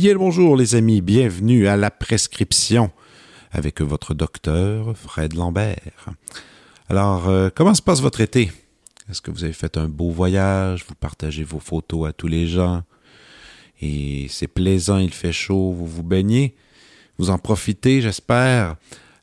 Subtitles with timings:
[0.00, 2.90] Bien le bonjour les amis, bienvenue à la prescription
[3.52, 6.08] avec votre docteur Fred Lambert.
[6.90, 8.50] Alors, euh, comment se passe votre été?
[9.08, 10.84] Est-ce que vous avez fait un beau voyage?
[10.88, 12.82] Vous partagez vos photos à tous les gens?
[13.80, 16.56] Et c'est plaisant, il fait chaud, vous vous baignez?
[17.16, 18.74] Vous en profitez, j'espère.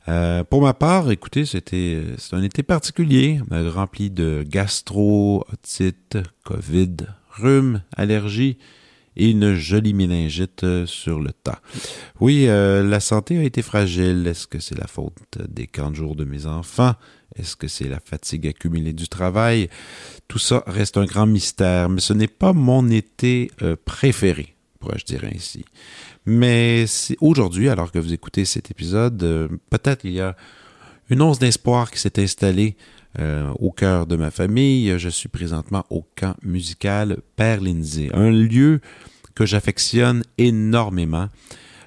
[0.08, 6.96] Euh, pour ma part, écoutez, c'était c'est un été particulier, rempli de gastro, otite, COVID,
[7.32, 8.60] rhume, allergie
[9.18, 11.60] et une jolie méningite euh, sur le tas.
[12.20, 14.26] Oui, euh, la santé a été fragile.
[14.28, 16.94] Est-ce que c'est la faute des camps de jour de mes enfants?
[17.36, 19.70] Est-ce que c'est la fatigue accumulée du travail?
[20.28, 25.06] Tout ça reste un grand mystère, mais ce n'est pas mon été euh, préféré, pourrais-je
[25.06, 25.66] dire ainsi.
[26.26, 26.86] Mais
[27.20, 30.36] aujourd'hui, alors que vous écoutez cet épisode, peut-être il y a
[31.10, 32.76] une once d'espoir qui s'est installée
[33.18, 34.98] au cœur de ma famille.
[35.00, 38.80] Je suis présentement au camp musical Père Lindsay, un lieu
[39.38, 41.30] que j'affectionne énormément,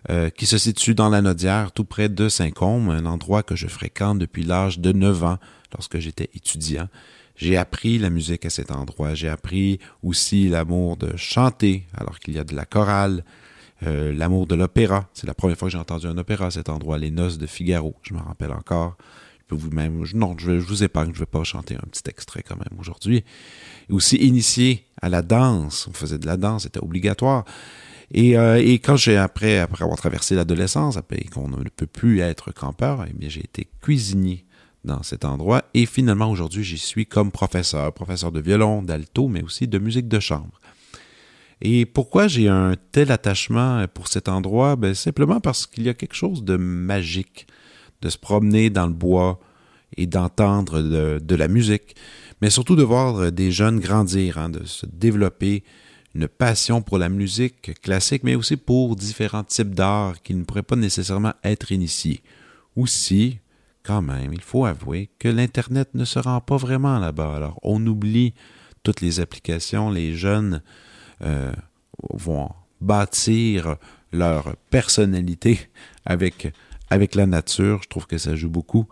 [0.08, 3.67] euh, qui se situe dans la Nodière, tout près de Saint-Côme, un endroit que je
[3.67, 5.39] fréquente depuis l'âge de 9 ans,
[5.73, 6.89] lorsque j'étais étudiant.
[7.34, 9.14] J'ai appris la musique à cet endroit.
[9.14, 13.25] J'ai appris aussi l'amour de chanter, alors qu'il y a de la chorale,
[13.84, 15.08] euh, l'amour de l'opéra.
[15.12, 17.47] C'est la première fois que j'ai entendu un opéra à cet endroit, Les Noces de
[17.47, 17.97] Figaro.
[18.03, 18.97] Je me rappelle encore.
[19.54, 22.78] Vous-même, non, je, vous épargne, je ne vais pas chanter un petit extrait quand même
[22.78, 23.24] aujourd'hui
[23.90, 25.88] aussi initié à la danse.
[25.88, 27.44] On faisait de la danse, c'était obligatoire.
[28.12, 32.52] Et, euh, quand j'ai, après, après avoir traversé l'adolescence, et qu'on ne peut plus être
[32.52, 34.44] campeur, eh bien, j'ai été cuisinier
[34.84, 35.64] dans cet endroit.
[35.74, 40.08] Et finalement, aujourd'hui, j'y suis comme professeur, professeur de violon, d'alto, mais aussi de musique
[40.08, 40.60] de chambre.
[41.62, 44.77] Et pourquoi j'ai un tel attachement pour cet endroit?
[44.77, 47.46] Ben, simplement parce qu'il y a quelque chose de magique
[48.02, 49.40] de se promener dans le bois
[49.96, 51.96] et d'entendre de, la musique
[52.40, 55.62] mais surtout de voir euh, des jeunes grandir, hein, de se développer
[56.14, 60.62] une passion pour la musique classique, mais aussi pour différents types d'art qui ne pourraient
[60.62, 62.22] pas nécessairement être initiés.
[62.77, 63.39] Aussi,
[63.83, 67.36] quand même, il faut avouer que l'Internet ne se rend pas vraiment là-bas.
[67.36, 68.34] Alors, on oublie
[68.83, 70.62] toutes les applications, les jeunes
[71.22, 71.52] euh,
[72.12, 72.50] vont
[72.80, 73.77] bâtir
[74.12, 75.60] leur personnalité
[76.05, 76.52] avec,
[76.90, 77.80] avec la nature.
[77.83, 78.86] Je trouve que ça joue beaucoup.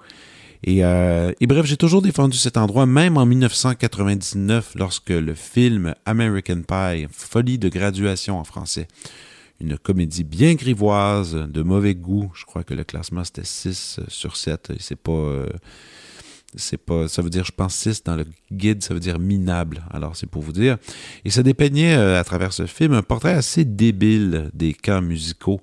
[0.66, 6.62] Euh, et, bref, j'ai toujours défendu cet endroit, même en 1999, lorsque le film American
[6.62, 8.88] Pie, Folie de graduation en français,
[9.60, 14.36] une comédie bien grivoise, de mauvais goût, je crois que le classement c'était 6 sur
[14.36, 15.12] 7, et c'est pas...
[15.12, 15.48] Euh,
[16.54, 19.84] c'est pas, ça veut dire, je pense, 6 dans le guide, ça veut dire minable.
[19.91, 20.78] Alors, c'est pour vous dire.
[21.26, 25.60] Et ça dépeignait euh, à travers ce film un portrait assez débile des camps musicaux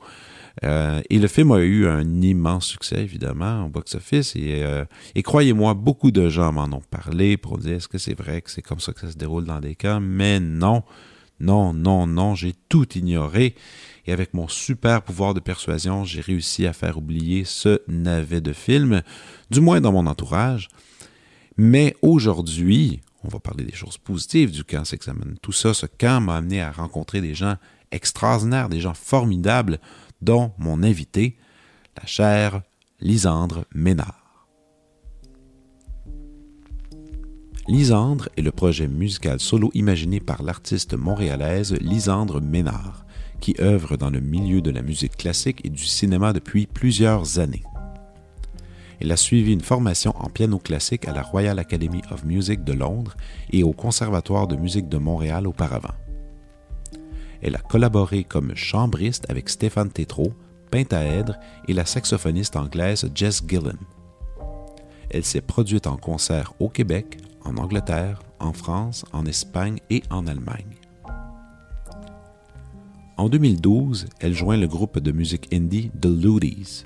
[0.63, 4.35] euh, et le film a eu un immense succès, évidemment, au box-office.
[4.35, 8.17] Et, euh, et croyez-moi, beaucoup de gens m'en ont parlé pour dire est-ce que c'est
[8.17, 9.99] vrai que c'est comme ça que ça se déroule dans des cas?
[9.99, 10.83] Mais non,
[11.39, 13.55] non, non, non, j'ai tout ignoré.
[14.07, 18.53] Et avec mon super pouvoir de persuasion, j'ai réussi à faire oublier ce navet de
[18.53, 19.01] film,
[19.49, 20.69] du moins dans mon entourage.
[21.57, 25.35] Mais aujourd'hui, on va parler des choses positives du camp Sexamen.
[25.41, 27.55] Tout ça, ce camp m'a amené à rencontrer des gens
[27.91, 29.79] extraordinaires, des gens formidables,
[30.21, 31.37] dont mon invité,
[31.97, 32.61] la chère
[32.99, 34.47] Lisandre Ménard.
[37.67, 43.05] Lisandre est le projet musical solo imaginé par l'artiste montréalaise Lisandre Ménard,
[43.41, 47.63] qui œuvre dans le milieu de la musique classique et du cinéma depuis plusieurs années.
[48.99, 52.73] Elle a suivi une formation en piano classique à la Royal Academy of Music de
[52.73, 53.15] Londres
[53.51, 55.93] et au Conservatoire de musique de Montréal auparavant.
[57.45, 60.33] Elle a collaboré comme chambriste avec Stéphane Tétrault,
[60.71, 63.77] pentaèdre et la saxophoniste anglaise Jess Gillen.
[65.11, 70.25] Elle s'est produite en concert au Québec, en Angleterre, en France, en Espagne et en
[70.25, 70.79] Allemagne.
[73.15, 76.85] En 2012, elle joint le groupe de musique indie The Ludies.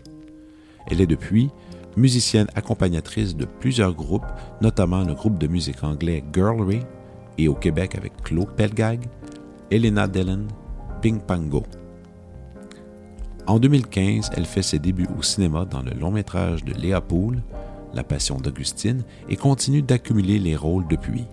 [0.88, 1.50] Elle est depuis
[1.96, 4.28] musicienne accompagnatrice de plusieurs groupes,
[4.60, 6.82] notamment le groupe de musique anglais Girlry
[7.38, 9.08] et au Québec avec Claude Pelgag,
[9.72, 10.48] Elena Dellen,
[11.02, 11.64] Ping Pango.
[13.46, 17.42] En 2015, elle fait ses débuts au cinéma dans le long métrage de Léa Poul,
[17.94, 21.26] La Passion d'Augustine, et continue d'accumuler les rôles depuis.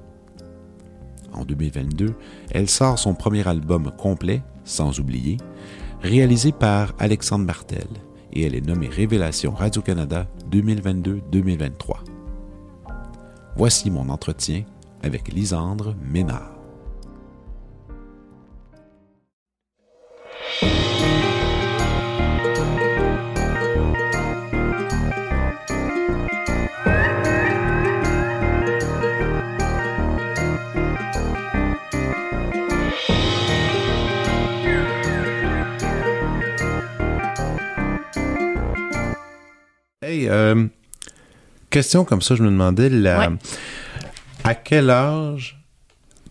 [1.32, 2.14] En 2022,
[2.50, 5.36] elle sort son premier album complet, Sans oublier,
[6.02, 7.86] réalisé par Alexandre Martel,
[8.32, 11.70] et elle est nommée Révélation Radio-Canada 2022-2023.
[13.56, 14.64] voici mon entretien
[15.02, 16.55] avec Lisandre Ménard.
[40.26, 40.66] Hey, euh,
[41.70, 43.36] question comme ça, je me demandais, la, Ouais.
[44.44, 45.58] à quel âge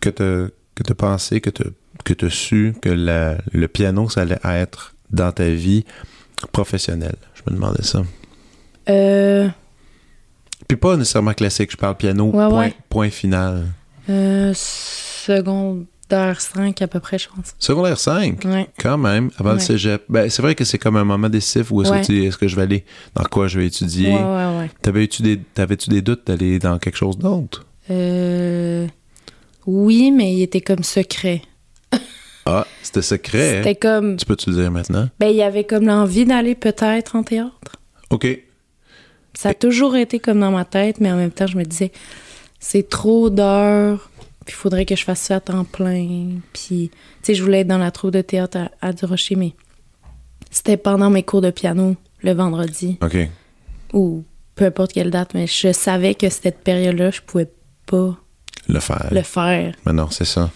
[0.01, 1.63] que tu que as pensé, que tu
[2.03, 5.85] que as su que la- le piano, ça allait être dans ta vie
[6.51, 7.15] professionnelle?
[7.33, 8.03] Je me demandais ça.
[8.89, 9.47] Euh,
[10.67, 12.75] Puis pas nécessairement classique, je parle piano, Ouais, point, ouais.
[12.89, 13.67] point final.
[14.09, 14.53] euh,
[16.09, 17.53] secondaire 5 à peu près, je pense.
[17.59, 18.67] Secondaire 5, Ouais.
[18.79, 20.03] quand même, avant le cégep.
[20.09, 22.01] Ben, c'est vrai que c'est comme un moment décisif où est-ce Ouais.
[22.01, 22.85] que tu est-ce que je vais aller,
[23.15, 24.09] dans quoi je vais étudier?
[24.09, 24.69] Ouais, ouais, ouais.
[24.81, 27.65] T'avais-tu des, t'avais-tu des doutes d'aller dans quelque chose d'autre?
[27.89, 28.87] Euh,
[29.65, 31.41] oui, mais il était comme secret.
[32.47, 33.57] Ah, c'était secret.
[33.57, 33.61] hein?
[33.63, 34.17] C'était comme.
[34.17, 35.09] Tu peux-tu le dire maintenant?
[35.19, 37.77] Ben, il y avait comme l'envie d'aller peut-être en théâtre.
[38.11, 38.27] OK.
[39.33, 41.91] Ça a toujours été comme dans ma tête, mais en même temps, je me disais,
[42.59, 44.11] c'est trop d'heures,
[44.45, 46.29] puis il faudrait que je fasse ça à temps plein.
[46.53, 49.53] Puis, tu sais, je voulais être dans la troupe de théâtre à, à Durocher, mais
[50.51, 53.17] c'était pendant mes cours de piano, le vendredi, OK.
[53.93, 54.23] ou
[54.55, 57.49] peu importe quelle date, mais je savais que cette période-là, je pouvais
[57.87, 58.15] pas
[58.69, 59.07] Le faire.
[59.11, 59.75] le faire.
[59.85, 60.49] Mais non, c'est ça.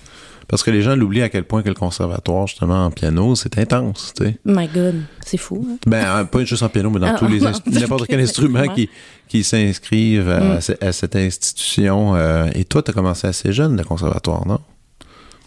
[0.49, 3.57] Parce que les gens l'oublient à quel point que le conservatoire, justement, en piano, c'est
[3.59, 4.37] intense, tu sais.
[4.45, 5.63] My God, c'est fou.
[5.69, 5.77] hein?
[5.85, 7.39] Ben, euh, pas juste en piano, mais dans Ah, tous les
[7.79, 8.89] n'importe quel instrument qui,
[9.27, 10.59] qui s'inscrivent à, Mm.
[10.81, 12.15] à cette institution.
[12.15, 14.59] euh, et toi, tu as commencé assez jeune, le conservatoire, non?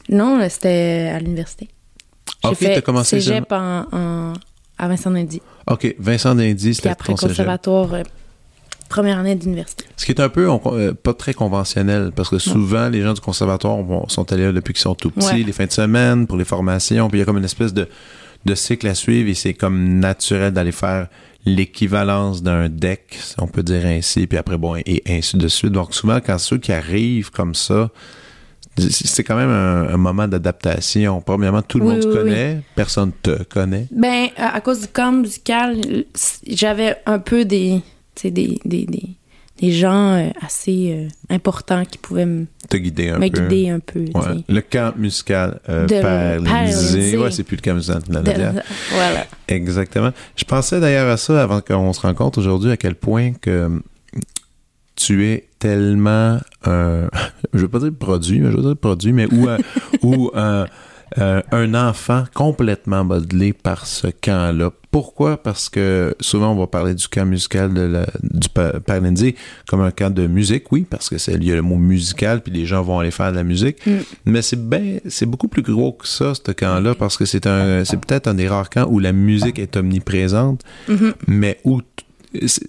[0.09, 1.69] Non, là, c'était à l'université.
[2.45, 4.33] J'ai Ok, fait t'as commencé cégep en, en-
[4.79, 5.43] à Vincent Dindy.
[5.69, 8.03] OK, Vincent Dindy, c'était après conservatoire, euh,
[8.93, 9.85] première année d'université.
[9.97, 13.15] Ce qui est un peu on- euh, pas très conventionnel, parce que souvent, les gens
[13.15, 15.43] du conservatoire vont- sont allés là depuis qu'ils sont tout petits, Ouais.
[15.43, 17.89] les fins de semaine, pour les formations, puis il y a comme une espèce de,
[18.45, 21.07] de cycle à suivre, et c'est comme naturel d'aller faire
[21.47, 25.73] l'équivalence d'un deck, si on peut dire ainsi, puis après, bon, et ainsi de suite.
[25.73, 27.91] Donc souvent, quand ceux qui arrivent comme ça,
[28.79, 31.21] c'est quand même un, un moment d'adaptation.
[31.21, 32.19] Premièrement, tout le Oui, monde te oui, oui.
[32.21, 33.87] connaît, personne te connaît.
[33.91, 35.77] Ben, à, à cause du camp musical,
[36.47, 37.81] j'avais un peu des,
[38.25, 38.31] des,
[38.65, 39.09] des, des,
[39.59, 43.41] des gens euh, assez euh, importants qui pouvaient me, Te guider un me peu.
[43.49, 44.01] guider un peu.
[44.15, 44.43] Ouais.
[44.49, 45.87] Le camp musical euh.
[46.41, 47.17] Lindsay.
[47.17, 48.61] Ouais, c'est plus le camp musical de la De-
[48.93, 49.27] voilà.
[49.49, 50.11] Exactement.
[50.37, 53.81] Je pensais d'ailleurs à ça avant qu'on se rencontre aujourd'hui, à quel point que
[54.97, 57.09] tu es tellement un,
[57.55, 59.59] je veux pas dire produit, mais je veux dire produit, mais ou, un-
[60.03, 60.67] ou un,
[61.17, 64.71] un- un enfant complètement modelé par ce camp-là.
[64.91, 65.43] Pourquoi?
[65.43, 68.49] Parce que souvent on va parler du camp musical de la, du
[69.67, 72.67] comme un camp de musique, oui, parce que c'est a le mot musical, puis les
[72.67, 73.79] gens vont aller faire de la musique.
[73.87, 73.91] Mm.
[74.27, 77.85] Mais c'est ben, c'est beaucoup plus gros que ça, ce camp-là, parce que c'est un,
[77.87, 81.15] c'est peut-être un des rares camps où la musique est omniprésente, Mhm.
[81.27, 81.81] mais où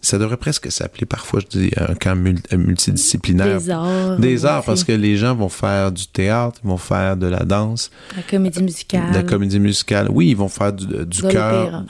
[0.02, 3.60] ça devrait presque s'appeler parfois, je dis, un camp mul- multidisciplinaire.
[3.60, 4.18] Des arts.
[4.20, 7.28] Des euh, arts, parce que les gens vont faire du théâtre, ils vont faire de
[7.28, 9.10] la danse, La comédie musicale.
[9.12, 10.08] de la comédie musicale.
[10.12, 11.84] Oui, ils vont faire du, du De chœur,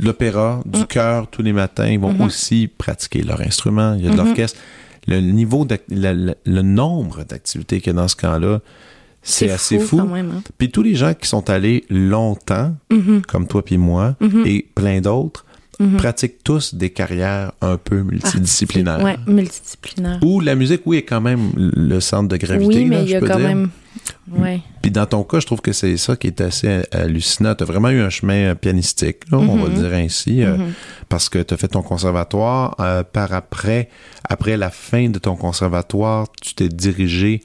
[0.00, 0.60] l'opéra.
[0.66, 0.86] du Mm.
[0.86, 1.86] chœur tous les matins.
[1.86, 2.20] Ils vont Mhm.
[2.22, 3.94] aussi pratiquer leur instrument.
[3.94, 4.24] Il y a de Mhm.
[4.26, 4.58] l'orchestre.
[5.08, 8.60] Le niveau, d'ac- la- la- le nombre d'activités qu'il y a dans ce camp-là,
[9.22, 9.98] c'est assez fou.
[9.98, 10.32] quand même.
[10.38, 10.42] Hein?
[10.58, 15.00] Puis tous les gens qui sont allés longtemps, Mhm, comme toi puis moi, et plein
[15.00, 15.44] d'autres,
[15.80, 15.96] mhm.
[15.96, 19.02] pratiquent tous des carrières un peu multidisciplinaires.
[19.02, 20.18] Ouais, multidisciplinaire.
[20.22, 22.78] Où la musique, oui, est quand même le centre de gravité.
[22.78, 23.46] oui, mais là, il y a quand dire.
[23.48, 23.68] même.
[24.30, 24.60] Ouais.
[24.82, 27.54] Puis dans ton cas, je trouve que c'est ça qui est assez hallucinant.
[27.54, 29.74] Tu as vraiment eu un chemin euh, pianistique, là, on va Mhm.
[29.74, 30.72] dire ainsi, euh, Mhm.
[31.08, 32.76] parce que tu as fait ton conservatoire.
[32.80, 33.88] euh, par après,
[34.28, 37.42] après la fin de ton conservatoire, tu t'es dirigé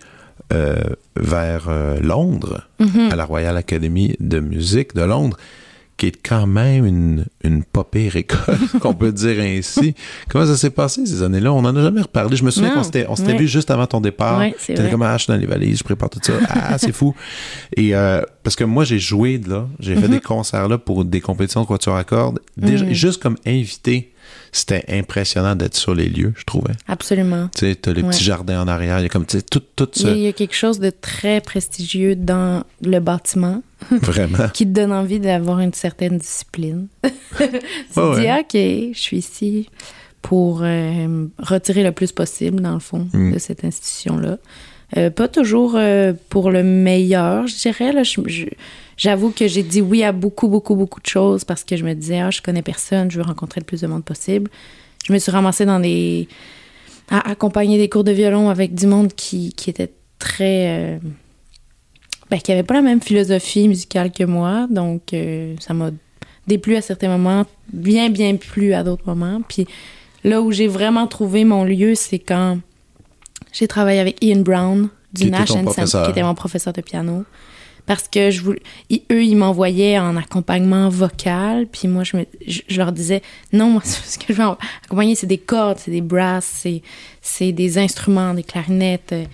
[0.54, 0.76] euh,
[1.16, 1.70] vers
[2.02, 2.68] Londres,
[3.10, 5.38] à la Royal Academy de musique de Londres,
[6.01, 9.93] qui est quand même une, une pas pire école, qu'on peut dire ainsi.
[10.29, 11.53] Comment ça s'est passé ces années-là?
[11.53, 12.36] On n'en a jamais reparlé.
[12.36, 13.38] Je me souviens qu'on s'était, on s'était Ouais.
[13.38, 14.39] vu juste avant ton départ.
[14.39, 16.34] Ouais, T'étais comme, ah, je suis dans les valises, je prépare tout ça.
[16.50, 17.13] Ah, c'est fou.
[17.77, 19.67] Et euh, parce que moi, j'ai joué de là.
[19.79, 20.13] J'ai fait Mhm.
[20.15, 22.39] des concerts là pour des compétitions de quatuor à cordes.
[22.58, 22.93] Déjà, Mhm.
[22.93, 24.11] juste comme invité,
[24.51, 26.74] c'était impressionnant d'être sur les lieux, je trouvais.
[26.88, 27.50] Absolument.
[27.56, 28.10] Tu sais, t'as les Ouais.
[28.10, 29.00] petits jardins en arrière.
[29.00, 30.16] Il y a comme, tu sais, tout, tout Il y, a, ce...
[30.18, 34.50] il y a quelque chose de très prestigieux dans le bâtiment Vraiment.
[34.54, 36.88] qui te donne envie d'avoir une certaine discipline.
[37.04, 38.40] tu te dis, ouais.
[38.40, 39.70] OK, je suis ici
[40.22, 43.34] pour euh, retirer le plus possible, dans le fond, Mm.
[43.34, 44.38] de cette institution-là.
[44.98, 47.94] Euh, pas toujours euh, pour le meilleur, je dirais.
[47.94, 48.04] Là.
[48.04, 48.46] Je- je-
[49.01, 51.96] J'avoue que j'ai dit oui à beaucoup, beaucoup, beaucoup de choses parce que je me
[51.96, 54.51] disais, ah, je connais personne, je veux rencontrer le plus de monde possible.
[55.08, 56.27] Je me suis ramassée dans des
[57.10, 60.67] à accompagner des cours de violon avec du monde qui, qui était très.
[60.67, 61.00] euh,
[62.29, 64.67] ben, qui avait pas la même philosophie musicale que moi.
[64.70, 65.89] Donc, euh, ça m'a
[66.46, 69.41] déplu à certains moments, bien, bien plu à d'autres moments.
[69.48, 69.65] Puis
[70.24, 72.60] là où j'ai vraiment trouvé mon lieu, c'est quand
[73.51, 75.50] j'ai travaillé avec Ian Brown Qui du était Nash
[75.89, 77.25] Sam, qui était mon professeur de piano.
[77.86, 82.26] Parce que je voulais, ils- eux, ils m'envoyaient en accompagnement vocal, puis moi, je, me,
[82.48, 83.22] je, je leur disais,
[83.54, 84.48] non, moi, ce que je veux
[84.86, 86.82] accompagner, c'est des cordes, c'est des brasses, c'est,
[87.22, 89.12] c'est des instruments, des clarinettes.
[89.14, 89.26] euh.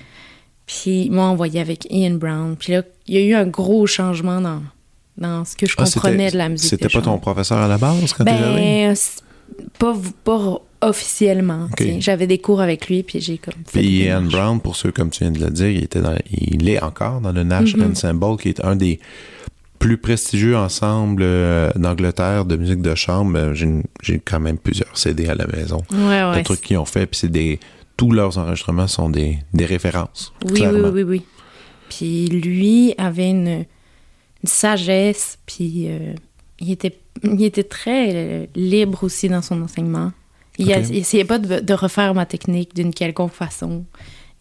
[0.65, 2.55] Puis ils m'ont envoyé avec Ian Brown.
[2.57, 4.61] Puis là, il y a eu un gros changement dans,
[5.17, 6.69] dans ce que je Ah, comprenais de la musique.
[6.69, 8.87] C'était pas ton professeur à la base quand t'es arrivé?
[8.87, 8.95] Ben,
[9.79, 11.67] pas, pas officiellement.
[11.99, 14.21] J'avais des cours avec lui, puis j'ai comme Puis des Ian.
[14.23, 17.21] Brown, pour ceux comme tu viens de le dire, il, était dans- il est encore
[17.21, 17.75] dans le Nash.
[17.75, 18.99] Ensemble, qui est un des
[19.79, 23.37] plus prestigieux ensembles euh, d'Angleterre de musique de chambre.
[23.37, 23.53] Euh,
[24.01, 25.83] J'ai quand même plusieurs CD à la maison.
[25.91, 26.43] Ouais, ouais.
[26.43, 27.59] trucs qu'ils ont fait, puis c'est des...
[27.95, 30.31] Tous leurs enregistrements sont des, des références.
[30.45, 30.89] Oui, oui, clairement.
[30.89, 31.21] oui, oui, oui.
[31.89, 33.65] Puis lui avait une, une
[34.45, 36.13] sagesse, puis euh,
[36.59, 40.11] il, était, il était très euh, libre aussi dans son enseignement.
[40.57, 40.85] Il, a- Ok.
[40.89, 43.85] il essayait pas de, de refaire ma technique d'une quelconque façon.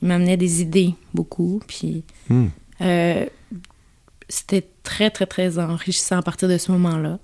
[0.03, 2.47] Il m'amenait des idées, beaucoup, puis Hmm.
[2.83, 3.27] euh,
[4.29, 7.19] c'était très, très, très enrichissant à partir de ce moment-là.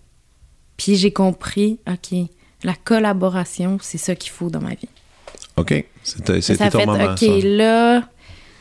[0.77, 2.19] Puis j'ai compris, OK,
[2.65, 4.89] la collaboration, c'est ça qu'il faut dans ma vie.
[5.57, 5.85] OK.
[6.03, 7.47] C'était Ça c'était ton fait, moment, OK, ça.
[7.47, 8.09] là,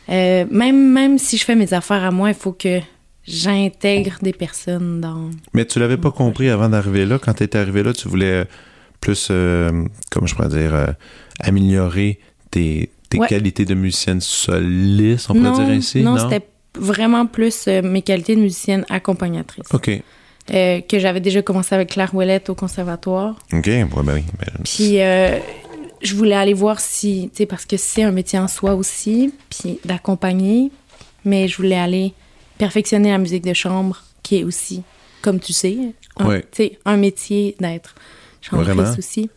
[0.09, 2.79] euh, même, même si je fais mes affaires à moi, il faut que
[3.23, 5.29] j'intègre des personnes dans...
[5.53, 7.17] Mais tu l'avais pas compris avant d'arriver là.
[7.19, 8.45] Quand tu étais arrivé là, tu voulais
[9.01, 10.87] plus, euh, comment je pourrais dire, euh,
[11.41, 12.19] améliorer
[12.51, 13.27] tes, tes Ouais.
[13.27, 16.01] qualités de musicienne soliste, on pourrait non, dire ainsi?
[16.01, 16.45] non, c'était
[16.79, 19.65] vraiment plus euh, mes qualités de musicienne accompagnatrice.
[19.73, 19.89] OK.
[20.53, 23.35] Euh, que j'avais déjà commencé avec Claire Ouellette au conservatoire.
[23.53, 24.23] OK, ouais, ben oui.
[24.39, 24.97] ben, Puis
[26.01, 29.33] je voulais aller voir si, tu sais, parce que c'est un métier en soi aussi,
[29.49, 30.71] puis d'accompagner,
[31.25, 32.13] mais je voulais aller
[32.57, 34.81] perfectionner la musique de chambre, qui est aussi,
[35.21, 35.77] comme tu sais,
[36.17, 36.45] un, Ouais.
[36.85, 37.93] un métier d'être
[38.51, 38.83] Vraiment?
[38.97, 39.29] aussi.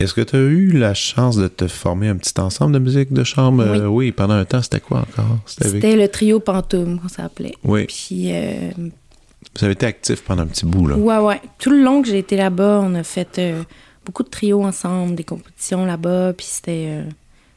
[0.00, 3.12] Est-ce que tu as eu la chance de te former un petit ensemble de musique
[3.12, 3.64] de chambre?
[3.64, 3.78] Oui.
[3.78, 5.38] Euh, oui, pendant un temps, c'était quoi encore?
[5.46, 5.84] C'était avec...
[5.84, 7.54] Le trio Pantoum qu'on s'appelait.
[7.62, 10.96] Oui, Puis, euh, vous avez été actif pendant un petit bout, là.
[10.96, 11.40] ouais, ouais.
[11.58, 13.62] Tout le long que j'ai été là-bas, on a fait euh,
[14.04, 17.04] beaucoup de trios ensemble, des compétitions là-bas, puis c'était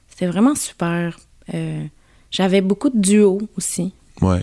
[0.10, 1.18] c'était vraiment super.
[2.30, 3.94] J'avais beaucoup de duos aussi.
[4.22, 4.42] Ouais.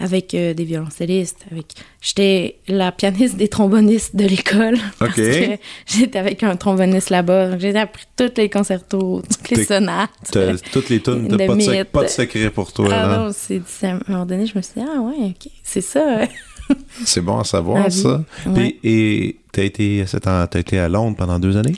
[0.00, 1.44] Avec euh, des violoncellistes.
[1.50, 1.66] Avec...
[2.00, 4.76] J'étais la pianiste des trombonistes de l'école.
[4.98, 5.16] Parce OK.
[5.24, 7.58] que j'étais avec un tromboniste là-bas.
[7.58, 10.10] J'ai appris tous les concertos, toutes les T'es- sonates.
[10.30, 12.88] T'as- Toutes les tunes, t'as pas, de pas de secret pour toi.
[12.92, 13.18] Ah là.
[13.18, 16.22] non, c'est, à un moment donné, je me suis dit, ah ouais, ok, c'est ça.
[16.22, 16.26] hein.
[17.06, 18.22] C'est bon à savoir, ça.
[18.54, 21.76] Puis, et t'as été, t'as été à Londres pendant deux années?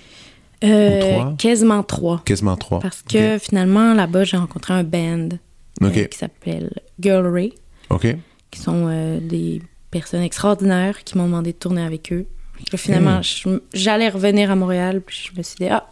[0.64, 1.34] Euh, trois?
[1.38, 2.22] quasiment trois.
[2.24, 2.80] Quasiment trois.
[2.80, 5.28] Parce que finalement, là-bas, j'ai rencontré un band
[5.82, 7.52] euh, qui s'appelle Girl Ray,
[7.90, 8.06] OK.
[8.50, 12.26] Qui sont euh, des personnes extraordinaires qui m'ont demandé de tourner avec eux.
[12.72, 13.58] Là, finalement, Hmm.
[13.72, 15.86] j'allais revenir à Montréal, puis je me suis dit, ah,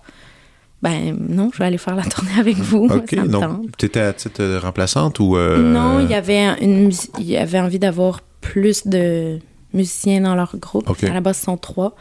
[0.82, 2.84] ben non, je vais aller faire la tournée avec vous.
[2.90, 3.10] OK.
[3.10, 3.76] ça me Donc, tente.
[3.78, 5.36] t'étais à titre remplaçante ou.
[5.36, 9.38] euh, Non, il y avait un- une il y avait envie d'avoir plus de
[9.74, 10.88] musiciens dans leur groupe.
[11.02, 11.96] À la base, ce sont trois,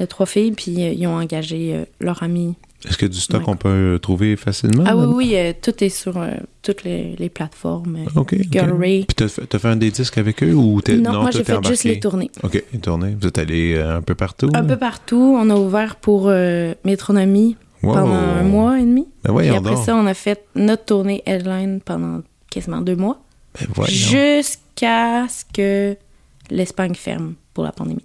[0.00, 2.54] euh, trois filles, puis euh, ils ont engagé leur ami.
[2.86, 3.48] Est-ce que du stock Ouais.
[3.48, 4.84] on peut trouver facilement?
[4.86, 6.30] Ah oui, oui, euh, tout est sur euh,
[6.62, 7.96] toutes les, les plateformes.
[7.96, 8.34] euh, OK.
[8.34, 8.46] ok.
[8.50, 9.04] Girl Ray.
[9.04, 10.96] Puis t'as fait, t'as fait un des disques avec eux ou t'es.
[10.96, 12.30] Non, moi, j'ai fait juste les tournées.
[12.42, 13.16] OK, une tournée.
[13.20, 14.48] Vous êtes allé euh, un peu partout?
[14.54, 14.68] Un là?
[14.68, 15.36] peu partout.
[15.40, 17.92] On a ouvert pour euh, Métronomie Wow.
[17.92, 19.02] pendant un mois et demi.
[19.02, 23.20] Ben Puis voyons après ça, on a fait notre tournée headline pendant quasiment deux mois.
[23.76, 23.84] Ben.
[23.86, 25.96] Jusqu'à ce que
[26.50, 28.04] l'Espagne ferme pour la pandémie.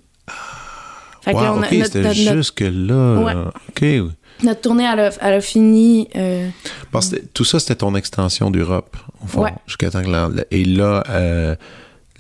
[1.22, 3.22] Fait que Wow, là, on a- OK, notre, c'était notre- notre- jusque-là.
[3.24, 3.34] Ouais.
[3.34, 3.54] là.
[3.70, 4.14] OK.
[4.44, 6.08] Notre tournée, elle a, elle a fini.
[6.16, 6.50] euh,
[6.92, 9.44] Parce que tout ça, c'était ton extension d'Europe, au fond.
[9.44, 9.54] Ouais.
[9.68, 11.56] Jusqu'à temps que la- la- Et là, euh,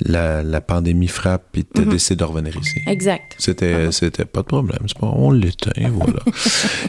[0.03, 1.89] la, la pandémie frappe et tu Mhm.
[1.89, 2.79] décides de revenir ici.
[2.87, 3.35] exact.
[3.37, 3.91] C'était, Ah.
[3.91, 4.79] c'était pas de problème.
[4.87, 6.19] C'est pas, on l'éteint, voilà.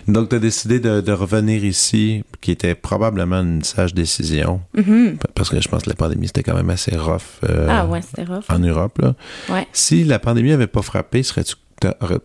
[0.08, 4.62] Donc, tu as décidé de, de revenir ici, qui était probablement une sage décision.
[4.74, 5.18] Mhm.
[5.34, 8.00] Parce que je pense que la pandémie, c'était quand même assez rough euh, ah ouais,
[8.00, 8.44] c'était rough.
[8.48, 8.98] en Europe.
[9.02, 9.14] Là.
[9.50, 9.66] Ouais.
[9.74, 11.56] Si la pandémie avait pas frappé, serais-tu,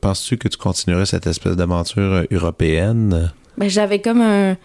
[0.02, 3.32] penses-tu que tu continuerais cette espèce d'aventure euh, européenne?
[3.58, 4.58] Ben, j'avais comme un.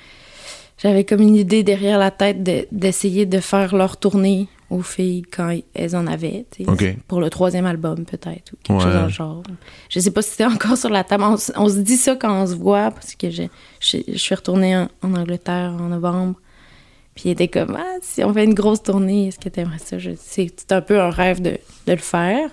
[0.79, 5.23] J'avais comme une idée derrière la tête de- d'essayer de faire leur tournée aux filles
[5.23, 6.45] quand elles en avaient.
[6.51, 6.71] tu sais.
[6.71, 6.97] OK.
[7.07, 8.83] Pour le troisième album, peut-être, ou quelque Ouais.
[8.85, 9.43] chose dans le genre.
[9.91, 11.25] Je sais pas si c'est encore sur la table.
[11.25, 11.37] On,
[11.69, 13.45] se dit ça quand on se voit, parce que je,
[13.81, 16.35] je, je suis retournée en, en Angleterre en novembre.
[17.15, 19.99] Puis il était comme, ah, si on fait une grosse tournée, est-ce que t'aimerais ça?
[20.19, 22.49] C'est c'est un peu un rêve de, de le faire.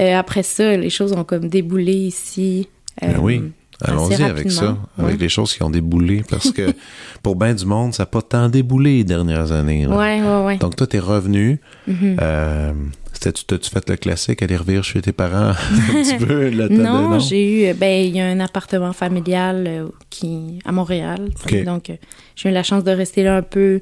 [0.00, 2.68] Euh, après ça, les choses ont comme déboulé ici.
[3.00, 3.42] Ben Euh, oui.
[3.84, 6.72] Allons-y avec ça, avec les choses qui ont déboulé, parce que
[7.22, 9.86] pour bien du monde, ça n'a pas tant déboulé les dernières années.
[9.86, 9.96] là.
[9.96, 10.56] Ouais, ouais, ouais.
[10.58, 11.58] Donc toi, t'es revenu.
[11.88, 12.16] Mhm.
[12.20, 12.72] Euh,
[13.20, 15.54] t'as-tu fait le classique, aller revivre chez tes parents un
[15.94, 16.50] petit peu?
[16.52, 20.70] Temps de- non, j'ai eu, ben, il y a un appartement familial euh, qui, à
[20.70, 21.30] Montréal.
[21.66, 21.96] Donc, euh,
[22.36, 23.80] j'ai eu la chance de rester là un peu.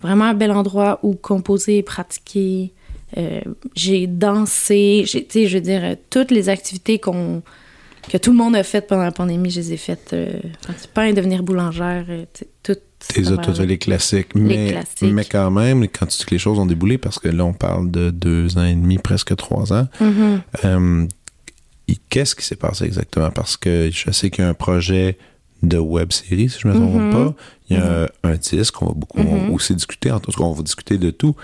[0.00, 2.72] Vraiment un bel endroit où composer et pratiquer.
[3.16, 3.40] Euh,
[3.76, 5.04] j'ai dansé.
[5.06, 7.42] j'ai- Tu sais, je veux dire, toutes les activités qu'on
[8.10, 10.10] que tout le monde a faites pendant la pandémie, je les ai faites.
[10.12, 12.80] Euh, du pain, devenir boulangère, euh, tu sais, tout.
[13.06, 14.34] T'es ça toutes va- les classiques.
[14.34, 15.02] Mais, classiques.
[15.12, 17.52] mais quand même, quand tu dis que les choses ont déboulé, parce que là, on
[17.52, 20.40] parle de deux ans et demi, presque trois ans, Mhm.
[20.64, 21.06] euh,
[22.08, 23.30] qu'est-ce qui s'est passé exactement?
[23.30, 25.18] Parce que je sais qu'il y a un projet
[25.62, 27.12] de web série, si je me trompe Mhm.
[27.12, 27.34] pas.
[27.70, 30.10] Il y a un disque, on va beaucoup on va aussi discuter.
[30.10, 31.34] En tout cas, on va discuter de tout.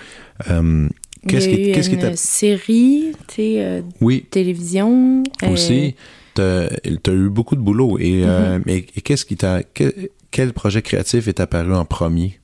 [0.50, 0.88] Euh,
[1.28, 2.16] qu'est-ce qui, qu'est-ce qui une t'a.
[2.16, 5.22] série, tu sais, euh, Oui, télévision.
[5.42, 5.94] euh, aussi.
[6.34, 7.98] T'as as eu beaucoup de boulot.
[7.98, 9.62] Et, euh, mais- et qu'est-ce qui t'a.
[9.74, 9.92] Quel,
[10.30, 12.38] quel projet créatif est apparu en premier?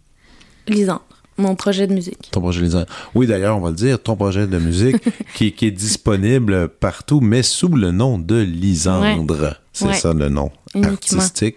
[0.68, 1.06] Lisandre,
[1.38, 2.28] mon projet de musique.
[2.32, 2.86] Ton projet Lisandre.
[3.14, 4.96] Oui, d'ailleurs, on va le dire, ton projet de musique
[5.36, 9.54] qui, qui est disponible partout, mais sous le nom de Lisandre.
[9.72, 9.94] C'est Ouais.
[9.94, 10.92] ça le nom Uniquement.
[10.94, 11.56] artistique.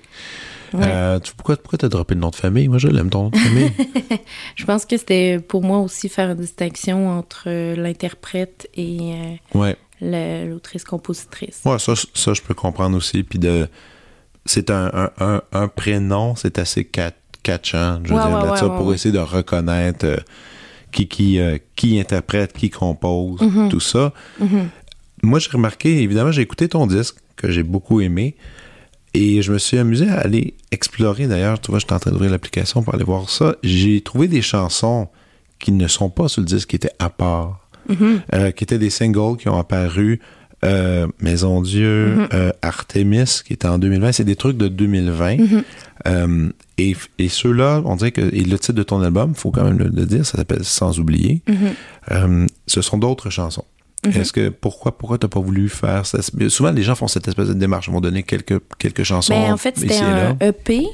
[0.74, 0.82] Ouais.
[0.84, 2.68] Euh, tu- pourquoi pourquoi t'as droppé le nom de famille?
[2.68, 3.72] Moi, je l'aime ton nom de famille.
[4.56, 9.14] Je pense que c'était pour moi aussi faire une distinction entre l'interprète et
[9.56, 9.76] euh, ouais.
[10.48, 11.62] l'autrice-compositrice.
[11.66, 13.24] Ouais, ça, ça, je peux comprendre aussi.
[13.24, 13.68] Puis de.
[14.46, 17.12] C'est un, un, un, un prénom, c'est assez cat-
[17.44, 20.18] catchant, je veux Ouais, dire, là, ça, pour essayer de reconnaître euh,
[20.92, 21.40] qui, qui,
[21.76, 23.70] qui interprète, qui compose, Mhm.
[23.70, 24.14] tout ça.
[24.40, 24.70] Mhm.
[25.24, 28.36] Moi, j'ai remarqué, évidemment, j'ai écouté ton disque, que j'ai beaucoup aimé,
[29.14, 31.28] et je me suis amusé à aller explorer.
[31.28, 33.56] D'ailleurs, tu vois, j'étais en train d'ouvrir l'application pour aller voir ça.
[33.64, 35.08] J'ai trouvé des chansons
[35.60, 38.22] qui ne sont pas sur le disque, qui étaient à part, Mhm.
[38.36, 40.20] euh, qui étaient des singles qui ont apparu.
[40.66, 42.28] euh, Maison Dieu, Mhm.
[42.34, 44.12] euh, Artemis, qui était en 2020.
[44.12, 45.38] C'est des trucs de 2020.
[45.38, 45.64] Mhm.
[46.08, 49.64] Euh, et et ceux-là, on dirait que et le titre de ton album, faut quand
[49.64, 51.42] même le, le dire, ça s'appelle Sans oublier.
[52.68, 53.64] Ce sont d'autres chansons.
[54.06, 54.12] Mhm.
[54.22, 56.20] Est-ce que pourquoi pourquoi t'as pas voulu faire ça?
[56.48, 59.34] Souvent les gens font cette espèce de démarche, ils vont donner quelques quelques chansons.
[59.34, 60.86] Ben, en fait, c'était un EP.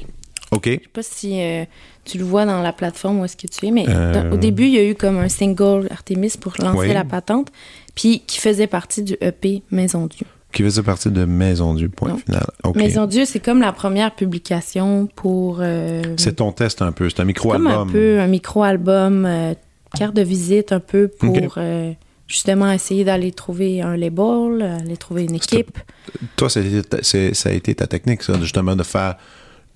[0.52, 0.66] Ok.
[0.66, 1.64] Je sais pas si euh,
[2.04, 4.12] tu le vois dans la plateforme où est-ce que tu es, mais Euh.
[4.12, 6.92] dans- au début, il y a eu comme un single Artemis pour lancer Oui.
[6.94, 7.48] la patente,
[7.94, 10.26] puis qui faisait partie du EP Maison Dieu.
[10.52, 12.46] Qui faisait partie de Maison du point final.
[12.74, 15.58] Maison Dieu, c'est comme la première publication pour...
[15.60, 17.66] euh, C'est ton test un peu, c'est un comme micro-album.
[17.72, 19.54] un peu un micro-album, euh,
[19.96, 21.58] carte de visite un peu pour.
[22.26, 25.78] Justement essayer d'aller trouver un label, aller trouver une équipe.
[26.36, 29.16] Toi, ça a, été ta, c'est- ça a été ta technique, ça, justement, de faire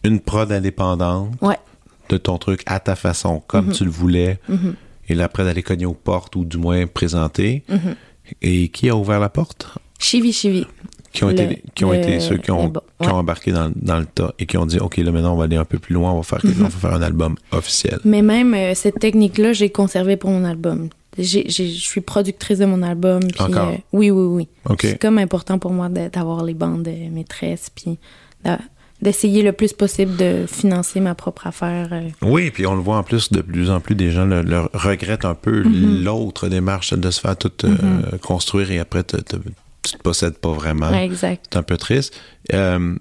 [0.05, 1.59] une prod indépendante Ouais.
[2.09, 3.73] de ton truc à ta façon, comme Mhm.
[3.73, 4.75] tu le voulais, Mhm,
[5.09, 7.63] et là, après d'aller cogner aux portes ou du moins présenter.
[7.69, 7.95] mhm.
[8.43, 9.67] Et qui a ouvert la porte?
[9.99, 10.65] Chivi Chivi.
[11.13, 13.73] Qui ont, Le- été, qui ont le- été ceux qui ont, qui ont embarqué dans,
[13.75, 15.81] dans le tas et qui ont dit OK, là maintenant on va aller un peu
[15.81, 17.99] plus loin, on va faire, on va faire un album officiel.
[18.05, 20.89] Mais même euh, cette technique-là, j'ai conservé pour mon album.
[21.19, 23.21] Je suis productrice de mon album.
[23.21, 23.69] puis, Encore?
[23.69, 24.77] euh, oui, oui, oui.
[24.81, 27.99] C'est comme important pour moi d'avoir les bandes maîtresses, puis
[29.03, 31.89] d'essayer le plus possible de financer ma propre affaire.
[31.93, 32.09] euh.
[32.21, 34.61] Oui, puis on le voit en plus, de plus en plus des gens le, le
[34.75, 36.05] regrettent un peu Mhm.
[36.05, 39.37] l'autre démarche de se faire tout euh, construire et après te- te-
[39.83, 40.91] tu te possèdes pas vraiment.
[40.91, 41.47] Ouais, exact.
[41.51, 42.15] C'est un peu triste.
[42.53, 42.95] Euh,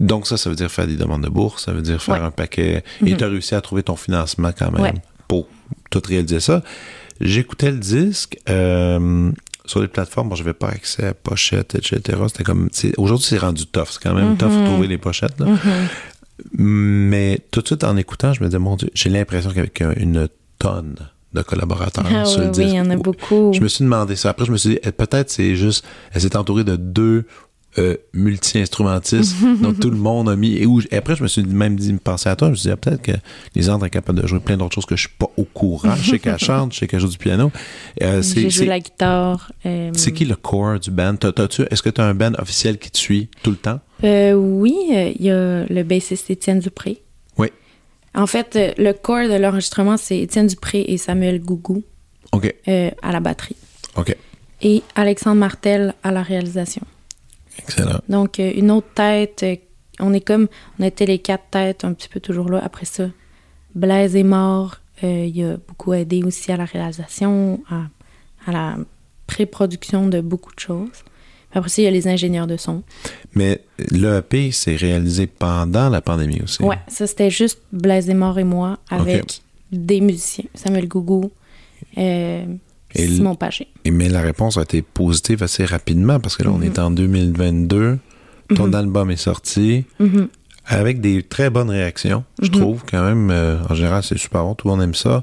[0.00, 2.20] donc ça, ça veut dire faire des demandes de bourse, ça veut dire faire Ouais.
[2.26, 2.82] un paquet.
[3.06, 3.16] Et Mhm.
[3.16, 4.94] tu as réussi à trouver ton financement quand même Ouais.
[5.28, 5.46] pour
[5.90, 6.62] tout réaliser ça.
[7.20, 9.30] J'écoutais le disque euh,
[9.64, 10.28] sur les plateformes.
[10.28, 12.18] Bon, je n'avais pas accès à pochettes, etc.
[12.28, 12.68] C'était comme...
[12.96, 13.88] Aujourd'hui, c'est rendu tough.
[13.90, 14.36] C'est quand même Mhm.
[14.36, 15.38] tough de trouver les pochettes.
[15.40, 15.46] là.
[15.46, 15.58] Mhm.
[16.52, 19.92] Mais tout de suite, en écoutant, je me disais, mon Dieu, j'ai l'impression qu'avec un-
[19.96, 20.94] une tonne
[21.34, 22.68] de collaborateurs Ah sur oui, le oui, disque.
[22.68, 23.52] il y en a beaucoup.
[23.52, 24.30] Je me suis demandé ça.
[24.30, 27.24] Après, je me suis dit, eh, peut-être c'est juste, elle s'est entourée de deux
[27.78, 30.56] euh, multi-instrumentistes dont tout le monde a mis.
[30.56, 32.56] Et, où, et après, je me suis même dit, me penser à toi, je me
[32.56, 33.12] suis dit, ah, peut-être que
[33.54, 35.94] les autres est capable de jouer plein d'autres choses que je suis pas au courant.
[35.96, 37.50] Je sais qu'elle chante, je sais qu'elle joue du piano.
[38.02, 39.52] Euh, J'ai joué la guitare.
[39.66, 41.14] euh, c'est qui le core du band?
[41.70, 43.80] Est-ce que tu as un band officiel qui te suit tout le temps?
[44.04, 44.74] Euh, oui,
[45.18, 47.02] il y a le bassiste Étienne Dupré.
[47.36, 47.48] Oui.
[48.14, 51.82] En fait, le corps de l'enregistrement, c'est Étienne Dupré et Samuel Gougou
[52.32, 52.54] OK.
[52.66, 53.56] à la batterie.
[53.96, 54.16] OK.
[54.62, 56.82] Et Alexandre Martel à la réalisation.
[57.58, 58.00] Excellent.
[58.08, 59.42] Donc, euh, une autre tête.
[59.42, 59.56] euh,
[60.00, 60.48] on est comme.
[60.78, 62.60] On était les quatre têtes un petit peu toujours là.
[62.64, 63.04] Après ça,
[63.74, 64.76] Blaise est mort.
[65.04, 67.82] euh, il a beaucoup aidé aussi à la réalisation, à,
[68.46, 68.76] à la
[69.26, 71.04] pré-production de beaucoup de choses.
[71.52, 72.82] Après ça, il y a les ingénieurs de son.
[73.34, 76.62] Mais l'EP, c'est réalisé pendant la pandémie aussi.
[76.62, 79.40] Ouais, ça c'était juste Blaise est mort et moi avec
[79.72, 80.44] des musiciens.
[80.54, 81.30] Samuel Gougou,
[81.96, 82.44] euh,
[82.94, 83.68] Et Simon Pagé.
[83.84, 86.64] Et mais la réponse a été positive assez rapidement parce que là, on Mhm.
[86.64, 87.98] est en 2022.
[88.56, 89.84] ton album est sorti.
[90.00, 90.28] Mhm.
[90.64, 92.52] Avec des très bonnes réactions, je Mhm.
[92.60, 93.30] trouve quand même.
[93.30, 95.22] euh, en général, c'est super bon, tout le monde aime ça.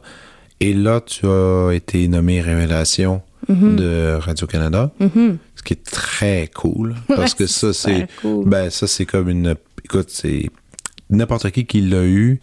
[0.60, 3.76] Et là, tu as été nommé Révélation Mhm.
[3.78, 5.38] de Radio-Canada, Mhm.
[5.56, 6.94] ce qui est très cool.
[7.08, 8.08] Parce que ça, c'est.
[8.22, 8.48] cool.
[8.48, 9.56] Ben, ça, c'est comme une.
[9.84, 10.50] Écoute, c'est.
[11.10, 12.40] N'importe qui qui l'a eu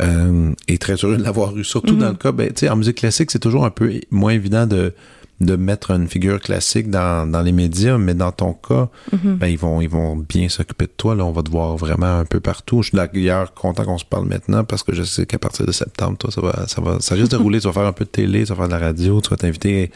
[0.00, 1.64] euh, est très heureux de l'avoir eu.
[1.64, 2.00] Surtout Mhm.
[2.00, 4.66] dans le cas, ben, tu sais, en musique classique, c'est toujours un peu moins évident
[4.66, 4.92] de,
[5.40, 9.36] de mettre une figure classique dans, dans les médias, mais dans ton cas, Mhm.
[9.36, 11.14] ben, ils vont, ils vont bien s'occuper de toi.
[11.14, 12.82] Là, on va te voir vraiment un peu partout.
[12.82, 15.72] Je suis d'ailleurs content qu'on se parle maintenant parce que je sais qu'à partir de
[15.72, 17.60] septembre, toi, ça va, ça va, ça risque de rouler.
[17.60, 19.36] Tu vas faire un peu de télé, tu vas faire de la radio, tu vas
[19.36, 19.90] t'inviter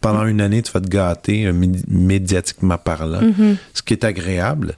[0.00, 3.56] pendant une année, tu vas te gâter euh, mé- médiatiquement parlant, Mhm.
[3.72, 4.76] ce qui est agréable.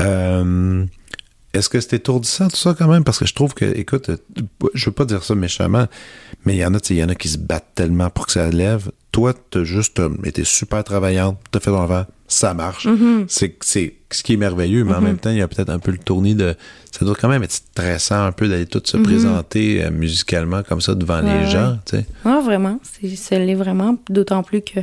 [0.00, 0.84] Euh,
[1.54, 3.04] est-ce que c'est étourdissant tout ça quand même?
[3.04, 4.10] Parce que je trouve que, écoute,
[4.74, 5.86] je veux pas dire ça méchamment,
[6.44, 8.10] mais il y en a, tu sais, il y en a qui se battent tellement
[8.10, 8.90] pour que ça lève.
[9.12, 12.86] Toi, t'as juste euh, été super travaillante, t'as fait ton avant, ça marche.
[12.86, 13.26] Mhm.
[13.28, 15.04] C'est, c'est ce qui est merveilleux, mais en Mhm.
[15.04, 16.56] même temps, il y a peut-être un peu le tournis de.
[16.90, 19.02] Ça doit quand même être stressant un peu d'aller tout se Mhm.
[19.04, 22.06] présenter euh, musicalement comme ça devant Ouais, les gens, tu sais.
[22.24, 22.80] Ah, vraiment.
[22.82, 23.96] C'est, ça l'est vraiment.
[24.10, 24.80] D'autant plus que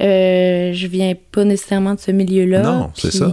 [0.00, 2.62] euh, je viens pas nécessairement de ce milieu-là.
[2.62, 3.32] Non, c'est ça.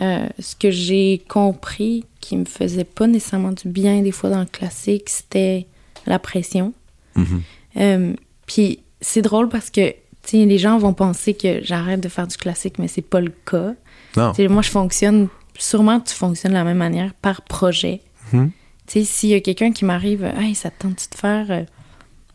[0.00, 4.40] Euh, ce que j'ai compris qui me faisait pas nécessairement du bien des fois dans
[4.40, 5.66] le classique, c'était
[6.06, 6.72] la pression.
[7.16, 7.42] Mhm.
[7.76, 8.14] Euh,
[8.46, 9.94] puis c'est drôle parce que
[10.32, 13.74] les gens vont penser que j'arrête de faire du classique, mais c'est pas le cas.
[14.16, 14.32] Non.
[14.48, 15.28] Moi, je fonctionne,
[15.58, 18.00] sûrement tu fonctionnes de la même manière, par projet.
[18.32, 18.50] Mhm.
[18.86, 21.62] Tu sais, s'il y a quelqu'un qui m'arrive, hey, ça te tente de faire euh,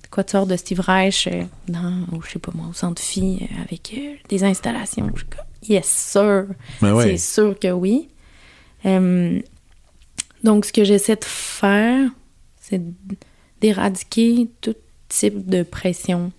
[0.10, 3.02] quoi tu sors de Steve Reich euh, dans, ou je sais pas moi, au centre
[3.02, 5.10] fille euh, avec euh, des installations?
[5.14, 6.46] Je suis comme, yes, sir.
[6.82, 7.04] Mais ouais.
[7.04, 8.10] C'est sûr que oui.
[8.86, 9.40] Euh,
[10.44, 12.10] donc, ce que j'essaie de faire,
[12.60, 12.82] c'est
[13.62, 14.76] d'éradiquer tout
[15.10, 16.32] type de pression.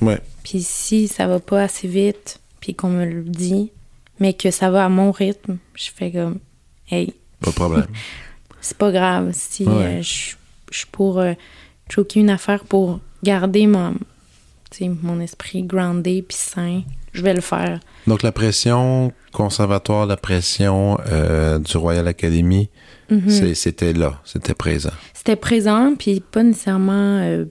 [0.00, 0.20] Ouais.
[0.42, 3.70] Puis si ça va pas assez vite, puis qu'on me le dit,
[4.20, 6.38] mais que ça va à mon rythme, je fais comme,
[6.90, 7.86] hey, Pas de problème.
[8.60, 9.30] c'est pas grave.
[9.34, 9.98] Si Ouais.
[9.98, 10.34] euh, je
[10.78, 11.34] suis pour euh,
[11.90, 13.94] choquer une affaire pour garder mon,
[15.02, 16.82] mon esprit groundé puis sain,
[17.14, 17.80] je vais le faire.
[18.06, 22.68] Donc, la pression conservatoire, la pression euh, du Royal Academy,
[23.10, 23.54] Mhm.
[23.54, 24.92] c'était là, c'était présent.
[25.12, 27.44] C'était présent, puis pas nécessairement euh,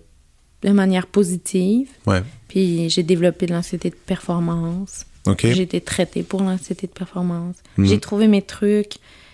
[0.64, 1.90] de manière positive.
[2.08, 2.22] Ouais.
[2.48, 5.06] Puis j'ai développé de l'anxiété de performance.
[5.28, 5.42] OK.
[5.42, 7.56] J'ai été traitée pour l'anxiété de performance.
[7.78, 7.86] Mhm.
[7.88, 8.94] J'ai trouvé mes trucs.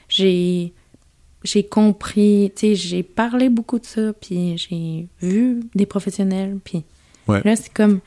[0.09, 0.73] J'ai
[1.45, 6.83] j'ai compris, tu sais, j'ai parlé beaucoup de ça, puis j'ai vu des professionnels, puis
[7.29, 7.41] Ouais.
[7.45, 8.01] là, c'est comme...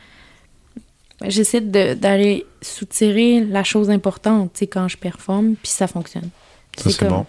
[1.26, 6.30] J'essaie de- d'aller soutirer la chose importante, tu sais, quand je performe, puis ça fonctionne.
[6.76, 7.26] Ça, c'est comme- bon.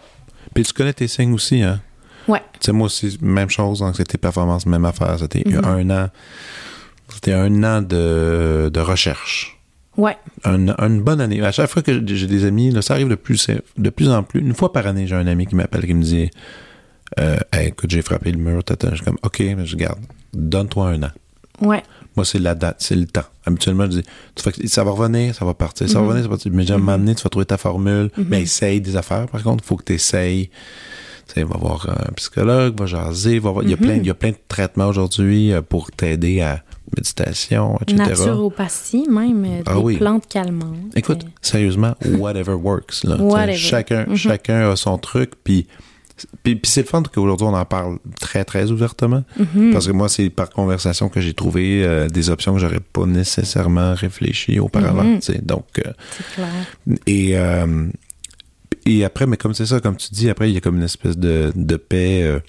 [0.54, 1.82] Puis tu connais tes signes aussi, hein?
[2.28, 2.42] Ouais.
[2.54, 5.18] Tu sais, moi aussi, même chose, anxiété performance, même affaire.
[5.20, 5.66] C'était Mhm.
[5.66, 6.10] un an.
[7.14, 9.60] C'était un an de, de recherche.
[9.98, 10.18] Ouais.
[10.44, 11.42] Un- une bonne année.
[11.44, 14.24] À chaque fois que j'ai des amis, là, ça arrive de plus, de plus en
[14.24, 14.40] plus.
[14.40, 16.32] Une fois par année, j'ai un ami qui m'appelle qui me dit
[17.20, 18.64] euh, Hey, écoute, j'ai frappé le mur.
[18.64, 18.90] tata.
[18.92, 20.00] Je suis comme OK, mais je garde.
[20.34, 21.12] Donne-toi un an.
[21.62, 21.84] Ouais.
[22.16, 23.24] Moi, c'est la date, c'est le temps.
[23.46, 24.04] Habituellement, je dis,
[24.36, 26.08] tu fais ça va revenir, ça va partir, ça va Mhm.
[26.08, 26.52] revenir, ça va partir.
[26.54, 28.10] Mais moment donné, tu vas trouver ta formule.
[28.18, 28.26] Mhm.
[28.30, 29.64] Mais essaye des affaires, par contre.
[29.64, 30.50] Il faut que tu essayes.
[31.28, 33.64] Tu sais, va voir un psychologue, va jaser, va voir.
[33.64, 33.82] Il, y a Mhm.
[33.82, 36.62] plein, il y a plein de traitements aujourd'hui euh, pour t'aider à
[36.96, 37.98] méditation, etc.
[37.98, 39.98] Naturopathie, même, euh, Ah des oui.
[39.98, 40.96] plantes calmantes.
[40.96, 43.04] Écoute, sérieusement, whatever works.
[43.04, 43.16] Là.
[43.18, 43.56] Whatever.
[43.58, 45.32] Chacun, chacun a son truc.
[45.44, 45.66] Puis,
[46.44, 49.24] puis, puis c'est le fun qu'aujourd'hui, on en parle très, très ouvertement.
[49.38, 49.72] Mhm.
[49.72, 53.06] Parce que moi, c'est par conversation que j'ai trouvé euh, des options que j'aurais pas
[53.06, 55.16] nécessairement réfléchi auparavant.
[55.16, 55.42] Tu sais.
[55.44, 55.92] Donc, euh,
[56.36, 56.98] clair.
[57.08, 57.88] et, euh,
[58.86, 60.84] et après, mais comme c'est ça, comme tu dis, après, il y a comme une
[60.84, 62.42] espèce de, de paix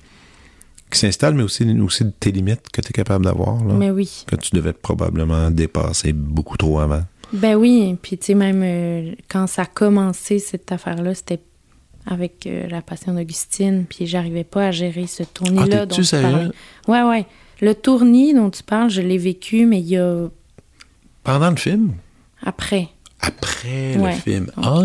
[0.90, 4.24] qui s'installe, mais aussi, aussi tes limites que tu es capable d'avoir, Mais oui.
[4.26, 7.02] que tu devais probablement dépasser beaucoup trop avant.
[7.32, 11.40] Ben oui, puis tu sais, même quand ça a commencé, cette affaire-là, c'était
[12.06, 16.08] avec euh, la passion d'Augustine, puis j'arrivais pas à gérer ce Ah, tournis-là dont t'es-tu
[16.08, 16.46] tu parlais.
[16.88, 17.26] Ouais, ouais.
[17.60, 20.26] Le tournis dont tu parles, je l'ai vécu, mais il y a
[21.22, 21.92] Pendant le film?
[22.42, 22.88] après.
[23.20, 24.10] Après Ouais.
[24.12, 24.50] le film.
[24.58, 24.80] Ah,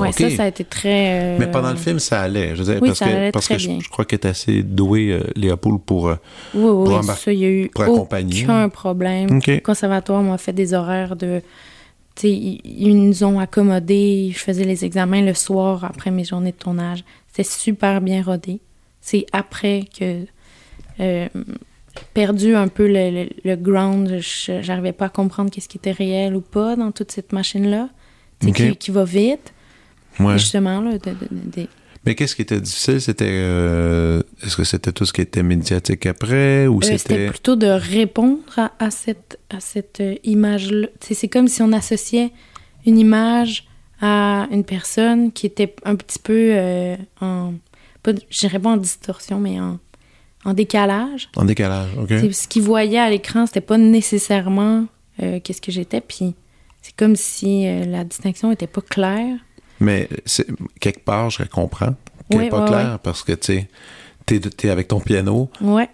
[0.00, 1.34] ouais, ça, ça a été très...
[1.34, 2.54] euh, Mais pendant le film, ça allait.
[2.54, 3.78] Je veux dire, Oui, parce ça que, parce très que je, bien.
[3.82, 6.08] je crois qu'elle est assez douée, euh, Léopold, pour.
[6.10, 6.14] euh,
[6.54, 8.44] Oui, oui, pour ça, il y a eu pour accompagner.
[8.44, 9.40] aucun problème.
[9.44, 11.42] Le conservatoire m'a fait des horaires de...
[12.22, 14.30] Ils ils nous ont accommodés.
[14.32, 17.04] Je faisais les examens le soir après mes journées de tournage.
[17.28, 18.60] C'était super bien rodé.
[19.00, 20.24] C'est après que...
[21.00, 21.28] euh,
[22.12, 24.18] perdu un peu le, le- le ground.
[24.62, 27.88] J'arrivais pas à comprendre qu'est-ce qui était réel ou pas dans toute cette machine-là.
[28.40, 28.56] Tu sais, OK.
[28.72, 29.52] qui, qui va vite.
[30.20, 30.38] ouais.
[30.38, 31.68] Justement, là, de- de- de- de-
[32.06, 33.00] Mais qu'est-ce qui était difficile?
[33.00, 33.26] C'était.
[33.30, 34.22] euh,
[34.54, 37.26] Est-ce que c'était tout ce qui était médiatique après ou Euh, C'était c'était.
[37.28, 40.86] plutôt de répondre à, à cette, à cette euh, image-là.
[41.00, 42.30] C'est comme si on associait
[42.86, 43.66] une image
[44.00, 47.54] à une personne qui était un petit peu euh, en.
[48.04, 49.80] Pas, je dirais pas en distorsion, mais en,
[50.44, 51.30] en décalage.
[51.34, 52.10] En décalage, OK.
[52.32, 54.86] Ce qu'il voyait à l'écran, c'était pas nécessairement
[55.20, 56.00] euh, qu'est-ce que j'étais.
[56.00, 56.36] Puis
[56.80, 59.36] c'est comme si la distinction était pas claire.
[59.80, 60.46] Mais c'est-
[60.78, 61.96] quelque part, je comprends
[62.30, 63.68] qu'elle n'est pas ouais, claire parce que, tu sais,
[64.26, 65.88] t'es, t'es avec ton piano, Ouais.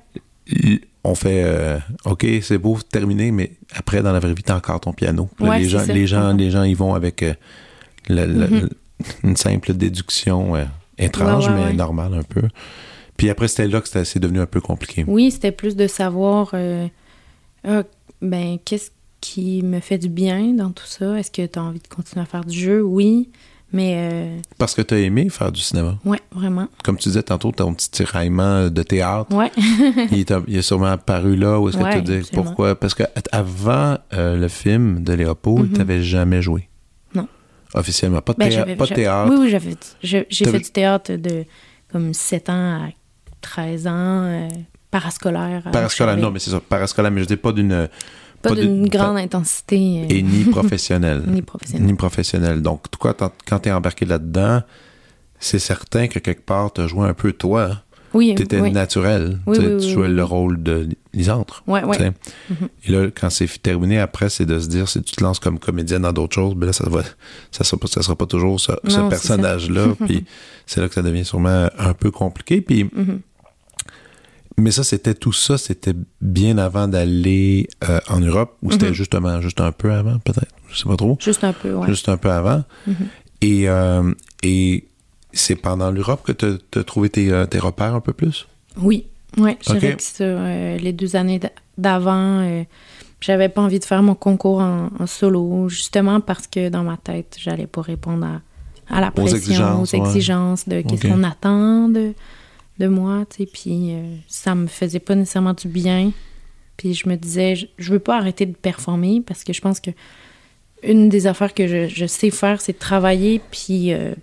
[1.05, 4.81] on fait euh, OK, c'est beau, terminé, mais après, dans la vraie vie, t'as encore
[4.81, 5.29] ton piano.
[5.37, 5.93] Puis là, Ouais, les, gens, ça.
[5.93, 6.39] les, gens, Mhm.
[6.39, 7.35] les gens, ils vont avec euh,
[8.09, 8.69] Mhm.
[9.25, 10.65] une simple déduction euh,
[10.99, 12.43] étrange, Ouais, mais normale un peu.
[13.17, 15.05] Puis après, c'était là que c'était- c'est devenu un peu compliqué.
[15.07, 16.55] Oui, c'était plus de savoir,
[17.65, 17.83] ah,
[18.23, 18.91] ben, qu'est-ce
[19.21, 21.19] qui me fait du bien dans tout ça?
[21.19, 22.83] Est-ce que tu as envie de continuer à faire du jeu?
[22.83, 23.29] Oui,
[23.73, 25.97] mais euh, Parce que t'as aimé faire du cinéma.
[26.05, 26.69] ouais, vraiment.
[26.85, 29.51] Comme tu disais tantôt, ton petit tiraillement de théâtre, Ouais.
[30.11, 31.59] il, est, il est sûrement apparu là.
[31.61, 32.75] Où est-ce que tu dis pourquoi?
[32.75, 35.77] Parce que avant euh, le film de Léopold, Mhm.
[35.77, 36.69] t'avais jamais joué.
[37.15, 37.29] Non.
[37.75, 38.21] Officiellement.
[38.21, 39.31] Pas de, Ben, théâ- j'avais- pas de théâtre.
[39.33, 41.45] Oui, oui, j'avais, j'ai fait du théâtre de
[41.93, 42.89] comme 7 ans à
[43.41, 43.91] 13 ans,
[44.25, 44.49] euh,
[44.91, 45.63] parascolaire.
[45.73, 46.61] Parascolaire, non, mais c'est ça.
[46.61, 47.89] Parascolaire, mais je dis pas d'une.
[48.43, 50.03] Pas, pas d'une grande intensité.
[50.05, 51.23] euh, Et ni professionnelle.
[51.27, 51.87] ni professionnelle.
[51.87, 52.63] Ni professionnelle.
[52.63, 54.63] Donc, toi, quand, quand t'es embarqué là-dedans,
[55.39, 57.65] c'est certain que quelque part, t'as joué un peu toi.
[57.65, 57.81] hein.
[58.13, 58.73] Oui, T'étais oui.
[58.73, 59.39] naturel.
[59.47, 61.63] Oui, Tu oui, tu jouais le rôle de Lisandre.
[61.69, 61.97] Ouais, ouais.
[61.97, 62.13] tu sais.
[62.51, 62.69] Mhm.
[62.87, 65.61] Et là, quand c'est terminé, après, c'est de se dire, si tu te lances comme
[65.61, 67.03] comédienne dans d'autres choses, ben là, ça va,
[67.53, 68.73] ça sera pas, ça sera pas toujours ce,
[69.09, 69.95] personnage-là.
[70.07, 70.25] Puis
[70.67, 72.61] c'est là que ça devient sûrement un peu compliqué.
[72.61, 73.21] Puis, Mhm.
[74.61, 78.93] Mais ça, c'était tout ça, c'était bien avant d'aller euh, en Europe, ou c'était Mhm.
[78.95, 80.53] justement, juste un peu avant, peut-être?
[80.71, 81.17] Je sais pas trop.
[81.21, 81.89] Juste un peu, ouais.
[81.89, 82.63] Juste un peu avant.
[82.87, 82.95] Mhm.
[83.43, 84.85] Et, euh, et
[85.33, 88.47] c'est pendant l'Europe que tu as trouvé tes, euh, tes repères un peu plus?
[88.77, 89.07] Oui,
[89.39, 89.79] ouais, je Ok.
[89.79, 91.41] dirais que sur euh, les deux années
[91.79, 92.63] d'avant, euh,
[93.21, 96.97] j'avais pas envie de faire mon concours en, en solo, justement parce que dans ma
[96.97, 100.07] tête, j'allais pas répondre à, à la pression, exigences, aux ouais.
[100.09, 102.13] exigences de qu'est-ce qu'on attend de,
[102.81, 106.11] de moi, tu sais, puis euh, ça me faisait pas nécessairement du bien.
[106.77, 109.79] Puis je me disais, je, je veux pas arrêter de performer parce que je pense
[109.81, 109.91] que
[110.83, 114.15] une des affaires que je, je sais faire, c'est travailler puis euh,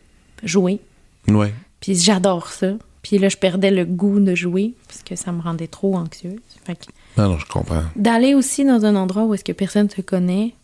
[0.43, 0.79] jouer.
[1.27, 1.53] Ouais.
[1.79, 2.73] Puis j'adore ça.
[3.03, 6.39] Puis là, je perdais le goût de jouer parce que ça me rendait trop anxieuse.
[6.65, 6.85] Fait que
[7.17, 7.83] Non, non, je comprends.
[7.95, 10.55] d'aller aussi dans un endroit où est-ce que personne te connaît,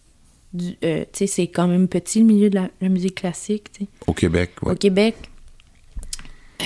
[0.84, 3.84] euh, tu sais, c'est quand même petit le milieu de la, la musique classique, tu
[3.84, 3.90] sais.
[4.08, 4.74] Au Québec, ouais.
[4.74, 5.16] Au Québec,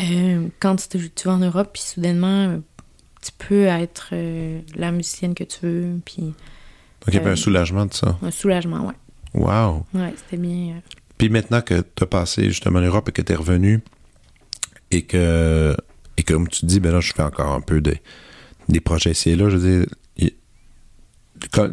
[0.02, 2.58] euh, quand tu, tu vas en Europe, puis soudainement, euh,
[3.22, 6.34] tu peux être euh, la musicienne que tu veux, puis Donc,
[7.08, 8.18] il y avait Euh, un soulagement de ça.
[8.22, 8.94] un soulagement, ouais.
[9.34, 9.86] Wow.
[9.94, 10.76] Ouais, c'était bien.
[10.76, 10.80] euh,
[11.18, 13.82] Puis maintenant que tu as passé justement l'Europe et que tu es revenu
[14.92, 15.76] et que,
[16.18, 17.96] et que, comme tu dis, ben là, je fais encore un peu de,
[18.70, 19.88] des projets ici et là, je veux dire,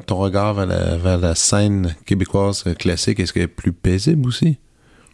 [0.06, 4.58] ton regard vers la, vers la scène québécoise classique, est-ce qu'elle est plus paisible aussi?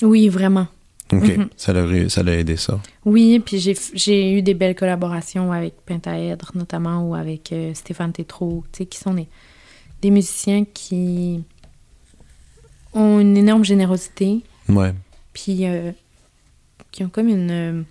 [0.02, 0.66] Oui, vraiment.
[1.12, 1.48] OK, Mhm.
[1.56, 2.78] ça l'a ça l'a aidé ça.
[3.04, 3.58] Oui, puis
[3.94, 8.86] j'ai, eu des belles collaborations avec Pentaèdre, notamment, ou avec euh, Stéphane Tétrault, tu sais,
[8.86, 9.26] qui sont des,
[10.02, 11.42] des musiciens qui
[12.94, 14.94] ont une énorme générosité, Ouais.
[15.32, 15.92] puis euh,
[16.92, 17.50] qui ont comme une...
[17.50, 17.82] euh,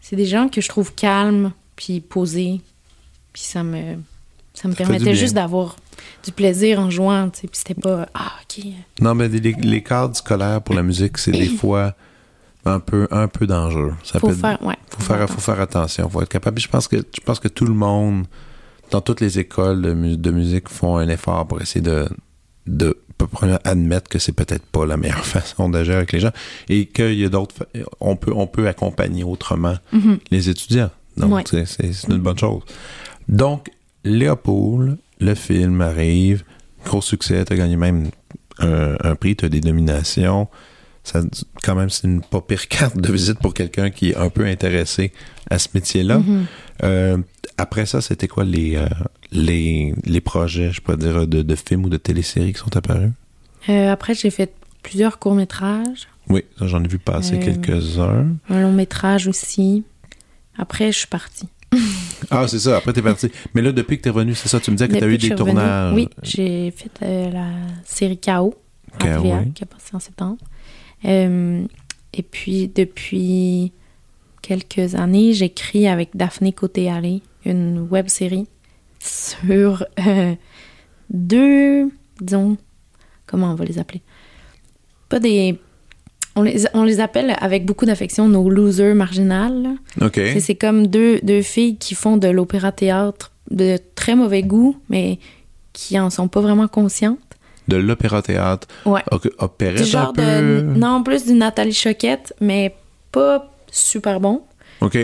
[0.00, 2.60] c'est des gens que je trouve calmes, puis posés,
[3.32, 3.96] puis ça me...
[4.56, 5.74] Ça me Ça permettait juste d'avoir
[6.24, 8.08] du plaisir en jouant, tu sais, puis c'était pas...
[8.14, 8.64] Ah, OK.
[9.00, 11.94] Non, mais les, les cadres scolaires pour la musique, c'est des fois
[12.66, 13.94] un peu, un peu dangereux.
[14.02, 14.62] Ça Faut peut être- faire...
[14.62, 14.76] Ouais.
[14.88, 16.54] faut faire, faut faire attention, faut être capable.
[16.56, 18.24] Puis Je pense que je pense que tout le monde,
[18.90, 22.08] dans toutes les écoles de, mu- de musique, font un effort pour essayer de
[22.66, 22.96] de
[23.30, 26.32] premièrement, admettre que c'est peut-être pas la meilleure façon d'agir avec les gens
[26.68, 27.54] et qu'il y a d'autres
[28.00, 30.18] on peut on peut accompagner autrement Mhm.
[30.30, 30.90] les étudiants.
[31.16, 31.64] Donc Ouais.
[31.66, 32.62] c'est- une bonne chose.
[33.28, 33.68] Donc
[34.04, 36.44] Léopold, le film arrive,
[36.84, 38.10] gros succès, t'as gagné même
[38.58, 40.48] un, un prix, t'as des nominations.
[41.04, 41.20] Ça,
[41.62, 44.46] quand même, c'est une pas pire carte de visite pour quelqu'un qui est un peu
[44.46, 45.12] intéressé
[45.50, 46.18] à ce métier-là.
[46.18, 46.46] Mhm.
[46.82, 47.18] Euh,
[47.58, 48.88] après ça, c'était quoi les, euh,
[49.30, 53.10] les, les projets, je pourrais dire, de, de films ou de téléséries qui sont apparus?
[53.68, 56.08] Euh, après, j'ai fait plusieurs courts-métrages.
[56.28, 58.28] Oui, j'en ai vu passer Euh, quelques-uns.
[58.48, 59.84] Un long métrage aussi.
[60.58, 61.48] Après, je suis partie.
[62.30, 63.30] Ah, c'est ça, après t'es parti.
[63.54, 65.28] Mais là, depuis que t'es revenu, c'est ça, tu me disais que t'as eu des
[65.34, 65.92] revenue, tournages.
[65.94, 67.48] Oui, j'ai fait la
[67.84, 68.54] série KO
[68.98, 69.52] KO, TVA, oui.
[69.54, 70.38] qui a passé en septembre.
[71.04, 71.64] Euh,
[72.12, 73.72] et puis, depuis
[74.42, 78.46] quelques années, j'écris avec Daphné Côté-Allé une web série
[79.00, 80.34] sur euh,
[81.10, 81.90] deux,
[82.20, 82.56] disons,
[83.26, 84.00] comment on va les appeler?
[85.08, 85.58] Pas des.
[86.36, 89.76] On les, on les appelle avec beaucoup d'affection nos losers marginales.
[90.00, 90.14] OK.
[90.14, 95.18] C'est- C'est comme deux, deux filles qui font de l'opéra-théâtre de très mauvais goût, mais
[95.72, 97.18] qui en sont pas vraiment conscientes.
[97.68, 98.68] De l'opéra-théâtre.
[98.84, 99.02] Ouais.
[99.38, 100.22] Opérette Du genre un peu.
[100.22, 100.60] de.
[100.76, 102.74] Non, plus du Nathalie Choquette, mais
[103.12, 104.42] pas super bon.
[104.80, 104.98] OK.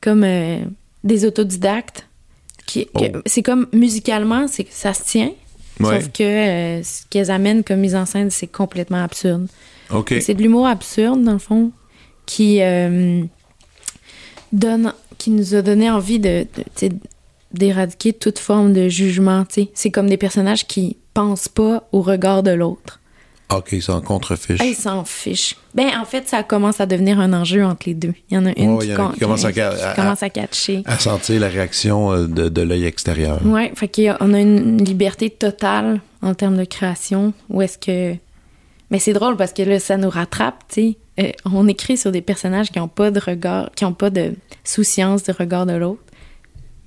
[0.00, 0.58] Comme euh,
[1.02, 2.06] des autodidactes.
[2.66, 3.00] Qui, Oh.
[3.26, 5.30] C'est comme musicalement, c'est ça se tient.
[5.80, 6.00] Ouais.
[6.00, 9.48] Sauf que euh, ce qu'elles amènent comme mise en scène, c'est complètement absurde.
[9.90, 10.14] OK.
[10.20, 11.72] C'est de l'humour absurde, dans le fond,
[12.26, 13.22] qui euh,
[14.52, 16.46] donne, qui nous a donné envie de,
[17.52, 19.44] d'éradiquer toute forme de jugement.
[19.74, 23.00] C'est comme des personnages qui pensent pas au regard de l'autre.
[23.52, 24.58] OK, c'est en contrefiche.
[24.60, 25.54] Ah, Ils s'en fichent.
[25.74, 28.14] Ben, en fait, ça commence à devenir un enjeu entre les deux.
[28.30, 29.60] Il y en a une qui, a commence à qui-
[29.96, 30.82] commence à catcher.
[30.86, 33.38] À sentir la réaction euh, de, de l'œil extérieur.
[33.46, 37.32] Ouais, fait qu'on a une liberté totale en termes de création.
[37.50, 38.16] Où est-ce que.
[38.90, 40.96] Mais c'est drôle parce que là, ça nous rattrape, tu sais.
[41.20, 44.34] Euh, on écrit sur des personnages qui n'ont pas de regard, qui n'ont pas de
[44.64, 46.02] souciance du regard de l'autre.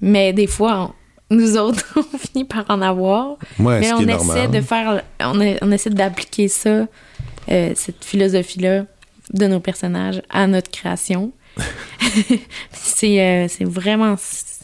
[0.02, 0.94] Mais des fois, on-
[1.30, 3.38] nous autres, on finit par en avoir.
[3.60, 4.52] Ouais, Mais on essaie normal.
[4.52, 5.04] de faire.
[5.22, 6.88] On, a- on essaie d'appliquer ça,
[7.50, 8.86] euh, cette philosophie-là
[9.34, 11.32] de nos personnages à notre création.
[12.72, 14.16] c'est euh, c'est vraiment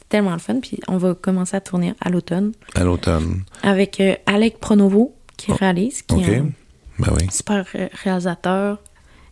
[0.10, 0.60] tellement le fun.
[0.62, 3.44] Puis on va commencer à tourner à l'automne À l'automne.
[3.64, 6.50] avec euh, Alec Pronovo qui réalise, qui Oh, est un
[7.00, 7.28] Ben oui.
[7.32, 8.78] super euh, réalisateur.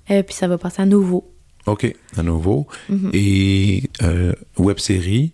[0.08, 1.31] Puis ça va passer à nouveau.
[1.68, 2.68] OK, à nouveau.
[2.92, 3.10] Mm-hmm.
[3.14, 5.32] Et euh, web série,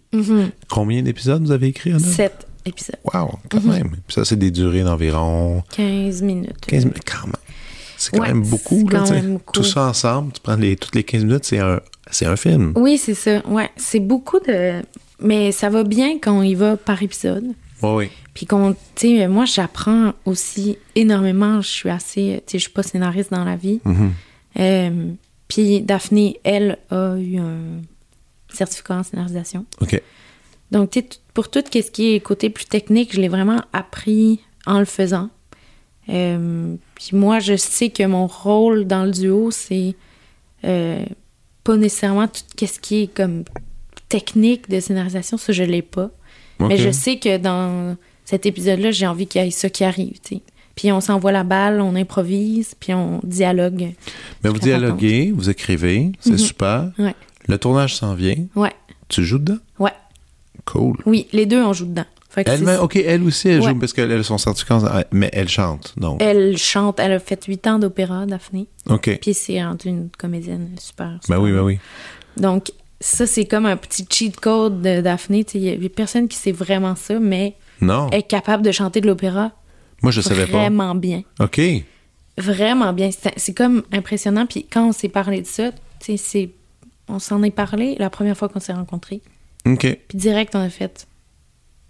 [0.69, 1.97] combien d'épisodes vous avez écrit?
[1.99, 2.97] Sept épisodes.
[3.05, 3.67] Wow, quand Mm-hmm.
[3.69, 3.91] même.
[4.07, 6.65] Puis ça, c'est des durées d'environ 15 minutes.
[6.67, 7.03] 15 minutes.
[7.05, 7.35] Quand même.
[7.97, 8.87] C'est quand Ouais, même beaucoup.
[8.89, 9.53] Là, quand même beaucoup.
[9.53, 11.79] Tout ça ensemble, tu prends les, toutes les 15 minutes, c'est un,
[12.11, 12.73] c'est un film.
[12.75, 13.41] Oui, c'est ça.
[13.47, 14.81] Ouais, c'est beaucoup de.
[15.19, 17.45] Mais ça va bien quand on y va par épisode.
[17.81, 18.09] Oui, oui.
[18.35, 21.59] Puis qu'on, tu sais, moi, j'apprends aussi énormément.
[21.61, 23.79] Je suis assez, tu sais, je suis pas scénariste dans la vie.
[23.83, 24.11] Mhm.
[24.59, 25.11] Euh,
[25.47, 27.81] puis Daphné, elle, a eu un
[28.49, 29.65] certificat en scénarisation.
[29.81, 30.01] OK.
[30.71, 34.79] Donc, tu pour tout ce qui est côté plus technique, je l'ai vraiment appris en
[34.79, 35.29] le faisant.
[36.09, 39.95] Euh, puis moi, je sais que mon rôle dans le duo, c'est
[40.65, 41.05] euh,
[41.63, 43.43] pas nécessairement tout ce qui est comme
[44.09, 46.09] technique de scénarisation, ça, je l'ai pas.
[46.59, 50.19] Mais je sais que dans cet épisode-là, j'ai envie qu'il y ait ça qui arrive,
[50.21, 50.41] tu sais.
[50.77, 53.93] Puis on s'envoie la balle, on improvise, puis on dialogue.
[54.43, 56.37] Mais vous dialoguez, vous écrivez, c'est Mhm.
[56.37, 56.91] super.
[56.99, 57.15] Ouais,
[57.49, 58.45] Le tournage s'en vient.
[58.55, 58.71] ouais,
[59.09, 59.57] Tu joues dedans?
[59.79, 59.91] ouais.
[60.65, 60.97] Cool.
[61.05, 62.05] Oui, les deux, on joue dedans.
[62.35, 63.69] Elle, c'est- même- OK, elle aussi, elle Ouais.
[63.69, 66.21] joue parce qu'elle a son certificat, en- mais elle chante, donc.
[66.21, 68.67] Elle chante, elle a fait huit ans d'opéra, Daphné.
[68.89, 69.17] OK.
[69.19, 71.19] Puis c'est rendu une comédienne super.
[71.29, 71.79] Ben oui, ben oui.
[72.35, 75.43] Donc, ça, c'est comme un petit cheat code de Daphné.
[75.55, 79.01] Il y a personne qui sait vraiment ça, mais Non, elle est capable de chanter
[79.01, 79.51] de l'opéra
[80.03, 80.57] moi, je savais pas.
[80.59, 81.23] vraiment bien.
[81.39, 81.59] OK.
[82.37, 83.09] Vraiment bien.
[83.37, 84.45] C'est comme impressionnant.
[84.45, 86.49] Puis quand on s'est parlé de ça, c'est-
[87.07, 89.21] on s'en est parlé la première fois qu'on s'est rencontrés.
[89.65, 89.81] OK.
[90.07, 91.07] Puis direct, on a fait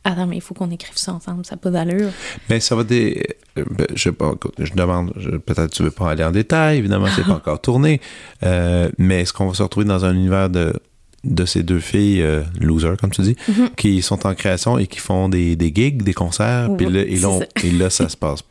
[0.04, 2.12] Attends, mais il faut qu'on écrive ça ensemble, ça n'a pas d'allure.
[2.50, 3.22] Mais ça va des.
[3.58, 6.32] euh, ben, je sais pas, écoute, je demande, je- peut-être tu veux pas aller en
[6.32, 8.00] détail, évidemment, c'est pas encore tourné.
[8.44, 10.72] Euh, mais est-ce qu'on va se retrouver dans un univers de,
[11.24, 13.70] de ces deux filles, euh, losers, comme tu dis, Mhm.
[13.76, 17.16] qui sont en création et qui font des, des gigs, des concerts, puis là, et,
[17.18, 17.46] là, ça.
[17.68, 18.44] et là, ça se passe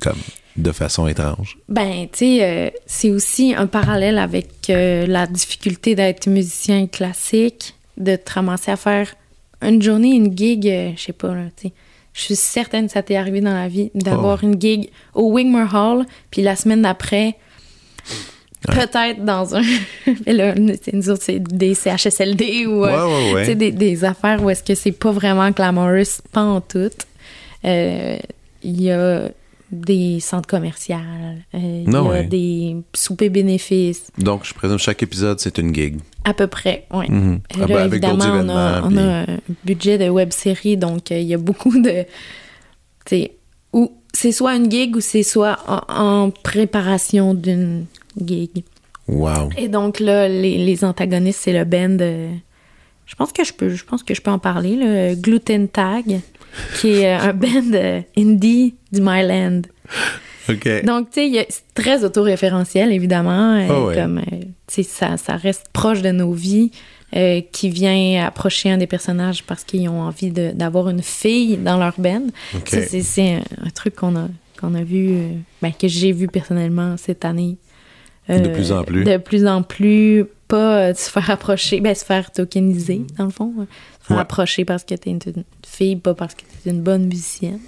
[0.00, 0.18] comme
[0.56, 1.58] de façon étrange.
[1.68, 7.74] Ben, tu sais, euh, c'est aussi un parallèle avec euh, la difficulté d'être musicien classique,
[7.98, 9.14] de te ramasser à faire
[9.62, 11.74] une journée, une gig, euh, je sais pas, là, tu sais.
[12.14, 14.46] Je suis certaine que ça t'est arrivé dans la vie d'avoir Oh.
[14.46, 17.36] une gig au Wigmore Hall, puis la semaine d'après,
[18.62, 19.62] peut-être dans un.
[20.26, 22.84] Mais là, c'est- nous autres, c'est des CHSLD ou.
[22.84, 26.90] euh, Ouais, des, des affaires où est-ce que c'est pas vraiment glamorous, pas en tout.
[27.64, 28.16] Euh,
[28.62, 29.28] Il y a
[29.72, 30.94] des centres commerciaux,
[31.54, 35.96] euh, il y a des soupers bénéfices, Donc, je présume chaque épisode, c'est une gig.
[36.24, 37.06] à peu près, oui.
[37.08, 37.40] Mhm.
[37.60, 39.26] Ah ben, évidemment, on a, puis- un
[39.64, 42.04] budget de web série, donc euh, il y a beaucoup de.
[43.04, 43.32] Tu sais,
[43.72, 45.80] ou c'est soit une gig ou c'est soit en,
[46.26, 47.86] en préparation d'une
[48.24, 48.64] gig.
[49.08, 49.50] Wow.
[49.56, 51.98] Et donc là, les, les antagonistes, c'est le band.
[52.00, 52.30] euh,
[53.06, 54.74] je pense que je peux, je pense que je peux en parler.
[54.76, 56.20] Le Gluten Tag,
[56.80, 59.62] qui est euh, un band euh, indie du Myland.
[60.48, 60.84] OK.
[60.84, 63.54] Donc, tu sais, c'est très autoréférentiel, évidemment.
[63.56, 63.94] euh, Ah ouais.
[63.94, 66.70] Comme, euh, ça, ça reste proche de nos vies.
[67.14, 71.78] euh, qui vient approcher un des personnages parce qu'ils ont envie d'avoir une fille dans
[71.78, 72.22] leur band.
[72.56, 72.68] OK.
[72.68, 74.26] Ça, c'est- c'est un, un truc qu'on a,
[74.60, 75.28] qu'on a vu, euh,
[75.62, 77.56] ben, que j'ai vu personnellement cette année.
[78.30, 79.04] Euh, De plus en plus.
[79.04, 83.30] De plus en plus, pas euh, se faire approcher, ben, se faire tokeniser, dans le
[83.30, 83.52] fond.
[84.02, 84.22] Se faire Ouais.
[84.22, 87.60] approcher parce que t'es une, une fille, pas parce que t'es une bonne musicienne.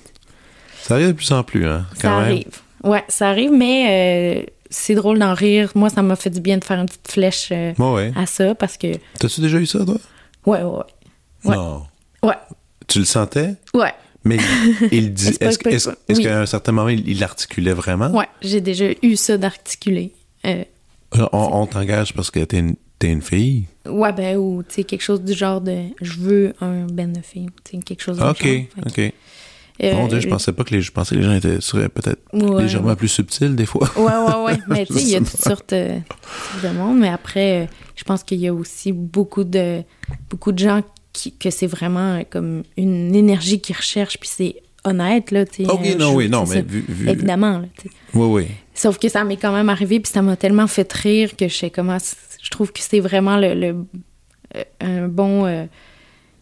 [0.83, 2.19] Ça arrive de plus en plus, hein, quand ça même.
[2.25, 2.61] arrive.
[2.85, 5.73] Ouais, ça arrive, mais euh, c'est drôle d'en rire.
[5.75, 8.13] Moi, ça m'a fait du bien de faire une petite flèche euh, ouais.
[8.17, 8.93] à ça parce que.
[9.19, 9.97] T'as-tu déjà eu ça, toi?
[10.47, 10.85] Ouais, ouais.
[11.57, 11.83] Non.
[12.23, 12.35] Ouais.
[12.87, 13.55] Tu le sentais?
[13.75, 13.93] Ouais.
[14.25, 14.39] Mais
[14.93, 15.37] il, dit.
[15.41, 16.23] Est-ce oui.
[16.23, 18.11] qu'à un certain moment, il il l'articulait vraiment?
[18.11, 20.13] Ouais, j'ai déjà eu ça d'articuler.
[20.47, 20.65] Euh,
[21.13, 23.65] On, on t'engage parce que t'es une, une fille?
[23.87, 27.21] ouais, ben, ou, tu sais, quelque chose du genre de je veux un ben de
[27.23, 27.49] fille.
[27.65, 28.37] Tu sais, quelque chose du OK, genre.
[28.37, 29.13] Fait que, OK.
[29.85, 31.89] euh, Mon Dieu, je pensais pas que les, je pensais que les gens étaient seraient
[31.89, 32.97] peut-être Ouais, légèrement ouais.
[32.97, 33.89] plus subtils des fois.
[33.97, 34.59] Ouais, ouais, ouais.
[34.69, 35.99] Mais tu sais, il y a toutes sortes euh,
[36.63, 36.99] de monde.
[36.99, 37.67] Mais après, euh,
[37.97, 39.83] je pense qu'il y a aussi beaucoup de,
[40.31, 40.83] beaucoup de gens
[41.13, 44.57] qui, que c'est vraiment euh, comme une énergie qu'ils recherchent, puis c'est
[44.89, 45.65] honnête, là, tu.
[45.67, 47.67] OK, euh, non, oui, non, mais vu, vu- Évidemment, là.
[48.15, 48.47] Oui, oui.
[48.75, 51.55] Sauf que ça m'est quand même arrivé, puis ça m'a tellement fait rire que je
[51.55, 51.99] sais comment.
[52.43, 53.85] Je trouve que c'est vraiment le, le-
[54.57, 55.67] euh, un bon, euh,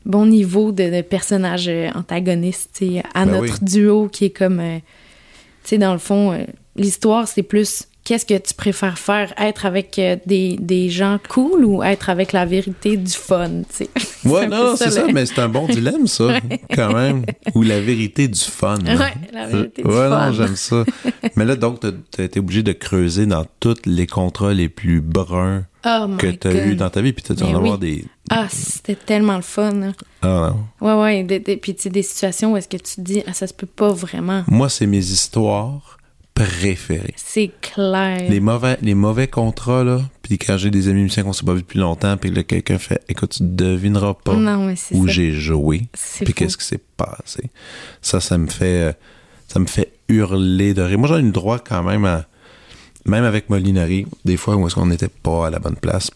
[0.04, 4.60] bon niveau de, de personnage antagoniste tu sais, à Ben notre duo qui est comme.
[4.60, 4.78] euh,
[5.64, 6.44] tu sais, dans le fond, euh,
[6.76, 11.64] l'histoire, c'est plus qu'est-ce que tu préfères faire, être avec euh, des, des gens cool
[11.64, 13.90] ou être avec la vérité du fun, tu sais?
[14.24, 16.38] Ouais, non, c'est ça, mais c'est un bon dilemme, ça,
[16.74, 17.24] quand même.
[17.54, 18.76] Ou la vérité du fun.
[18.86, 18.96] hein.
[18.96, 20.26] Ouais, la vérité du ouais, fun.
[20.26, 20.84] non, j'aime ça.
[21.36, 25.00] mais là, donc, t'as t'as été obligé de creuser dans tous les contrats les plus
[25.00, 26.66] bruns Oh que t'as God.
[26.66, 28.04] eu dans ta vie, puis t'as dû Mais en avoir des...
[28.30, 29.82] Ah, c'était tellement le fun.
[29.82, 29.92] hein.
[30.22, 30.86] Ah, non.
[30.88, 31.22] Ouais, ouais.
[31.22, 33.46] des- des- puis, tu sais, des situations où est-ce que tu te dis, ah, ça
[33.46, 34.42] se peut pas vraiment.
[34.48, 35.95] Moi, c'est mes histoires
[36.36, 37.14] préférées.
[37.16, 38.30] C'est clair.
[38.30, 41.54] Les mauvais, les mauvais contrats, là, puis quand j'ai des amis musiciens qu'on s'est pas
[41.54, 45.88] vu depuis longtemps, puis là, quelqu'un fait «Écoute, tu devineras pas Non, où j'ai joué,
[46.24, 47.50] puis qu'est-ce qui s'est passé.»
[48.02, 48.90] Ça, ça me fait...
[48.90, 48.92] euh,
[49.48, 50.98] Ça me fait hurler de rire.
[50.98, 52.26] Moi, j'en ai eu le droit quand même à...
[53.06, 56.10] Même avec Molinari, des fois où est-ce qu'on n'était pas à la bonne place,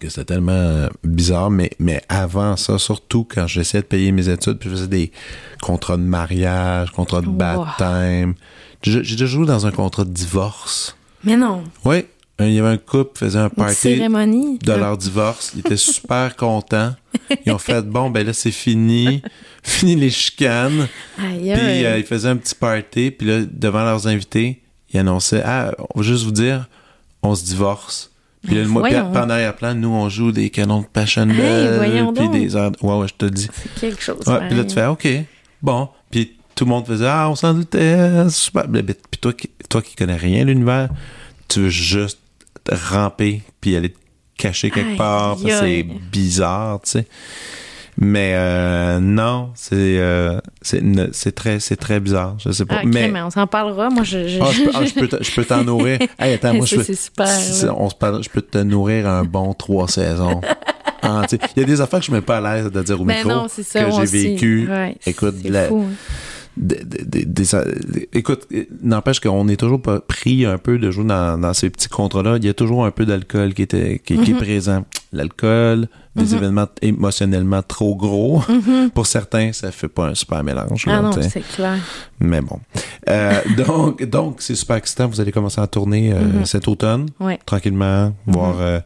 [0.00, 4.28] que c'était tellement euh, bizarre, mais, mais avant ça, surtout quand j'essayais de payer mes
[4.28, 5.12] études, puis je faisais des
[5.62, 7.32] contrats de mariage, contrats de Wow.
[7.34, 8.34] baptême.
[8.90, 10.96] J'ai déjà joué dans un contrat de divorce.
[11.24, 11.64] Mais non.
[11.84, 12.04] Oui,
[12.38, 14.58] il y avait un couple qui faisait un party cérémonie.
[14.58, 15.52] de leur divorce.
[15.54, 16.94] Ils étaient super contents.
[17.44, 19.22] Ils ont fait bon, ben là c'est fini,
[19.62, 20.86] fini les chicanes.
[21.18, 23.10] Aïe, Puis euh, ils faisaient un petit party.
[23.10, 24.62] Puis là, devant leurs invités,
[24.92, 26.68] ils annonçaient ah, on va juste vous dire,
[27.22, 28.10] on se divorce.
[28.46, 29.10] Puis là, Ben, moi, puis voyons.
[29.12, 31.80] en arrière-plan, nous on joue des canons de Passion Hey, Bell,
[32.14, 32.32] puis donc.
[32.32, 33.48] des airs- ouais ouais, je te le dis.
[33.74, 34.18] C'est quelque chose.
[34.26, 35.08] Ouais, puis là, tu fais, OK,
[35.62, 35.88] bon.
[36.10, 38.64] Puis tout le monde faisait, ah, on s'en doutait, super.
[38.68, 40.88] Puis toi, qui- toi qui connais rien l'univers,
[41.48, 42.18] tu veux juste
[42.70, 43.98] ramper puis aller te
[44.38, 45.36] cacher quelque Aïe, part.
[45.38, 47.06] C'est bizarre, tu sais.
[47.98, 52.80] Mais euh, non, c'est euh, c'est très c'est très bizarre, je sais pas.
[52.80, 53.88] Ah, mais mais on s'en parlera.
[53.88, 54.28] Moi, je.
[54.28, 54.38] je...
[54.42, 55.98] ah, je peux ah, je peux te- je peux t'en nourrir.
[56.18, 57.26] Hey, attends, moi je peux super,
[57.78, 60.40] on se parle, je peux te nourrir un bon trois saisons.
[61.02, 63.04] Ah, Il y a des affaires que je mets pas à l'aise de dire au
[63.04, 63.84] Ben micro non, ça.
[63.84, 64.66] que j'ai vécu.
[64.68, 65.94] Ouais, Écoute, la- fou, hein.
[66.56, 68.46] Des- des- des- des- écoute,
[68.82, 72.36] n'empêche qu'on est toujours pas pris un peu de jouer dans, dans ces petits contrats-là.
[72.38, 74.40] Il y a toujours un peu d'alcool qui, était, qui, qui est Mhm.
[74.40, 74.84] présent.
[75.12, 78.42] L'alcool, des événements émotionnellement trop gros.
[78.94, 80.86] Pour certains, ça fait pas un super mélange.
[80.86, 81.10] là, Mhm.
[81.12, 81.78] Ah non, c'est clair.
[82.20, 82.58] Mais bon.
[83.10, 85.08] Euh, donc, donc c'est super excitant.
[85.08, 86.46] Vous allez commencer à tourner euh, Mhm.
[86.46, 87.38] cet automne, Ouais.
[87.44, 88.56] tranquillement, voir.
[88.60, 88.80] euh,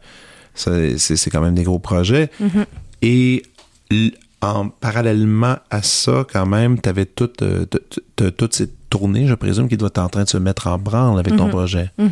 [0.53, 2.29] c'est c'est quand même des gros projets.
[2.41, 2.65] Mhm.
[3.01, 3.43] Et
[4.41, 7.65] en parallèlement à ça, quand même, tu avais toute, euh,
[8.37, 11.17] toute cette tournée, je présume, qui doit être en train de se mettre en branle
[11.19, 11.49] avec ton Mhm.
[11.51, 11.89] projet.
[11.97, 12.09] Mhm.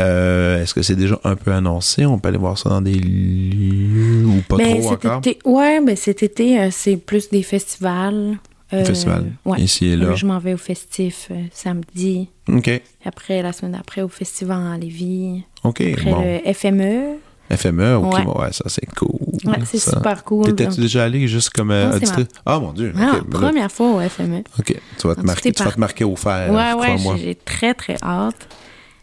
[0.00, 2.06] Euh, Est-ce que c'est déjà un peu annoncé?
[2.06, 5.18] On peut aller voir ça dans des lieux ou pas Ben, trop cet encore?
[5.18, 8.38] été, ouais, ben cet été, euh, c'est plus des festivals.
[8.74, 9.60] Euh, Festival, Ouais.
[9.62, 10.14] ici et là.
[10.14, 12.28] Je m'en vais au festif euh, samedi.
[12.48, 12.70] OK.
[13.06, 15.42] Après, la semaine d'après, au festival à Lévis.
[15.64, 15.80] OK.
[15.80, 16.22] Après, bon.
[16.44, 17.14] le FME.
[17.50, 18.14] FME, OK.
[18.14, 18.24] Ouais.
[18.26, 19.08] ouais, ça, c'est cool.
[19.44, 20.44] Ouais, c'est super cool.
[20.54, 22.26] T'étais-tu déjà allé juste comme euh, Non?
[22.44, 22.92] Ah, mon Dieu.
[22.94, 24.42] là- première fois au FME.
[24.58, 24.74] OK.
[24.98, 27.96] Tu vas te marquer, tu vas te marquer au fer, Ouais, ouais, j'ai très, très
[28.02, 28.48] hâte.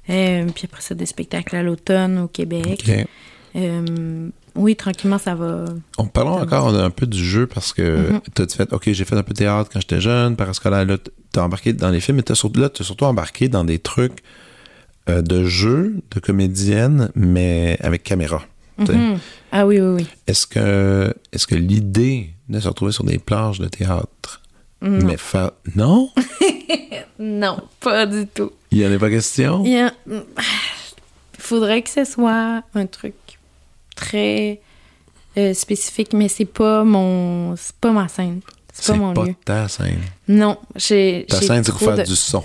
[0.09, 2.83] Euh, puis après ça, des spectacles à l'automne au Québec.
[2.87, 3.07] OK.
[3.55, 5.65] Euh, oui, tranquillement, ça va.
[5.97, 9.23] On parlons encore un peu du jeu parce que t'as fait, OK, j'ai fait un
[9.23, 10.97] peu de théâtre quand j'étais jeune, parascolaire, là,
[11.31, 14.23] t'as embarqué dans les films, mais surtout, là, t'as surtout embarqué dans des trucs
[15.09, 18.43] euh, de jeu, de comédienne, mais avec caméra.
[18.77, 19.19] Mhm.
[19.51, 20.07] Ah oui, oui, oui.
[20.27, 24.41] Est-ce que, est-ce que l'idée de se retrouver sur des planches de théâtre,
[24.81, 25.05] Non.
[25.05, 26.09] mais faire, non?
[27.17, 28.51] Non, pas du tout.
[28.71, 29.63] Il y en a pas question?
[29.65, 29.93] Il a-
[31.39, 33.13] faudrait que ce soit un truc
[33.95, 34.59] très
[35.37, 38.41] euh, spécifique, mais c'est pas mon, c'est pas ma scène.
[38.73, 39.35] C'est pas mon pas lieu.
[39.45, 40.01] ta scène.
[40.27, 41.25] Non, j'ai.
[41.29, 42.43] Ta scène, c'est pour faire de- du son.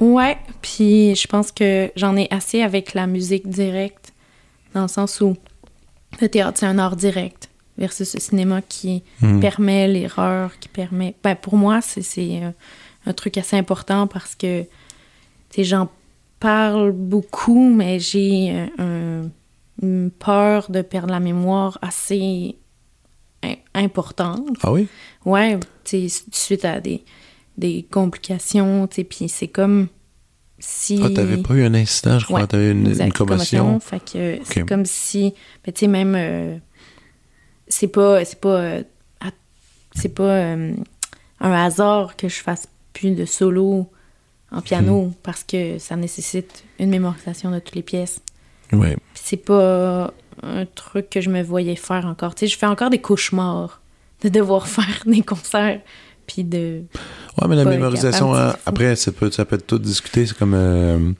[0.00, 4.12] Ouais, puis je pense que j'en ai assez avec la musique directe,
[4.74, 5.36] dans le sens où
[6.20, 9.40] le théâtre, c'est un art direct, versus le cinéma qui Hmm.
[9.40, 11.14] permet l'erreur, qui permet...
[11.22, 12.50] Ben, pour moi, c'est- c'est euh,
[13.06, 14.64] un truc assez important parce que,
[15.50, 15.88] tu j'en
[16.40, 18.66] parle beaucoup, mais j'ai euh,
[19.24, 19.30] un-
[19.82, 22.56] une peur de perdre la mémoire assez
[23.42, 24.56] im- importante.
[24.62, 24.88] Ah oui?
[25.24, 27.02] Ouais, tu suite à des,
[27.56, 29.88] des complications, tu sais, puis c'est comme
[30.58, 31.00] si...
[31.04, 33.78] Ah, t'avais pas eu un incident, je crois, Ouais, t'avais une, une commotion.
[33.80, 34.42] Fait que Ok.
[34.44, 35.34] c'est comme si,
[35.64, 36.56] ben, tu sais, même, euh,
[37.68, 38.82] c'est pas, c'est pas, euh,
[39.94, 40.74] c'est pas euh,
[41.40, 43.90] un hasard que je fasse plus de solo
[44.52, 45.12] en piano Hmm.
[45.22, 48.20] parce que ça nécessite une mémorisation de toutes les pièces.
[48.72, 48.96] Ouais.
[49.14, 52.34] C'est pas un truc que je me voyais faire encore.
[52.34, 53.80] Tu sais, je fais encore des cauchemars
[54.22, 55.80] de devoir faire des concerts
[56.26, 56.82] puis de...
[57.40, 60.26] Ouais, mais la mémorisation, capable, hein, après, ça peut, ça peut être tout discuté.
[60.26, 61.12] C'est comme euh,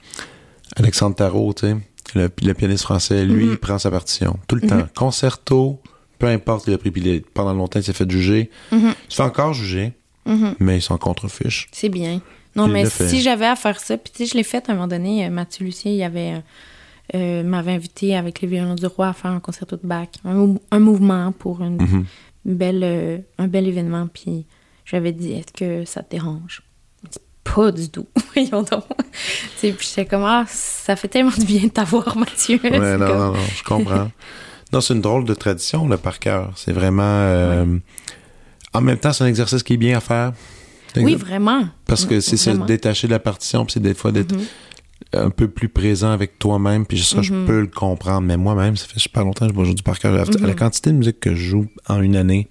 [0.75, 1.75] Alexandre Tarot, tu sais,
[2.15, 3.51] le, le pianiste français, lui, Mhm.
[3.51, 4.87] il prend sa partition tout le temps.
[4.95, 5.79] Concerto,
[6.19, 8.49] peu importe, il a pris, puis pendant longtemps, il s'est fait juger.
[8.71, 8.93] Mhm.
[9.07, 9.93] Il se fait encore juger,
[10.25, 10.55] Mhm.
[10.59, 11.67] mais il s'en contrefiche.
[11.71, 12.21] C'est bien.
[12.55, 14.71] Non, mais le si j'avais à faire ça, puis tu sais, je l'ai fait à
[14.71, 16.41] un moment donné, euh, Mathieu Lucien, il avait,
[17.13, 20.33] euh, m'avait invité avec les violons du roi à faire un concerto de Bach, un,
[20.33, 22.05] mou- un mouvement pour une, Mhm.
[22.45, 24.47] belle, euh, un bel événement, puis
[24.89, 26.63] j'avais dit, est-ce que ça te dérange?
[27.43, 28.07] Pas du tout.
[28.33, 28.83] Voyons donc.
[29.59, 32.59] Puis j'étais comme, ah, ça fait tellement du bien de t'avoir, Mathieu.
[32.63, 34.11] Ouais, non, comme- non, non, je comprends.
[34.73, 36.51] non, c'est une drôle de tradition, le par cœur.
[36.55, 37.03] C'est vraiment.
[37.03, 37.77] euh,
[38.73, 40.33] En même temps, c'est un exercice qui est bien à faire.
[40.97, 41.67] Oui, vraiment.
[41.85, 44.45] Parce que c'est se détacher de la partition, puis c'est des fois d'être Mhm.
[45.13, 47.45] Un peu plus présent avec toi-même, puis ça, je Mhm.
[47.45, 48.21] peux le comprendre.
[48.27, 50.11] Mais moi-même, ça fait super longtemps que je joue du par cœur.
[50.13, 50.45] Mhm.
[50.45, 52.47] La quantité de musique que je joue en une année,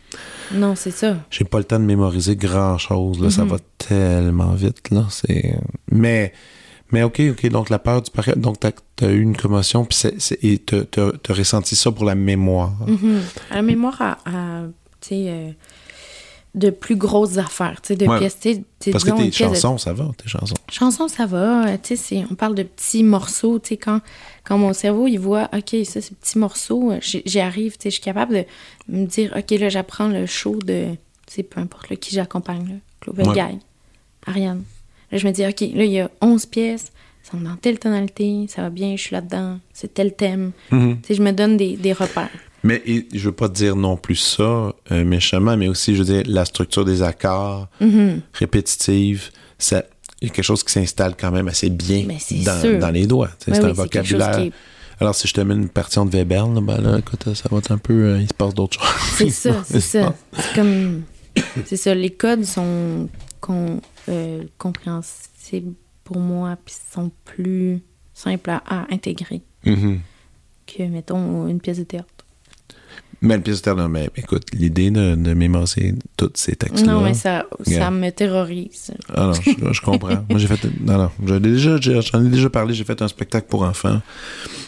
[0.55, 1.17] Non, c'est ça.
[1.31, 3.21] j'ai pas le temps de mémoriser grand-chose.
[3.21, 3.49] Là, Ça Mhm.
[3.51, 4.91] va tellement vite.
[4.91, 5.55] Là, c'est...
[5.93, 6.33] Mais,
[6.93, 7.47] mais OK, OK.
[7.51, 8.71] Donc, la peur du par cœur, donc t'as
[9.03, 12.73] as eu une commotion, puis c'est, et t'as, ressenti ça pour la mémoire.
[13.51, 14.63] La mémoire à, à,
[15.01, 15.51] tu sais, euh,
[16.57, 18.19] de plus grosses affaires, tu sais, de Ouais.
[18.19, 20.55] pièces, tu sais, tu sais, Parce que tes de- chansons, ça va, tes chansons.
[20.71, 24.01] Chansons, ça va, euh, tu sais, on parle de petits morceaux, tu sais, quand,
[24.43, 27.91] quand mon cerveau, il voit, OK, ça, c'est petits morceaux, euh, j'y arrive, tu sais,
[27.91, 28.45] je suis capable de
[28.89, 30.93] me dire, OK, là, j'apprends le show de,
[31.27, 33.35] tu sais, peu importe, là, qui j'accompagne, Claude Ouais.
[33.35, 33.59] Gaille,
[34.27, 34.65] Ariane.
[35.13, 36.91] Là, je me dis, OK, là, il y a 11 pièces,
[37.23, 40.53] ça sont dans telle tonalité, ça va bien, je suis là-dedans, c'est tel thème.
[40.71, 41.01] Mhm.
[41.03, 42.31] Tu sais, je me donne des, des repères.
[42.67, 44.43] Mais et, je veux pas dire non plus ça
[44.93, 47.69] euh, méchamment, mais aussi, je veux dire, la structure des accords
[48.33, 49.85] répétitive, ça,
[50.21, 52.07] il y a quelque chose qui s'installe quand même assez bien
[52.81, 53.31] dans, les doigts.
[53.39, 54.39] c'est oui, un vocabulaire.
[54.39, 54.53] qui
[55.01, 57.59] Alors, si je te mets une partition de Weber, là, ben là, écoute, ça va
[57.59, 57.93] être un peu.
[57.93, 58.89] euh, il se passe d'autres choses.
[59.17, 60.15] C'est ça, c'est ça.
[60.33, 61.03] C'est comme.
[61.67, 63.09] C'est ça, les codes sont
[63.41, 67.83] con- euh, compréhensibles pour moi, puis sont plus
[68.15, 70.01] simples à, à intégrer Mhm.
[70.67, 72.16] que, mettons, une pièce de théâtre.
[73.23, 76.93] Mais le pièce de mais écoute, l'idée de, de mémoriser tous ces textes-là.
[76.93, 77.47] Non, mais ça,
[77.91, 78.93] me terrorise.
[79.15, 80.25] Ah non, je, je comprends.
[80.29, 80.61] Moi, j'ai fait.
[80.81, 81.11] Non, non.
[81.25, 82.75] J'en ai déjà, j'ai- j'en ai déjà parlé.
[82.75, 84.01] J'ai fait un spectacle pour enfants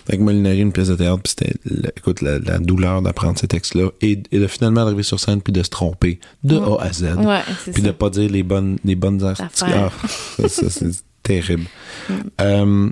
[0.08, 1.20] avec Molinari, une pièce de théâtre.
[1.22, 1.54] Puis c'était,
[1.96, 5.52] écoute, la, la douleur d'apprendre ces textes-là et, et de finalement arriver sur scène puis
[5.52, 6.76] de se tromper de Ouais.
[6.80, 7.02] A à Z.
[7.18, 7.88] Ouais, c'est Puis ça.
[7.88, 9.50] de pas dire les bonnes, les bonnes Affaires.
[9.62, 10.90] Ah, ça, c'est
[11.22, 11.64] terrible.
[12.08, 12.12] Mm.
[12.40, 12.90] Euh,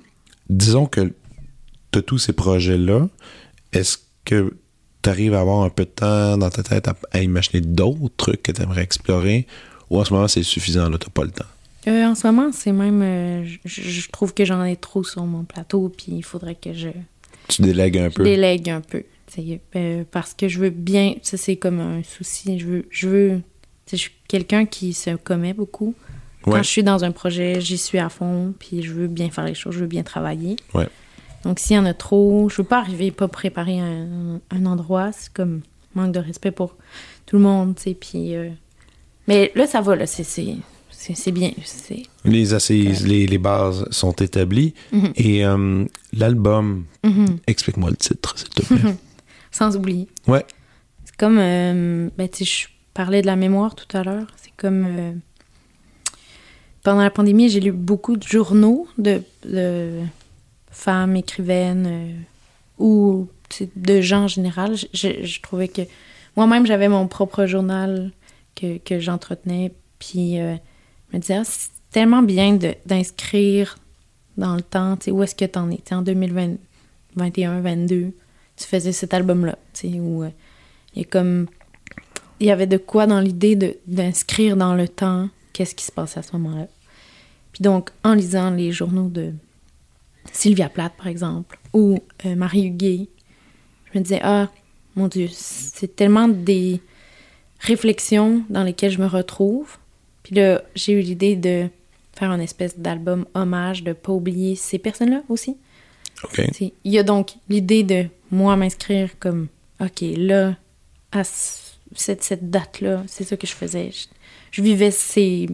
[0.50, 1.12] disons que
[1.94, 3.08] as tous ces projets-là.
[3.72, 3.96] Est-ce
[4.26, 4.54] que
[5.06, 8.14] tu arrives à avoir un peu de temps dans ta tête à, à imaginer d'autres
[8.16, 9.46] trucs que tu aimerais explorer
[9.90, 11.44] ou en ce moment c'est suffisant, là, t'as pas le temps?
[11.88, 13.00] Euh, en ce moment, c'est même.
[13.02, 16.72] euh, je, je trouve que j'en ai trop sur mon plateau, puis il faudrait que
[16.72, 16.88] je.
[17.46, 18.24] Tu délègues un Je peu.
[18.24, 19.04] délègue un peu.
[19.76, 21.14] euh, parce que je veux bien.
[21.22, 22.58] Ça, c'est comme un souci.
[22.58, 22.86] Je veux.
[22.90, 23.40] Je, veux,
[23.88, 25.94] je suis quelqu'un qui se commet beaucoup.
[26.44, 26.54] Ouais.
[26.54, 29.44] Quand je suis dans un projet, j'y suis à fond, puis je veux bien faire
[29.44, 30.56] les choses, je veux bien travailler.
[30.74, 30.88] Ouais.
[31.44, 35.12] Donc, s'il y en a trop, je veux pas arriver pas préparer un, un endroit.
[35.12, 35.60] C'est comme
[35.94, 36.74] manque de respect pour
[37.26, 37.94] tout le monde, tu sais.
[37.94, 38.34] Puis.
[38.34, 38.48] euh,
[39.28, 40.06] Mais là, ça va, là.
[40.06, 40.24] C'est.
[40.24, 41.52] c'est- bien.
[42.24, 44.74] Les assises, les, les bases sont établies.
[44.92, 45.12] Mhm.
[45.16, 47.38] Et euh, l'album, Mhm.
[47.46, 48.94] explique-moi le titre, s'il te plaît.
[49.52, 50.08] Sans oublier.
[50.26, 50.44] ouais.
[51.04, 54.26] C'est comme, euh, ben, tu sais, je parlais de la mémoire tout à l'heure.
[54.36, 55.20] C'est comme,
[56.82, 60.00] pendant la pandémie, j'ai lu beaucoup de journaux de, de
[60.76, 62.12] femmes écrivaines euh,
[62.78, 63.28] ou
[63.76, 64.76] de gens en général.
[64.92, 65.82] Je, trouvais que
[66.36, 68.12] moi-même, j'avais mon propre journal
[68.54, 69.72] que, que j'entretenais.
[69.98, 70.54] Puis, euh,
[71.10, 73.78] je me disais, ah, c'est tellement bien d'inscrire
[74.36, 75.80] dans le temps, où est-ce que t'en es?
[75.92, 78.12] En 2021, 22,
[78.56, 80.30] tu faisais cet album-là, tu où euh,
[80.94, 81.46] il y comme...
[82.38, 83.56] Il y avait de quoi dans l'idée
[83.86, 86.66] d'inscrire dans le temps qu'est-ce qui se passait à ce moment-là.
[87.52, 89.32] Puis donc, en lisant les journaux de
[90.32, 93.08] Sylvia Plath, par exemple, ou euh, Marie Huguet,
[93.92, 94.50] je me disais, ah,
[94.94, 96.80] mon Dieu, c'est tellement des
[97.60, 99.76] réflexions dans lesquelles je me retrouve.
[100.22, 101.68] Puis là, j'ai eu l'idée de
[102.12, 105.56] faire une espèce d'album hommage, de pas oublier ces personnes-là aussi.
[106.24, 106.40] OK.
[106.84, 109.48] Il y a donc l'idée de moi m'inscrire comme,
[109.80, 110.56] OK, là,
[111.12, 113.90] à ce- cette, cette date-là, c'est ça que je faisais.
[113.92, 114.06] Je,
[114.50, 115.48] je vivais ces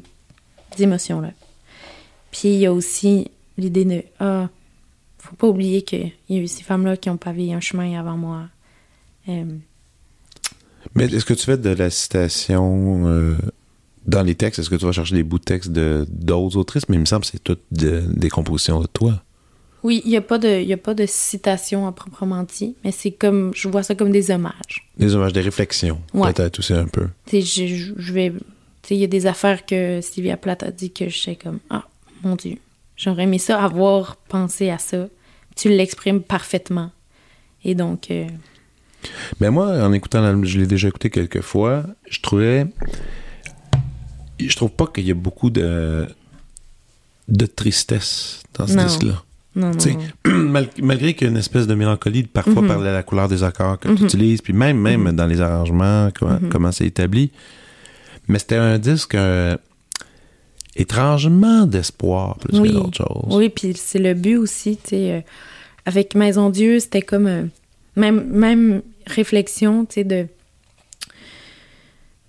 [0.78, 1.32] émotions-là.
[2.30, 4.48] Puis il y a aussi l'idée de ah,
[5.24, 8.16] faut pas oublier qu'il y a eu ces femmes-là qui ont pavé un chemin avant
[8.16, 8.42] moi.
[9.28, 9.44] Euh,
[10.94, 13.36] Mais est-ce que tu fais de la citation euh,
[14.06, 14.58] dans les textes?
[14.58, 16.88] Est-ce que tu vas chercher des bouts de texte de, d'autres autrices?
[16.88, 19.22] Mais il me semble que c'est toutes de- des compositions de toi.
[19.84, 22.92] Oui, il n'y a, pas de- y a pas de citation à proprement dit, mais
[22.92, 24.88] c'est comme, je vois ça comme des hommages.
[24.98, 26.32] Des hommages, des réflexions, Ouais.
[26.32, 27.08] peut-être aussi un peu.
[27.26, 28.32] Tu je, je vais.
[28.90, 31.84] Il y a des affaires que Sylvia Plath a dit que je sais comme, ah,
[32.22, 32.58] mon Dieu,
[33.02, 35.06] j'aurais aimé ça avoir pensé à ça.
[35.56, 36.90] Tu l'exprimes parfaitement.
[37.64, 38.26] Et donc, euh,
[39.40, 42.66] Mais moi, en écoutant l'album, je l'ai déjà écouté quelques fois, je trouvais.
[44.38, 46.06] Je trouve pas qu'il y a beaucoup de.
[47.28, 48.84] de tristesse dans ce Non.
[48.84, 49.22] disque-là.
[49.54, 49.72] non, non.
[49.74, 49.96] Tu sais,
[50.26, 50.32] non.
[50.50, 52.68] mal- malgré qu'il y a une espèce de mélancolie, parfois Mhm.
[52.68, 54.04] par la couleur des accords que tu Mhm.
[54.06, 56.48] utilises, puis même, même dans les arrangements, comment, Mhm.
[56.48, 57.30] comment c'est établi.
[58.28, 59.56] Mais c'était un disque euh,
[60.76, 62.68] étrangement d'espoir plus Oui.
[62.70, 63.36] que d'autres choses.
[63.36, 65.12] Oui, puis c'est le but aussi, tu sais.
[65.12, 65.20] euh,
[65.86, 67.26] avec Maison Dieu, c'était comme.
[67.26, 67.44] euh,
[67.96, 70.26] même, même réflexion, tu sais, de.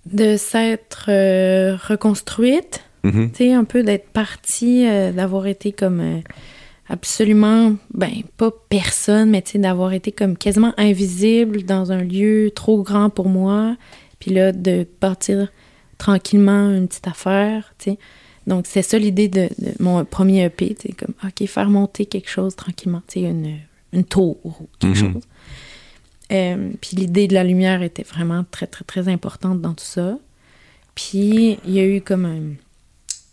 [0.06, 2.82] de s'être euh, reconstruite.
[3.04, 3.30] Mhm.
[3.32, 6.22] tu sais, un peu d'être partie, d'avoir été comme
[6.88, 12.50] absolument, ben, pas personne, mais tu sais, d'avoir été comme quasiment invisible dans un lieu
[12.54, 13.76] trop grand pour moi.
[14.20, 15.48] Puis là, de partir
[15.98, 17.98] tranquillement une petite affaire, tu sais.
[18.46, 22.28] Donc, c'est ça l'idée de, de mon premier EP, sais, comme, OK, faire monter quelque
[22.28, 23.58] chose tranquillement, tu sais, une,
[23.92, 25.12] une tour ou quelque Mhm.
[25.14, 25.22] chose.
[26.32, 30.18] Euh, puis l'idée de la lumière était vraiment très, très, très importante dans tout ça.
[30.94, 32.54] Puis il y a eu comme un-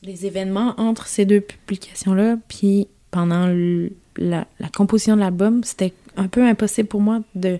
[0.05, 2.37] des événements entre ces deux publications-là.
[2.47, 7.59] Puis pendant le- la, la composition de l'album, c'était un peu impossible pour moi de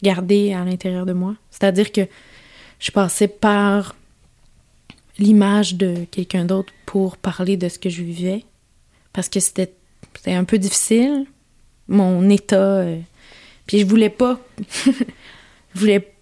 [0.00, 1.34] regarder à l'intérieur de moi.
[1.50, 2.02] C'est-à-dire que
[2.80, 3.94] je passais par
[5.20, 8.44] l'image de quelqu'un d'autre pour parler de ce que je vivais.
[9.12, 9.72] Parce que c'était
[10.26, 11.26] un peu difficile,
[11.88, 12.56] mon état.
[12.80, 12.98] euh,
[13.66, 14.40] puis je voulais pas.
[15.74, 16.12] je voulais.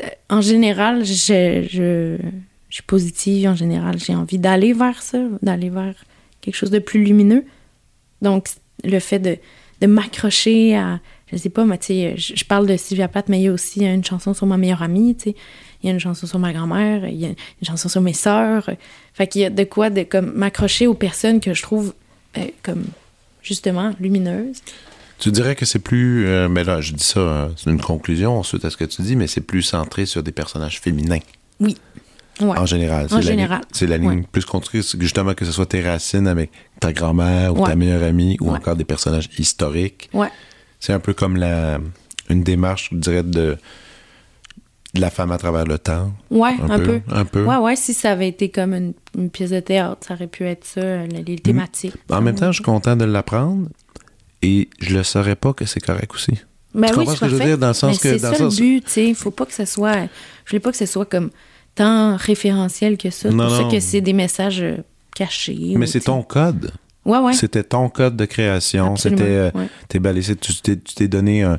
[0.00, 2.16] euh, En général, je, je,
[2.68, 3.48] je suis positive.
[3.48, 5.94] En général, j'ai envie d'aller vers ça, d'aller vers
[6.40, 7.44] quelque chose de plus lumineux.
[8.22, 8.48] Donc,
[8.84, 9.36] le fait de,
[9.80, 11.00] de m'accrocher à.
[11.32, 13.48] Je sais pas, mais tu sais, je, je parle de Sylvia Plath, mais il y
[13.48, 15.36] a aussi une chanson sur ma meilleure amie, tu sais.
[15.82, 17.34] Il y a une chanson sur ma grand-mère, il y a une
[17.66, 18.68] chanson sur mes sœurs.
[19.14, 21.94] Fait qu'il y a de quoi de comme m'accrocher aux personnes que je trouve
[22.38, 22.84] euh, comme
[23.42, 24.60] justement lumineuses.
[25.18, 26.26] Tu dirais que c'est plus.
[26.26, 29.00] euh, mais là, je dis ça, euh, c'est une conclusion ensuite à ce que tu
[29.02, 31.20] dis, mais c'est plus centré sur des personnages féminins
[31.58, 31.74] Ouais.
[32.40, 33.06] en général.
[33.06, 33.58] En C'est la général.
[33.60, 34.24] ligne- C'est la ligne Ouais.
[34.30, 36.50] plus construite, justement, que ce soit tes racines avec
[36.80, 40.10] ta grand-mère ou ta meilleure amie ou encore des personnages historiques.
[40.12, 40.28] Ouais.
[40.80, 41.78] C'est un peu comme la,
[42.28, 43.56] une démarche, je dirais, de,
[44.96, 46.12] de la femme à travers le temps.
[46.30, 47.14] Ouais, Un, un, peu, peu.
[47.14, 47.44] Un peu.
[47.44, 50.44] Ouais, ouais, si ça avait été comme une, une pièce de théâtre, ça aurait pu
[50.44, 51.94] être ça, euh, les, les thématiques.
[52.10, 53.68] En même temps, je suis content de l'apprendre
[54.42, 56.32] et je le saurais pas que c'est correct aussi.
[56.74, 58.18] Ben tu oui, comprends ce que je veux dire, dans le sens Mais que- C'est
[58.18, 59.14] ça sens- le but, tu sais.
[59.14, 59.94] Faut pas que ce soit.
[60.44, 61.30] Je voulais pas que ce soit comme
[61.74, 63.30] tant référentiel que ça.
[63.30, 64.76] Non, pour ça que c'est des messages euh,
[65.14, 65.72] cachés.
[65.76, 66.72] Mais c'est ton code.
[67.06, 67.32] Ouais, ouais.
[67.32, 68.96] C'était ton code de création.
[68.96, 69.22] C'était.
[69.22, 69.68] euh, ouais.
[69.88, 71.58] t'es balayé, tu t'es, tu t'es donné un.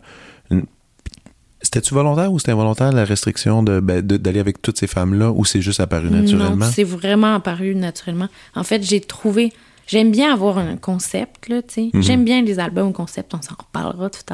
[1.61, 5.31] C'était-tu volontaire ou c'était involontaire la restriction de, ben, de- d'aller avec toutes ces femmes-là
[5.31, 6.65] ou c'est juste apparu naturellement?
[6.65, 8.27] Non, c'est vraiment apparu naturellement.
[8.55, 9.51] En fait, j'ai trouvé.
[9.87, 11.89] J'aime bien avoir un concept, là, tu sais.
[11.93, 12.01] Mhm.
[12.03, 14.33] J'aime bien les albums au concept, on s'en reparlera tout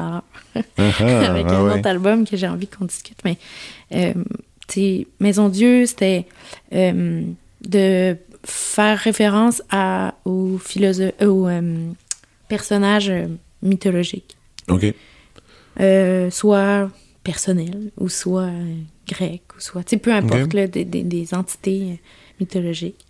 [0.54, 0.64] l'heure.
[0.76, 1.78] Ah, ah, avec ah un ouais.
[1.78, 3.18] autre album que j'ai envie qu'on discute.
[3.24, 3.38] Mais,
[3.94, 4.12] euh,
[4.66, 6.26] tu sais, Maison Dieu, c'était
[6.74, 7.22] euh,
[7.66, 11.88] de faire référence à, aux, philosophes, aux euh,
[12.48, 13.12] personnages
[13.62, 14.36] mythologiques,
[14.68, 14.92] OK.
[16.30, 16.90] Soit
[17.24, 18.74] personnels ou soit euh,
[19.08, 21.94] grecs, ou soit, tu sais, peu importe, là, des, des- des entités euh,
[22.40, 23.04] mythologiques.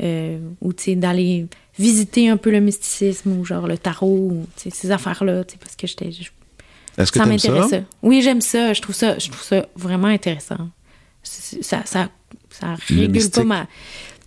[0.00, 1.46] Euh, ou, tu sais, d'aller
[1.78, 6.10] visiter un peu le mysticisme ou genre le tarot, ou, ces affaires-là, parce que j'étais...
[6.98, 7.84] Est-ce que ça m'intéressait.
[8.02, 8.72] Oui, j'aime ça.
[8.72, 10.68] Je trouve ça, je trouve ça vraiment intéressant.
[11.22, 12.08] Ça, ça,
[12.50, 13.66] ça Le régule pas ma.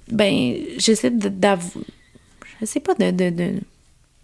[0.09, 1.83] Ben, j'essaie d'avouer.
[2.61, 3.59] Je sais pas de, de, de-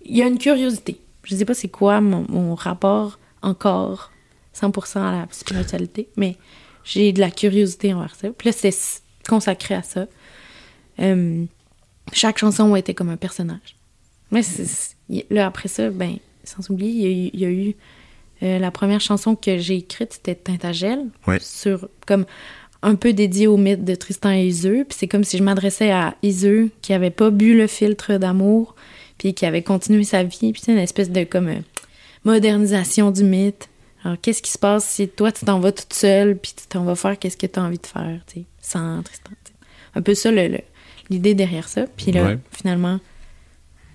[0.06, 0.98] Il y a une curiosité.
[1.26, 4.12] Je sais pas c'est quoi mon, mon rapport encore
[4.60, 6.38] 100% à la spiritualité, mais
[6.84, 8.30] j'ai de la curiosité envers ça.
[8.30, 8.74] Puis là, c'est
[9.28, 10.06] consacré à ça.
[11.00, 11.46] Euh,
[12.12, 13.76] chaque chanson était comme un personnage.
[14.32, 14.42] Mais
[15.30, 17.76] là, après ça, ben, sans oublier, il y a eu, il y a eu,
[18.44, 21.38] euh, la première chanson que j'ai écrite, c'était Tintagel, Ouais.
[21.40, 22.26] sur comme
[22.82, 24.84] un peu dédié au mythe de Tristan et Iseux.
[24.84, 28.76] Puis c'est comme si je m'adressais à Iseux, qui avait pas bu le filtre d'amour,
[29.18, 30.52] puis qui avait continué sa vie.
[30.52, 31.60] Puis c'est une espèce de comme euh,
[32.26, 33.70] modernisation du mythe,
[34.04, 36.84] Alors, qu'est-ce qui se passe si toi, tu t'en vas toute seule, puis tu t'en
[36.84, 39.32] vas faire qu'est-ce que tu as envie de faire, tu sais, sans Tristan.
[39.44, 39.54] t'sais.
[39.96, 40.30] Un peu ça,
[41.10, 41.86] l'idée derrière ça.
[41.96, 42.38] Puis là, Ouais.
[42.52, 43.00] finalement,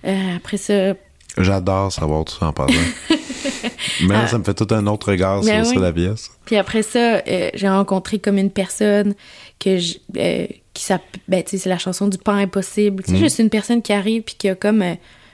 [0.07, 0.95] euh, après ça,
[1.37, 2.73] J'adore savoir tout ça en passant.
[4.09, 4.27] Mais Ah.
[4.27, 5.83] ça me fait tout un autre regard Ben sur, oui.
[5.83, 6.31] la pièce.
[6.47, 9.15] Puis après ça, euh, j'ai rencontré comme une personne
[9.61, 13.05] que je, euh, qui s'appelle, ben, tu sais, c'est la chanson du pain impossible.
[13.05, 13.21] Tu sais, Mm.
[13.21, 14.83] juste une personne qui arrive puis qui a comme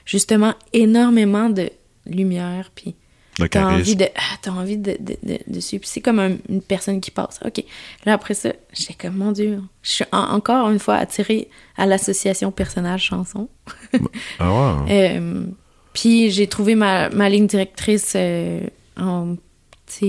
[0.05, 1.69] justement énormément de
[2.05, 2.95] lumière puis
[3.39, 5.81] Le t'as envie de, ah, t'as envie de, de, de, de suivre.
[5.81, 7.39] Puis c'est comme un- une personne qui passe.
[7.45, 7.63] Ok.
[8.05, 11.85] Là après ça, j'étais comme mon Dieu, je suis en- encore une fois attirée à
[11.85, 13.49] l'association personnage chanson.
[14.39, 15.17] Ah ouais.
[15.19, 15.45] Euh,
[15.93, 18.61] puis j'ai trouvé ma, ma ligne directrice euh,
[18.97, 19.35] en,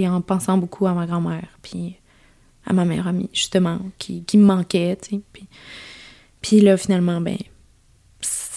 [0.04, 1.96] en pensant beaucoup à ma grand-mère, puis
[2.66, 5.20] à ma meilleure amie, justement, qui, qui me manquait, tu sais.
[5.32, 5.46] Puis,
[6.42, 7.36] puis là, finalement, ben...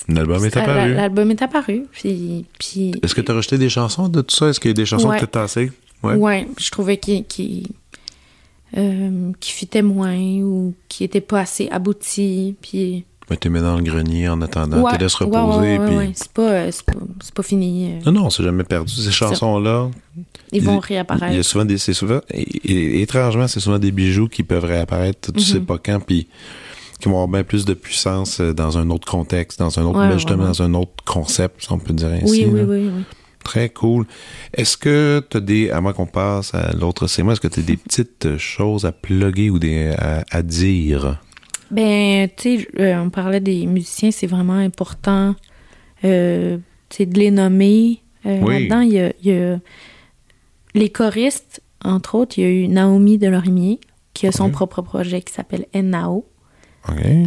[0.10, 0.94] L'album est la- apparu.
[0.94, 2.46] L'album est apparu, puis...
[2.58, 4.48] puis Est-ce que tu as rejeté des chansons de tout ça?
[4.50, 5.16] Est-ce qu'il y a des chansons Ouais.
[5.16, 5.72] que tu as tassées?
[6.04, 6.16] Ouais.
[6.16, 6.48] ouais.
[6.58, 7.68] je trouvais qu'il qui,
[8.78, 9.52] euh, qui
[9.82, 13.06] moins ou qui était pas assez abouti, puis...
[13.30, 14.82] Mais tu mets dans le grenier en attendant.
[14.82, 15.60] Ouais, tu laisses reposer.
[15.60, 15.96] ouais, ouais, puis...
[15.98, 16.12] ouais.
[16.16, 16.72] C'est pas, euh,
[17.36, 17.92] pas, fini.
[17.92, 18.92] euh, Non, non, c'est jamais perdu.
[18.92, 19.92] Ces chansons-là,
[20.52, 21.46] Ils vont il y a réapparaître.
[21.46, 21.78] souvent des.
[21.78, 22.22] C'est souvent.
[22.32, 25.46] et- et- étrangement, c'est souvent des bijoux qui peuvent réapparaître, tu Mhm.
[25.46, 26.28] sais pas quand, puis
[27.00, 30.00] qui vont avoir bien plus de puissance euh, dans un autre contexte, dans un autre.
[30.00, 32.46] Ouais, ben, justement, dans un autre concept, si on peut dire ainsi.
[32.46, 33.04] Oui, oui, oui, oui.
[33.44, 34.06] Très cool.
[34.54, 35.72] Est-ce que tu as des.
[35.82, 39.50] Moins qu'on passe à l'autre segment, est-ce que tu as des petites choses à plugger
[39.50, 41.22] ou des, à, à dire?
[41.72, 45.36] Ben, tu sais, euh, on parlait des musiciens, c'est vraiment important,
[46.04, 46.58] euh,
[46.90, 48.02] tu sais, de les nommer.
[48.26, 48.68] Euh, Oui.
[48.68, 49.60] Là-dedans, il y a, il y a
[50.76, 53.80] les choristes, entre autres, il y a eu Naomi Delorimier,
[54.14, 54.52] qui a son Oui.
[54.52, 56.26] propre projet qui s'appelle Nao,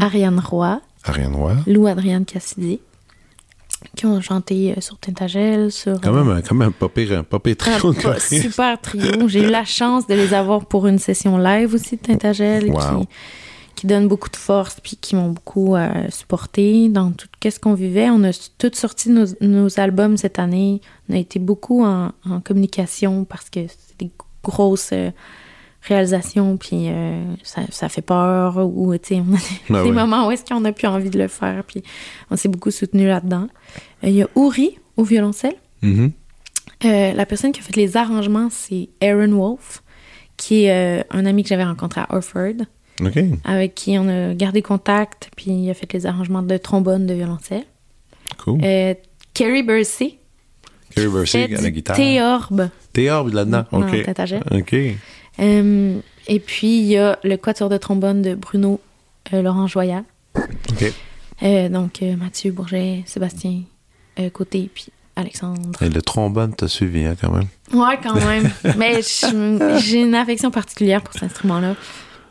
[0.01, 1.57] Ariane Roy, Ariane Roy.
[1.67, 2.81] Lou Adrienne Cassidy,
[3.97, 6.01] qui ont chanté euh, sur Tintagel, sur...
[6.01, 8.43] Quand même, un- quand même pas pire, un pas pire un trio pas- choristes.
[8.43, 9.29] super trio.
[9.29, 12.79] J'ai eu la chance de les avoir pour une session live aussi de Tintagel Wow.
[13.01, 13.09] qui,
[13.75, 17.75] qui donne beaucoup de force puis qui m'ont beaucoup euh, supporté dans tout qu'est-ce qu'on
[17.75, 18.09] vivait.
[18.11, 20.81] On a toutes sorti nos, nos albums cette année.
[21.09, 24.11] On a été beaucoup en, en communication parce que c'est des
[24.45, 25.11] grosses euh,
[25.83, 29.95] réalisations puis euh, ça, ça fait peur ou tu sais on a des, des ouais.
[29.95, 31.83] moments où est-ce qu'on a plus envie de le faire puis
[32.31, 33.49] on s'est beaucoup soutenu là-dedans.
[34.05, 35.57] Euh, Il y a Uri au violoncelle.
[35.83, 36.13] Mhm.
[36.85, 39.83] Euh, la personne qui a fait les arrangements, c'est Aaron Wolf,
[40.37, 42.65] qui est un ami que j'avais rencontré à Orford,
[43.01, 43.19] OK.
[43.45, 47.15] avec qui on a gardé contact, puis il a fait les arrangements de trombone, de
[47.15, 47.65] violoncelle.
[48.39, 48.61] Cool.
[49.35, 50.19] Kerry Bursey,
[50.95, 51.97] Kerry Bursey à la guitare.
[51.97, 52.69] théorbe.
[52.93, 53.65] Théorbe là-dedans.
[53.73, 54.03] Non, OK.
[54.05, 54.43] Tintagel.
[54.51, 54.75] OK.
[55.39, 58.81] Euh, et puis, il y a le quatuor de trombone de Bruno
[59.33, 60.05] euh, Laurent Joyal.
[60.37, 60.93] OK.
[61.43, 63.63] Euh, donc, euh, Mathieu Bourget, Sébastien
[64.19, 65.83] euh, Côté, puis Alexandre.
[65.83, 67.49] Et le trombone t'a suivi, hein, quand même.
[67.73, 68.51] Ouais, quand même.
[68.79, 69.01] Mais
[69.81, 71.75] j'ai une affection particulière pour cet instrument-là.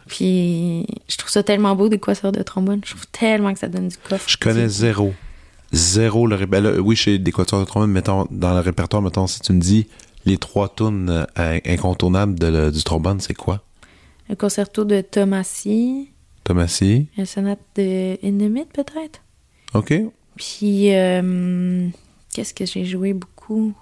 [0.07, 2.81] Puis je trouve ça tellement beau des quatuors de trombone.
[2.83, 4.29] Je trouve tellement que ça donne du coffre.
[4.29, 5.13] Je connais zéro.
[5.71, 9.27] Zéro le ben là, oui, chez des quatuors de trombone, mettons, dans le répertoire, mettons,
[9.27, 9.87] si tu me dis
[10.25, 13.63] les trois tunes euh, incontournables de le- du trombone, c'est quoi?
[14.29, 16.09] Le concerto de Tomassi,
[16.43, 17.07] Thomasy.
[17.17, 19.21] la sonate de Endemit peut-être?
[19.73, 19.93] OK.
[20.37, 21.87] Puis euh,
[22.33, 23.73] qu'est-ce que j'ai joué beaucoup?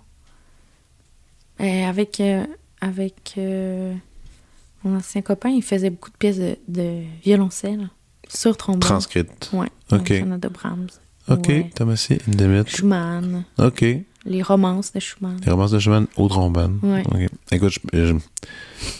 [1.61, 2.45] Euh, avec euh,
[2.81, 7.89] avec mon ancien copain, il faisait beaucoup de pièces de, de violoncelle
[8.29, 8.79] sur trombone.
[8.79, 9.49] Transcrite.
[9.53, 9.67] Ouais.
[9.91, 10.09] OK.
[10.09, 10.87] La sonate de Brahms.
[11.29, 11.47] OK.
[11.47, 11.69] Ouais.
[11.75, 12.63] Thomasy, Indemit.
[12.67, 13.43] Schumann.
[13.59, 13.85] OK.
[14.25, 15.39] Les romances de Schumann.
[15.45, 16.79] Les romances de Schumann au trombone.
[16.83, 17.03] Ouais.
[17.07, 17.29] OK.
[17.51, 18.15] Écoute, je- je-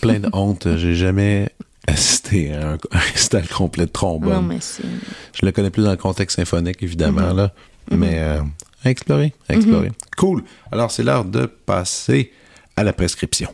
[0.02, 0.68] plein de honte.
[0.78, 1.50] J'ai jamais
[1.88, 4.34] assisté à un, un récital complet de trombone.
[4.34, 4.60] Non, mais.
[5.34, 7.38] Je le connais plus dans le contexte symphonique, évidemment, Mhm.
[7.38, 7.54] là.
[7.92, 8.42] Mais euh,
[8.84, 9.92] à explorer, à explorer.
[10.18, 10.44] Cool.
[10.72, 12.32] Alors, c'est l'heure de passer
[12.78, 13.50] à la prescription.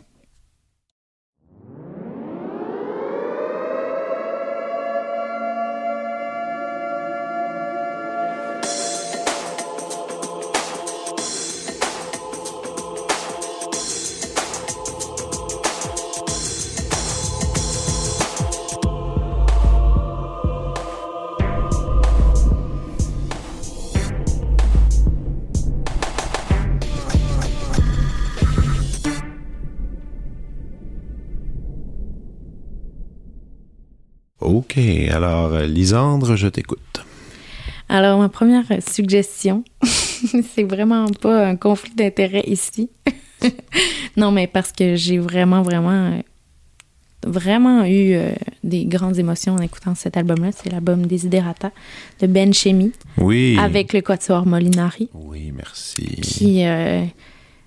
[34.76, 34.82] OK.
[35.10, 37.04] Alors, euh, Lisandre, je t'écoute.
[37.88, 42.90] Alors, ma première suggestion, c'est vraiment pas un conflit d'intérêt ici.
[44.16, 46.18] non, mais parce que j'ai vraiment, vraiment, euh,
[47.26, 48.30] vraiment eu euh,
[48.64, 50.50] des grandes émotions en écoutant cet album-là.
[50.52, 51.70] C'est l'album Desiderata
[52.20, 53.56] de Ben Chemi Oui.
[53.60, 55.08] avec le quatuor Molinari.
[55.14, 56.64] Oui, merci.
[56.64, 57.04] Euh,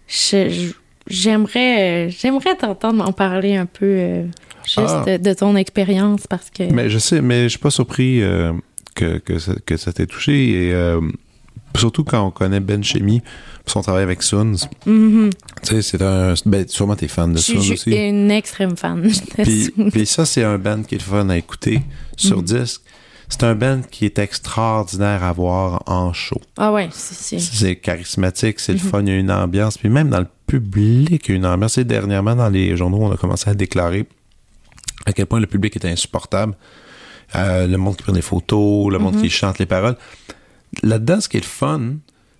[0.07, 0.73] je, je-
[1.09, 4.23] j'aimerais euh, j'aimerais t'entendre en parler un peu euh,
[4.65, 5.17] juste Ah.
[5.17, 8.53] de ton expérience parce que Mais je sais, mais je suis pas surpris euh,
[8.95, 10.49] que, que, ça, que ça t'ait touché.
[10.67, 11.01] Et euh,
[11.77, 13.21] surtout quand on connaît Ben Chemi,
[13.65, 14.55] son travail avec Suns.
[14.85, 15.29] Mhm.
[15.63, 16.33] Tu sais, c'est un.
[16.45, 17.91] Ben, sûrement t'es fan de je Suns suis aussi.
[17.91, 19.01] une extrême fan.
[19.03, 21.81] de Puis, puis ça, c'est un band qui est le fun à écouter
[22.17, 22.43] sur Mhm.
[22.43, 22.81] disque.
[23.31, 26.41] C'est un band qui est extraordinaire à voir en show.
[26.57, 28.89] Ah ouais, c'est c'est- C'est charismatique, c'est le Mhm.
[28.89, 29.77] fun, il y a une ambiance.
[29.77, 31.77] Puis même dans le public, a une ambiance.
[31.77, 34.07] Et dernièrement, dans les journaux, on a commencé à déclarer
[35.05, 36.55] à quel point le public était insupportable.
[37.35, 39.21] Euh, le monde qui prend des photos, le monde Mhm.
[39.21, 39.95] qui chante les paroles.
[40.83, 41.81] Là-dedans, ce qui est le fun,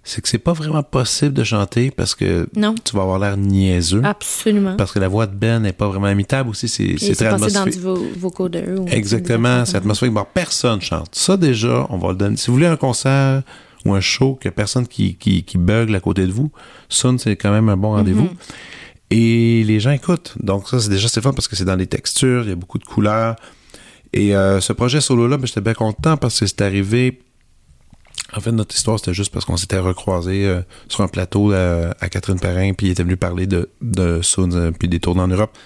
[0.03, 3.37] c'est que c'est pas vraiment possible de chanter parce que non, tu vas avoir l'air
[3.37, 4.01] niaiseux.
[4.03, 4.75] absolument.
[4.77, 6.67] Parce que la voix de Ben n'est pas vraiment imitable aussi.
[6.67, 7.73] C'est très passé dans atmosphérique.
[7.75, 8.79] du vo vocaux de eux.
[8.79, 10.15] ou Exactement, c'est atmosphérique.
[10.15, 11.09] Bon, personne chante.
[11.13, 12.37] Ça, déjà, on va le donner.
[12.37, 13.43] Si vous voulez un concert
[13.85, 16.51] ou un show que personne qui, qui, qui bugle à côté de vous,
[16.89, 18.23] Sun, c'est quand même un bon rendez-vous.
[18.23, 18.37] Mhm.
[19.11, 20.35] Et les gens écoutent.
[20.39, 22.55] Donc, ça, c'est déjà, c'est fun parce que c'est dans les textures, il y a
[22.55, 23.35] beaucoup de couleurs.
[24.13, 27.21] Et euh, ce projet solo-là, ben, j'étais bien content parce que c'est arrivé.
[28.35, 31.91] En fait, notre histoire, c'était juste parce qu'on s'était recroisés euh, sur un plateau euh,
[31.99, 35.27] à Catherine Perrin, puis il était venu parler de, de Sun, puis des tournées en
[35.27, 35.57] Europe.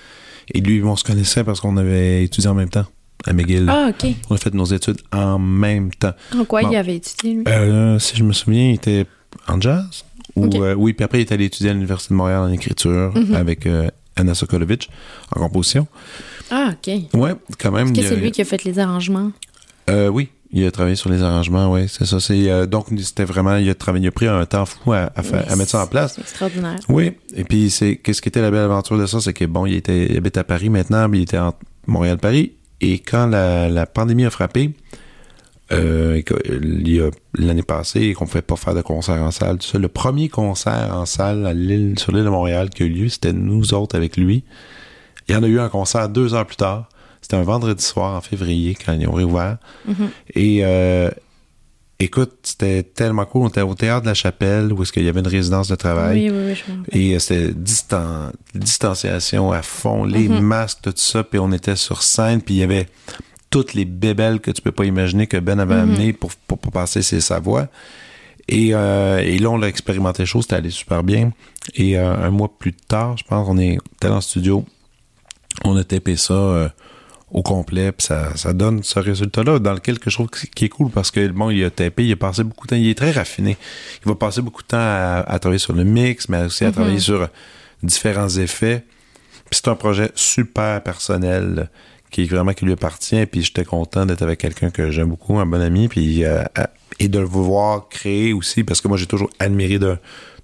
[0.53, 2.85] Et lui, on se connaissait parce qu'on avait étudié en même temps
[3.25, 3.65] à McGill.
[3.69, 4.09] Ah, OK.
[4.29, 6.13] On a fait nos études en même temps.
[6.37, 6.71] En quoi Bon.
[6.71, 7.43] il avait étudié, lui?
[7.47, 9.05] Euh, si je me souviens, il était
[9.47, 10.03] en jazz.
[10.35, 13.13] Ou, euh, oui, puis après, il est allé étudier à l'Université de Montréal en écriture
[13.15, 13.35] Mhm.
[13.35, 14.89] avec euh, Anna Sokolovic
[15.35, 15.87] en composition.
[16.51, 16.93] Ah, OK.
[17.13, 17.87] Ouais, quand même.
[17.87, 19.31] Est-ce que c'est lui qui a fait les arrangements?
[19.89, 22.19] Euh, oui, il a travaillé sur les arrangements, oui, c'est ça.
[22.19, 25.23] C'est, donc, c'était vraiment, il a travaillé, il a pris un temps fou à, à,
[25.23, 26.13] faire- à mettre ça en place.
[26.15, 26.77] C'est extraordinaire.
[26.89, 29.65] Oui, et puis c'est qu'est-ce qui était la belle aventure de ça, c'est que bon,
[29.65, 31.57] il était il habite à Paris maintenant, mais il était entre
[31.87, 32.53] Montréal-Paris.
[32.85, 34.71] Et quand la, la pandémie a frappé,
[35.71, 38.81] euh, et que- il y a l'année passée, et qu'on ne pouvait pas faire de
[38.81, 42.29] concert en salle, tout ça, le premier concert en salle à l'île, sur l'île de
[42.29, 44.43] Montréal qui a eu lieu, c'était nous autres avec lui.
[45.29, 46.89] Il y en a eu un concert deux heures plus tard.
[47.21, 49.57] C'était un vendredi soir en février quand ils ont réouvert.
[49.87, 50.09] Mhm.
[50.35, 51.09] Et euh,
[52.03, 53.43] écoute, c'était tellement cool.
[53.45, 55.75] On était au théâtre de la Chapelle où est-ce qu'il y avait une résidence de
[55.75, 56.29] travail.
[56.29, 56.83] Oui, oui, oui, je me.
[56.91, 60.39] Et euh, c'était distan distanciation à fond, les Mhm.
[60.39, 61.23] masques, tout ça.
[61.23, 62.87] Puis on était sur scène, puis il y avait
[63.49, 65.81] toutes les bébelles que tu peux pas imaginer que Ben avait Mhm.
[65.81, 67.67] amenées pour, pour, pour passer ses, sa voix.
[68.49, 71.31] Et, euh, et là, on l'a expérimenté chaud, c'était allé super bien.
[71.75, 74.65] Et euh, un mois plus tard, je pense, on est allé en studio,
[75.63, 76.69] on a tapé ça euh,
[77.33, 80.69] au complet, puis ça, ça donne ce résultat-là, dans lequel que je trouve qui est
[80.69, 82.97] cool parce que bon, il a tapé, il a passé beaucoup de temps, il est
[82.97, 83.57] très raffiné.
[84.05, 86.67] Il va passer beaucoup de temps à, à travailler sur le mix, mais aussi à
[86.67, 86.73] Mhm.
[86.73, 87.27] travailler sur
[87.81, 88.85] différents effets.
[89.49, 91.69] Puis c'est un projet super personnel
[92.11, 93.25] qui est vraiment qui lui appartient.
[93.25, 96.43] Puis j'étais content d'être avec quelqu'un que j'aime beaucoup, un bon ami, puis euh,
[96.99, 99.97] et de le voir créer aussi, parce que moi j'ai toujours admiré de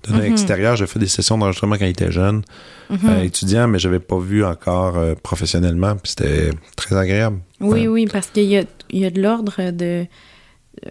[0.08, 0.32] d'un Mhm.
[0.32, 0.76] extérieur.
[0.76, 2.42] J'ai fait des sessions d'enregistrement quand il était jeune,
[2.90, 3.00] Mhm.
[3.10, 5.96] euh, étudiant, mais j'avais pas vu encore euh, professionnellement.
[5.96, 7.40] Puis c'était très agréable.
[7.60, 10.06] Oui, oui, parce qu'il y a, y a de l'ordre de.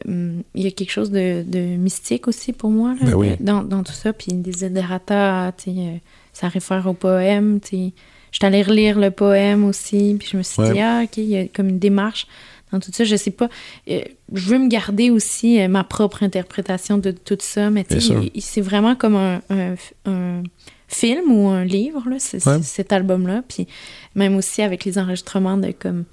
[0.06, 3.36] euh, il y a quelque chose de, de mystique aussi pour moi là, Ben oui.
[3.40, 4.12] dans, dans tout ça.
[4.12, 5.52] Puis des Desiderata,
[6.34, 7.61] ça réfère au poème.
[7.64, 7.92] sais.
[8.30, 10.72] J'étais allée relire le poème aussi, puis je me suis Ouais.
[10.74, 12.26] dit, ah, OK, il y a comme une démarche
[12.72, 13.04] dans tout ça.
[13.04, 13.48] Je sais pas.
[13.90, 14.00] euh,
[14.32, 17.84] je veux me garder aussi euh, ma propre interprétation de tout ça, mais
[18.38, 19.74] c'est vraiment comme un, un-
[20.06, 20.42] un
[20.88, 22.16] film ou un livre, là,
[22.46, 22.62] Ouais.
[22.62, 23.42] cet album-là.
[23.48, 23.66] Puis
[24.14, 26.04] même aussi avec les enregistrements de comme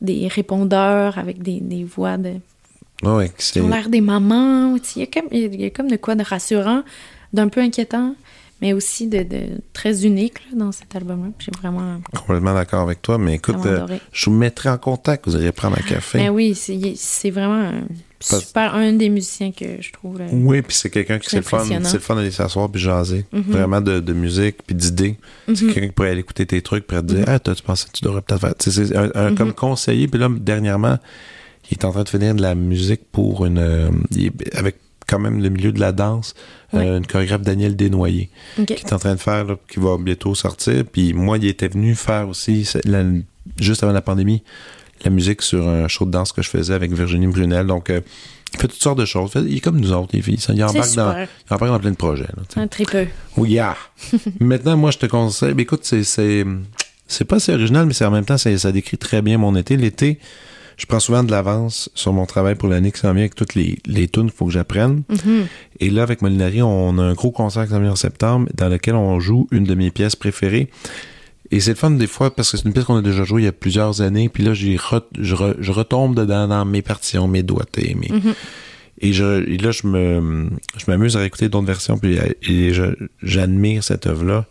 [0.00, 2.34] des répondeurs avec des, des voix de,
[3.02, 4.76] Ouais, qui ont l'air des mamans.
[4.96, 6.82] Il y, a comme, il y a comme de quoi de rassurant,
[7.32, 8.14] d'un peu inquiétant,
[8.60, 9.40] mais aussi de, de
[9.72, 11.30] très unique là, dans cet album-là.
[11.38, 13.18] J'ai vraiment, complètement d'accord avec toi.
[13.18, 15.26] Mais écoute, euh, je vous mettrai en contact.
[15.28, 16.18] Vous irez prendre un café.
[16.18, 17.82] Mais oui, c'est vraiment un
[18.28, 20.18] Parce- super, un des musiciens que je trouve.
[20.18, 20.24] là.
[20.32, 23.24] Oui, puis c'est quelqu'un qui C'est le fun, c'est le fun d'aller s'asseoir puis jaser,
[23.32, 23.42] Mhm.
[23.42, 25.16] vraiment de, de musique puis d'idées.
[25.46, 25.72] C'est Mhm.
[25.72, 27.24] quelqu'un qui pourrait aller écouter tes trucs puis te dire Mhm.
[27.28, 29.36] ah toi tu pensais que tu devrais peut-être faire, c'est un, un Mhm.
[29.36, 30.98] comme conseiller puis là dernièrement
[31.70, 33.88] il est en train de finir de la musique pour une euh,
[34.54, 34.76] avec
[35.08, 36.34] quand même le milieu de la danse,
[36.74, 38.28] euh, une chorégraphe Daniel Desnoyers
[38.66, 40.84] qui est en train de faire là, qui va bientôt sortir.
[40.84, 43.04] Puis moi il était venu faire aussi la-
[43.58, 44.42] juste avant la pandémie
[45.04, 47.66] la musique sur un show de danse que je faisais avec Virginie Brunel.
[47.66, 48.00] Donc euh,
[48.52, 49.30] il fait toutes sortes de choses.
[49.36, 50.38] Il est comme nous autres, les filles.
[50.48, 51.28] Il embarque dans, super.
[51.50, 52.24] il embarque dans plein de projets.
[52.36, 52.62] là.
[52.62, 53.06] Un tripeux.
[53.36, 53.76] Oui, yeah.
[54.40, 55.52] Maintenant, moi, je te conseille.
[55.54, 56.44] ben, écoute, c'est,
[57.28, 59.76] pas assez original, mais c'est en même temps, c'est- ça décrit très bien mon été.
[59.76, 60.18] L'été,
[60.78, 63.54] je prends souvent de l'avance sur mon travail pour l'année qui s'en vient avec toutes
[63.54, 65.02] les, les tunes qu'il faut que j'apprenne.
[65.10, 65.46] Mhm.
[65.80, 68.68] Et là, avec Molinari, on a un gros concert qui s'en vient en septembre dans
[68.70, 70.68] lequel on joue une de mes pièces préférées.
[71.50, 73.42] Et c'est le fun des fois parce que c'est une pièce qu'on a déjà jouée
[73.42, 74.28] il y a plusieurs années.
[74.28, 78.34] Puis là, re- je, re- je retombe dedans dans mes partitions, mes doigtés, mes, Mhm.
[79.00, 82.94] et, je, et là, je me, je m'amuse à écouter d'autres versions, puis et je-
[83.22, 84.46] j'admire cette œuvre-là.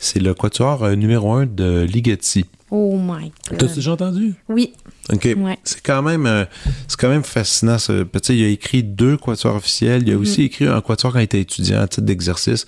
[0.00, 2.46] C'est le quatuor euh, numéro un de Ligeti.
[2.70, 3.58] Oh my God.
[3.58, 4.34] T'as déjà entendu?
[4.48, 4.72] Oui.
[5.12, 5.28] OK.
[5.38, 5.58] Ouais.
[5.64, 6.44] C'est quand même euh,
[6.86, 7.78] c'est quand même fascinant.
[7.78, 10.02] Ce, il a écrit deux quatuors officiels.
[10.06, 12.66] Il a aussi écrit un quatuor quand il était étudiant à titre d'exercice,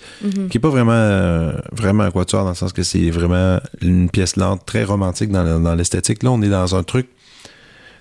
[0.49, 4.09] qui est pas vraiment euh, vraiment un quatuor dans le sens que c'est vraiment une
[4.09, 6.23] pièce lente, très romantique dans, le- dans l'esthétique.
[6.23, 7.07] Là, on est dans un truc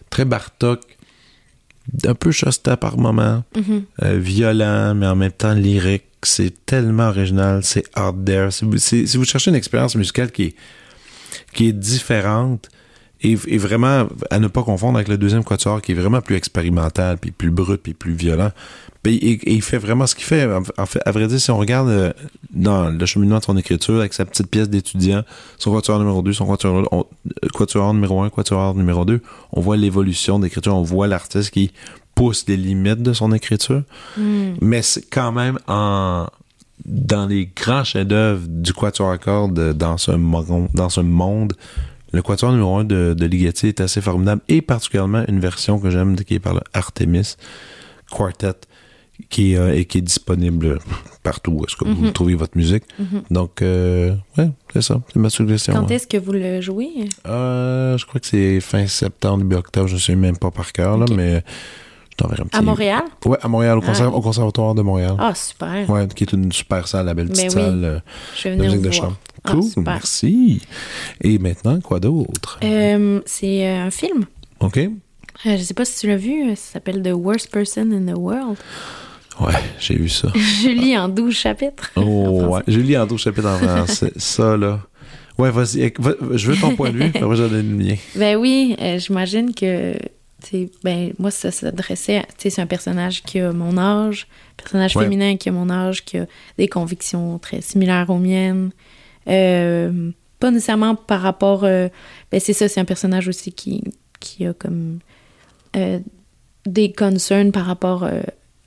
[0.09, 0.81] très Bartok,
[2.07, 3.45] un peu Shosta par moment,
[4.03, 6.05] euh, violent, mais en même temps lyrique.
[6.23, 8.51] C'est tellement original, c'est out there.
[8.53, 10.55] Si vous, si vous cherchez une expérience musicale qui est,
[11.55, 12.69] qui est différente
[13.23, 16.37] et, et vraiment à ne pas confondre avec le deuxième quatuor qui est vraiment plus
[16.37, 18.51] expérimental, puis plus brut, puis plus violent.
[19.05, 20.47] Et, et il fait vraiment ce qu'il fait.
[20.77, 22.13] En fait, à vrai dire, si on regarde euh,
[22.53, 25.23] dans le cheminement de son écriture avec sa petite pièce d'étudiant,
[25.59, 27.07] son quatuor numéro 2, son quatuor, on-
[27.45, 29.21] euh, quatuor numéro 1, quatuor numéro 2,
[29.53, 31.73] on voit l'évolution d'écriture, on voit l'artiste qui
[32.15, 33.83] pousse les limites de son écriture.
[34.61, 36.27] Mais c'est quand même en
[36.87, 40.13] dans les grands chefs-d'œuvre du quatuor à cordes dans ce
[40.75, 41.53] dans ce monde,
[42.13, 45.91] le quatuor numéro 1 de, de Ligeti est assez formidable et particulièrement une version que
[45.91, 47.37] j'aime qui est par le Artemis
[48.11, 48.55] Quartet
[49.29, 50.79] qui, est, euh, et qui est disponible
[51.23, 52.85] partout où est-ce que vous trouvez votre musique.
[53.31, 55.01] Donc, euh, ouais, c'est ça.
[55.13, 55.75] C'est ma suggestion.
[55.75, 56.89] Quand est-ce que vous le jouez?
[57.27, 60.73] Euh, je crois que c'est fin septembre, début octobre, je ne sais même pas par
[60.73, 61.45] cœur, là, mais
[62.21, 62.57] t'enverrai un petit...
[62.59, 63.03] À Montréal?
[63.27, 64.17] Ouais, à Montréal, au, conserv- Ah.
[64.17, 65.15] au Conservatoire de Montréal.
[65.19, 65.89] Ah, super.
[65.91, 67.51] Ouais, qui est une super salle, la belle petite oui.
[67.51, 67.99] salle euh,
[68.37, 69.17] Je vais de musique de chambre.
[69.45, 70.61] Ah, Cool, merci.
[71.23, 72.59] Et maintenant, quoi d'autre?
[72.63, 74.27] Euh, c'est euh, un film.
[74.61, 74.77] OK?
[74.79, 74.89] Euh,
[75.57, 76.51] je sais pas si tu l'as vu.
[76.57, 78.57] Ça s'appelle The Worst Person in the World.
[79.41, 80.29] Ouais, j'ai vu ça.
[80.35, 81.91] Je lis en 12 chapitres.
[81.97, 82.61] Oh, ouais.
[82.69, 84.13] J'ai lu en 12 chapitres en français.
[84.17, 84.81] ça, là.
[85.39, 85.91] Ouais, vas-y.
[85.99, 87.95] va- Je veux ton point de vue, après je vais donner le mien.
[88.17, 89.95] Ben oui, euh, j'imagine que,
[90.85, 94.27] ben moi, ça s'adressait, à- c'est un personnage qui a mon âge,
[94.57, 95.05] personnage Ouais.
[95.05, 96.27] féminin qui a mon âge, qui a
[96.59, 98.71] des convictions très similaires aux miennes.
[99.29, 101.89] Euh, pas nécessairement par rapport, euh,
[102.33, 103.83] ben c'est ça, c'est un personnage aussi qui,
[104.21, 104.99] qui a comme
[105.77, 105.99] euh,
[106.67, 108.09] des concerns par rapport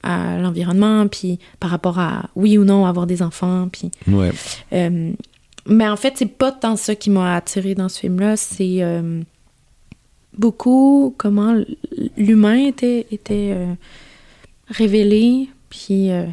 [0.03, 4.31] à l'environnement, puis par rapport à oui ou non avoir des enfants, puis Ouais.
[5.65, 8.79] mais en fait, c'est pas tant ça qui m'a attiré dans ce film-là, c'est
[10.37, 11.55] beaucoup comment
[12.17, 13.73] l'humain était, était euh,
[14.67, 16.25] révélé, puis euh,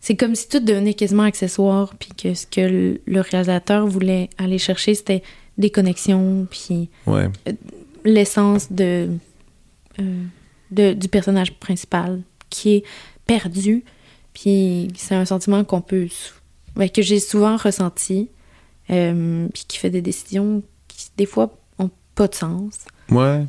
[0.00, 4.58] c'est comme si tout devenait quasiment accessoire, puis que ce que le, réalisateur voulait aller
[4.58, 5.22] chercher, c'était
[5.58, 7.28] des connexions, puis Ouais.
[8.04, 9.08] l'essence de,
[10.00, 10.22] euh,
[10.70, 12.84] de- du personnage principal qui est
[13.26, 13.84] perdu.
[14.34, 16.08] Puis c'est un sentiment qu'on peut
[16.74, 18.30] ben, que j'ai souvent ressenti,
[18.90, 23.44] euh, puis qui fait des décisions qui des fois ont pas de sens, Ouais.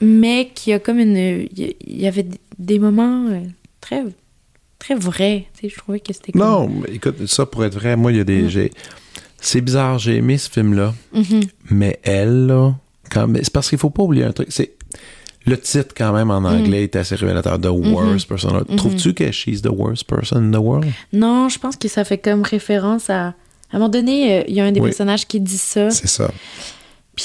[0.00, 2.26] mais qui a comme une il y- y avait
[2.58, 3.40] des moments euh,
[3.80, 4.04] très
[4.78, 5.46] très vrais.
[5.54, 8.12] Tu sais, je trouvais que c'était comme- Non, mais écoute, ça pour être vrai, moi,
[8.12, 8.42] il y a des.
[8.42, 8.68] Mm.
[9.42, 11.40] C'est bizarre, j'ai aimé ce film-là, Mhm.
[11.70, 12.74] mais elle, là,
[13.10, 14.48] quand c'est parce qu'il faut pas oublier un truc.
[14.50, 14.72] C'est.
[15.46, 17.58] Le titre, quand même, en anglais, est assez révélateur.
[17.58, 18.62] The worst person.
[18.76, 20.84] Trouves-tu que she's the worst person in the world?
[21.14, 23.28] Non, je pense que ça fait comme référence à
[23.72, 24.88] à un moment donné, euh, il y a un des Oui.
[24.88, 25.90] personnages qui dit ça.
[25.90, 26.30] C'est ça.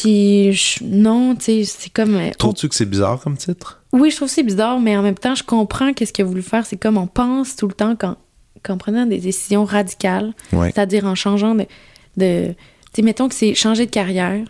[0.02, 2.16] Puis je- non, tu sais, c'est comme.
[2.16, 3.82] euh, Trouves-tu que c'est bizarre comme titre?
[3.94, 6.28] Oui, je trouve que c'est bizarre, mais en même temps, je comprends qu'est-ce qu'il a
[6.28, 6.66] voulu faire.
[6.66, 8.16] C'est comme on pense tout le temps qu'en
[8.64, 10.72] qu'en prenant des décisions radicales, Ouais.
[10.74, 11.66] c'est-à-dire en changeant de.
[12.18, 12.56] de tu
[12.96, 14.44] sais, mettons que c'est changer de carrière,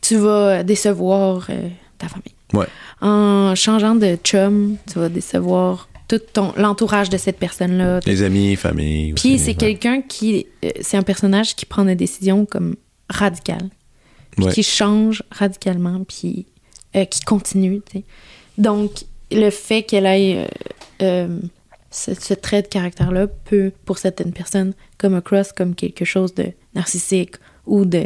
[0.00, 1.68] tu vas décevoir euh,
[1.98, 2.34] ta famille.
[2.54, 2.66] Ouais.
[3.00, 8.00] En changeant de chum, tu vas décevoir tout ton l'entourage de cette personne-là.
[8.06, 9.12] Les amis, famille.
[9.14, 9.54] Puis c'est ouais.
[9.54, 10.46] quelqu'un qui.
[10.64, 12.76] euh, c'est un personnage qui prend des décisions comme
[13.10, 13.68] radicales
[14.32, 14.52] puis Ouais.
[14.52, 16.46] qui change radicalement, puis
[16.96, 17.80] euh, qui continue.
[18.58, 18.90] Donc,
[19.30, 20.46] le fait qu'elle ait euh,
[21.02, 21.38] euh,
[21.90, 26.52] ce, ce trait de caractère-là peut, pour certaines personnes, comme across comme quelque chose de
[26.74, 28.04] narcissique ou de.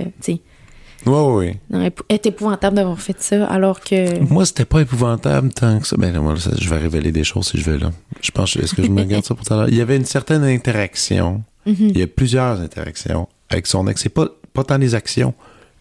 [1.07, 4.19] ouais, non, ép- est épouvantable d'avoir fait ça, alors que.
[4.21, 5.97] Moi, c'était pas épouvantable tant que ça.
[5.97, 7.91] Ben, moi, je vais révéler des choses si je vais là.
[8.21, 9.69] Je pense, est-ce que je me garde ça pour tout à l'heure?
[9.69, 11.43] Il y avait une certaine interaction.
[11.67, 14.01] Il y a plusieurs interactions avec son ex.
[14.03, 15.35] C'est pas, pas tant les actions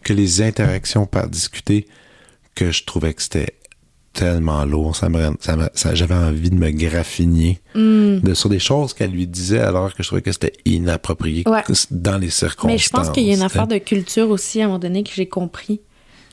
[0.06, 1.86] que les interactions par discuter
[2.54, 3.54] que je trouvais que c'était
[4.12, 4.94] tellement lourd.
[4.96, 5.36] Ça me,
[5.74, 8.20] ça j'avais envie de me graffiner Hmm.
[8.20, 11.62] de, sur des choses qu'elle lui disait alors que je trouvais que c'était inapproprié Ouais.
[11.90, 12.70] dans les circonstances.
[12.72, 15.02] Mais je pense qu'il y a une affaire de culture aussi, à un moment donné,
[15.02, 15.80] que j'ai compris.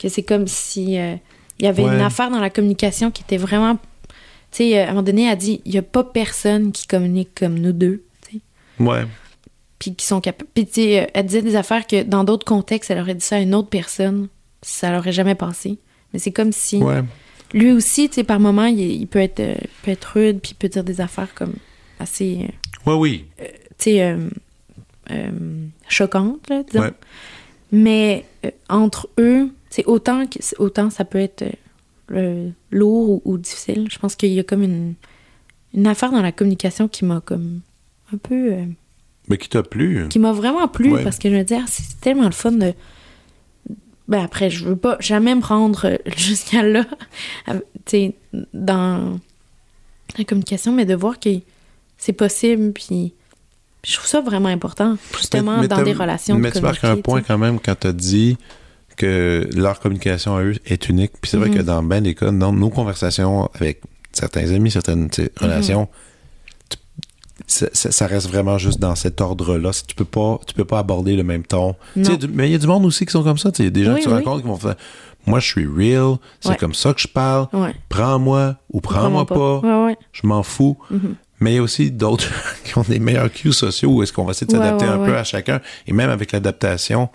[0.00, 1.16] Que c'est comme si euh,
[1.58, 1.94] il y avait Ouais.
[1.94, 3.74] une affaire dans la communication qui était vraiment.
[4.50, 6.72] Tu sais, euh, à un moment donné, elle a dit il n'y a pas personne
[6.72, 8.04] qui communique comme nous deux.
[8.30, 8.84] tu sais.
[8.84, 9.04] Ouais.
[9.84, 10.48] Puis qui sont capables.
[10.54, 13.24] Puis, tu sais, euh, elle disait des affaires que dans d'autres contextes, elle aurait dit
[13.24, 14.28] ça à une autre personne.
[14.62, 15.78] Ça l'aurait jamais passé.
[16.12, 16.78] Mais c'est comme si.
[16.78, 17.02] Ouais.
[17.52, 20.52] Lui aussi, tu sais, par moment, il, il peut, être, euh, peut être rude, puis
[20.52, 21.54] il peut dire des affaires comme
[21.98, 22.46] assez.
[22.48, 23.24] euh, Ouais, oui.
[23.78, 24.16] tu sais,
[25.88, 26.84] choquantes, là, disons.
[26.84, 26.92] Ouais.
[27.72, 28.24] Mais
[28.68, 31.44] entre eux, c'est autant, que, autant ça peut être
[32.70, 33.88] lourd ou, ou difficile.
[33.90, 34.94] Je pense qu'il y a comme une,
[35.74, 37.60] une affaire dans la communication qui m'a comme
[38.12, 38.54] un peu...
[39.28, 40.06] Mais qui t'a plu?
[40.10, 41.02] qui m'a vraiment plu Ouais.
[41.04, 42.74] parce que je me dis, ah, c'est tellement le fun de.
[44.06, 46.84] Ben après, je veux pas jamais me rendre jusqu'à là,
[47.48, 47.54] tu
[47.86, 48.14] sais,
[48.52, 49.18] dans
[50.18, 51.30] la communication, mais de voir que
[51.96, 53.14] c'est possible, puis
[53.82, 56.36] je trouve ça vraiment important, justement, Mais- mais dans des relations.
[56.38, 58.36] Mais tu marques un point quand même quand tu as dit
[58.96, 61.12] que leur communication à eux est unique.
[61.20, 61.56] Puis c'est vrai Mhm.
[61.56, 63.80] que dans ben des cas, dans nos conversations avec
[64.12, 65.28] certains amis, certaines Mhm.
[65.40, 65.88] relations,
[67.46, 69.72] ça, ça- ça reste vraiment juste dans cet ordre-là.
[69.72, 71.74] Si Tu peux pas, tu peux pas aborder le même ton.
[71.94, 73.50] Tu du- mais il y a du monde aussi qui sont comme ça.
[73.52, 74.14] tu sais, Il y a des gens Oui, qui se oui.
[74.16, 74.76] rencontrent qui vont faire
[75.26, 76.56] Moi, je suis real, c'est Ouais.
[76.56, 77.48] comme ça que je parle.
[77.54, 77.74] Ouais.
[77.88, 79.58] Prends-moi ou prends-moi pas.
[79.86, 79.96] Ouais.
[80.12, 80.76] Je m'en fous.
[80.90, 81.14] Mhm.
[81.40, 82.30] Mais il y a aussi d'autres
[82.64, 85.16] qui ont des meilleurs cues sociaux où est-ce qu'on va essayer de s'adapter un peu
[85.16, 85.60] à chacun.
[85.86, 87.08] Et même avec l'adaptation,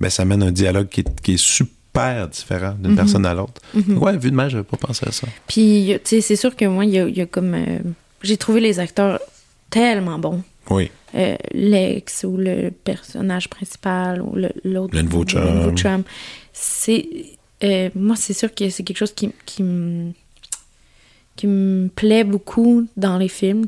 [0.00, 2.96] ben, ça mène un dialogue qui est, qui est super différent d'une Mhm.
[2.96, 3.60] personne à l'autre.
[3.74, 5.26] Ouais, vu de même, j'avais pas pensé à ça.
[5.48, 7.54] Puis, tu sais, c'est sûr que moi, il y a, il y a comme.
[7.54, 7.78] euh,
[8.22, 9.18] J'ai trouvé les acteurs
[9.70, 10.42] tellement bons.
[10.70, 10.90] Oui.
[11.14, 14.94] euh, l'ex ou le personnage principal ou le- l'autre.
[14.94, 15.44] Le nouveau chum.
[15.54, 16.02] nouveau chum.
[16.52, 17.06] C'est.
[17.62, 20.12] euh, moi, c'est sûr que c'est quelque chose qui, qui me
[21.36, 23.66] qui me plaît beaucoup dans les films.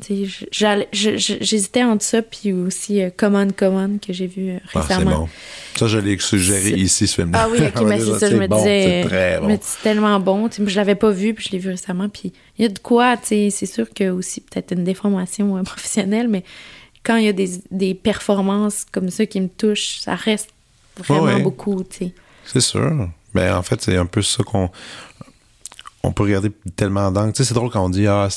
[0.91, 5.19] J'hésitais entre ça puis aussi euh, Common Common que j'ai vu euh, Ah, récemment.
[5.19, 5.29] bon.
[5.75, 7.43] Ça, je l'ai suggéré ici, ce film-là.
[7.45, 9.03] Ah oui, ok, mais c'est ça, je me bon, disais.
[9.07, 9.59] C'est bon.
[9.83, 10.49] tellement bon.
[10.49, 12.09] Tu sais, je l'avais pas vu, puis je l'ai vu récemment.
[12.09, 16.27] Puis il y a de quoi, c'est sûr que aussi peut-être une déformation euh, professionnelle,
[16.27, 16.43] mais
[17.03, 20.49] quand il y a des, des performances comme ça qui me touchent, ça reste
[20.97, 21.83] vraiment Ouais, beaucoup.
[22.45, 23.09] C'est sûr.
[23.33, 24.69] Ben, en fait, c'est un peu ça qu'on
[26.03, 27.33] on peut regarder tellement d'angles.
[27.33, 28.27] Tu sais, c'est drôle quand on dit ah,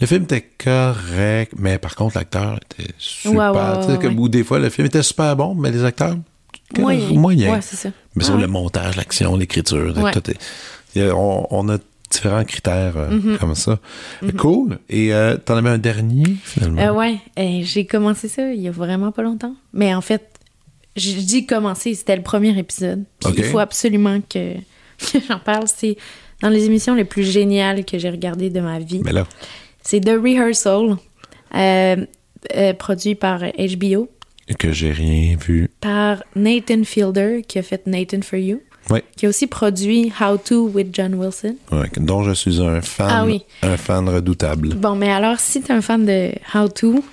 [0.00, 3.52] le film était correct, mais par contre, l'acteur était super.
[4.00, 4.20] Comme- ouais.
[4.20, 6.16] Ou des fois, le film était super bon, mais les acteurs,
[6.78, 7.08] Moyen.
[7.18, 7.52] moyen.
[7.54, 7.88] Ouais, ça.
[8.16, 9.94] Mais sur le montage, l'action, l'écriture,
[10.96, 11.78] on, on a
[12.10, 13.38] différents critères euh, Mm-hmm.
[13.38, 13.78] comme ça.
[14.38, 14.78] Cool.
[14.88, 16.80] Et euh, t'en avais un dernier, finalement?
[16.82, 19.54] Euh, ouais, euh, j'ai commencé ça il y a vraiment pas longtemps.
[19.72, 20.28] Mais en fait,
[20.96, 23.04] j'ai dit commencer, c'était le premier épisode.
[23.36, 24.54] Il faut absolument que,
[24.98, 25.64] que j'en parle.
[25.68, 25.96] C'est
[26.42, 29.00] dans les émissions les plus géniales que j'ai regardées de ma vie.
[29.04, 29.26] Mais là,
[29.82, 30.96] C'est The Rehearsal,
[31.54, 31.96] euh,
[32.56, 34.08] euh, produit par HBO,
[34.58, 35.70] que j'ai rien vu.
[35.80, 38.60] par Nathan Fielder, qui a fait Nathan for You,
[38.90, 39.02] Ouais.
[39.16, 41.56] qui a aussi produit How to with John Wilson.
[41.72, 43.42] Ouais, dont je suis un fan, Ah oui.
[43.62, 44.74] un fan redoutable.
[44.74, 47.04] Bon, mais alors, si t'es un fan de How to,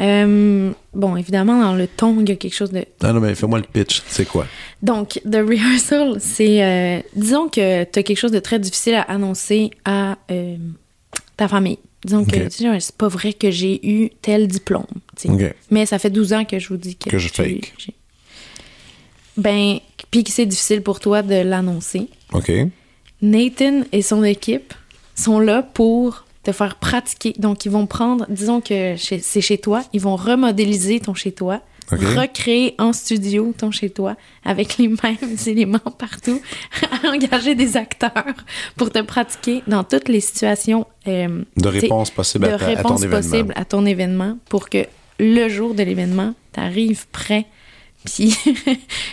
[0.00, 3.34] euh, bon, évidemment, dans le ton, il y a quelque chose de Non, non, mais
[3.34, 4.02] fais-moi le pitch.
[4.06, 4.46] C'est quoi?
[4.82, 6.62] Donc, The Rehearsal, c'est.
[6.64, 10.56] euh, disons que tu as quelque chose de très difficile à annoncer à euh,
[11.36, 11.78] ta famille.
[12.04, 14.84] Disons que c'est pas vrai que j'ai eu tel diplôme.
[15.70, 17.08] Mais ça fait 12 ans que je vous dis que.
[17.08, 17.72] Que je fake.
[19.36, 19.78] Ben,
[20.10, 22.08] puis que c'est difficile pour toi de l'annoncer.
[22.32, 22.52] OK.
[23.22, 24.74] Nathan et son équipe
[25.14, 27.34] sont là pour te faire pratiquer.
[27.38, 31.60] Donc, ils vont prendre, disons que c'est chez toi, ils vont remodéliser ton chez toi,
[31.90, 36.40] recréer en studio ton chez toi avec les mêmes éléments partout,
[37.04, 38.34] engager des acteurs
[38.76, 42.66] pour te pratiquer dans toutes les situations euh, De t'sais, réponses possibles de à, ta-
[42.68, 43.16] à ton événement.
[43.20, 44.86] possibles à ton événement pour que
[45.20, 47.46] le jour de l'événement, t'arrives prêt,
[48.04, 48.34] puis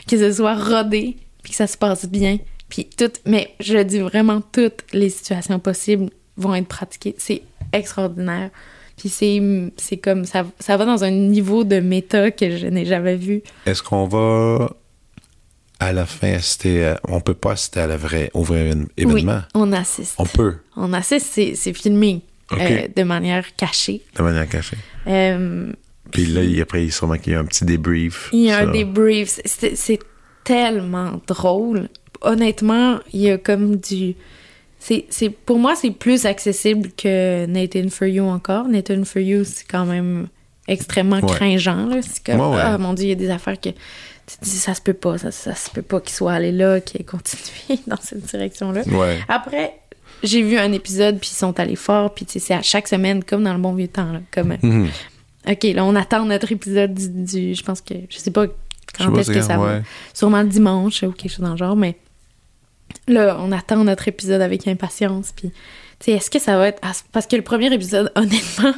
[0.07, 2.37] que ce soit rodé, puis que ça se passe bien,
[2.69, 3.11] puis tout.
[3.25, 6.09] Mais je dis vraiment, toutes les situations possibles
[6.41, 7.15] vont être pratiquées.
[7.17, 7.41] C'est
[7.73, 8.49] extraordinaire.
[8.97, 9.41] Puis c'est,
[9.77, 13.41] c'est comme ça, ça va dans un niveau de méta que je n'ai jamais vu.
[13.65, 14.75] Est-ce qu'on va
[15.79, 18.87] à la fin assister à- On peut pas assister à la vraie, au vrai évén-
[18.97, 19.37] événement?
[19.55, 20.15] Oui, on assiste.
[20.19, 22.59] On peut, On assiste, c'est, c'est filmé Ok.
[22.61, 24.01] euh, de manière cachée.
[24.15, 24.77] de manière cachée.
[25.07, 25.71] Euh,
[26.11, 28.29] Puis là, il- après, il sûrement qu'il y a un petit débrief.
[28.33, 29.39] Il y a un sur- débrief.
[29.45, 29.99] C'est c'est
[30.43, 31.87] tellement drôle.
[32.21, 34.15] Honnêtement, il y a comme du.
[34.83, 38.67] C'est, pour moi, c'est plus accessible que Nathan For You encore.
[38.67, 40.27] Nathan For You, c'est quand même
[40.67, 41.27] extrêmement Ouais.
[41.35, 41.85] cringeant.
[41.85, 42.01] Là.
[42.01, 42.61] C'est comme, Ouais, ouais.
[42.63, 44.93] ah mon Dieu, il y a des affaires que tu te dis, ça se peut
[44.95, 48.25] pas, ça, ça se peut pas qu'il soit allé là, qu'il ait continué dans cette
[48.25, 48.81] direction-là.
[48.87, 49.19] Ouais.
[49.27, 49.73] Après,
[50.23, 52.87] j'ai vu un épisode, puis ils sont allés fort, puis tu sais, c'est à chaque
[52.87, 54.11] semaine, comme dans le bon vieux temps.
[54.11, 54.87] Là, comme, Mhm.
[55.47, 58.45] OK, là, on attend notre épisode du, du- je pense que, je sais pas
[58.97, 59.79] quand est-ce que ça va.
[60.13, 61.95] Sûrement le dimanche ou quelque chose dans le genre, mais
[63.07, 65.31] là, on attend notre épisode avec impatience.
[65.35, 65.49] Puis,
[65.99, 66.79] tu sais, est-ce que ça va être.
[66.81, 68.73] ah, Parce que le premier épisode, honnêtement,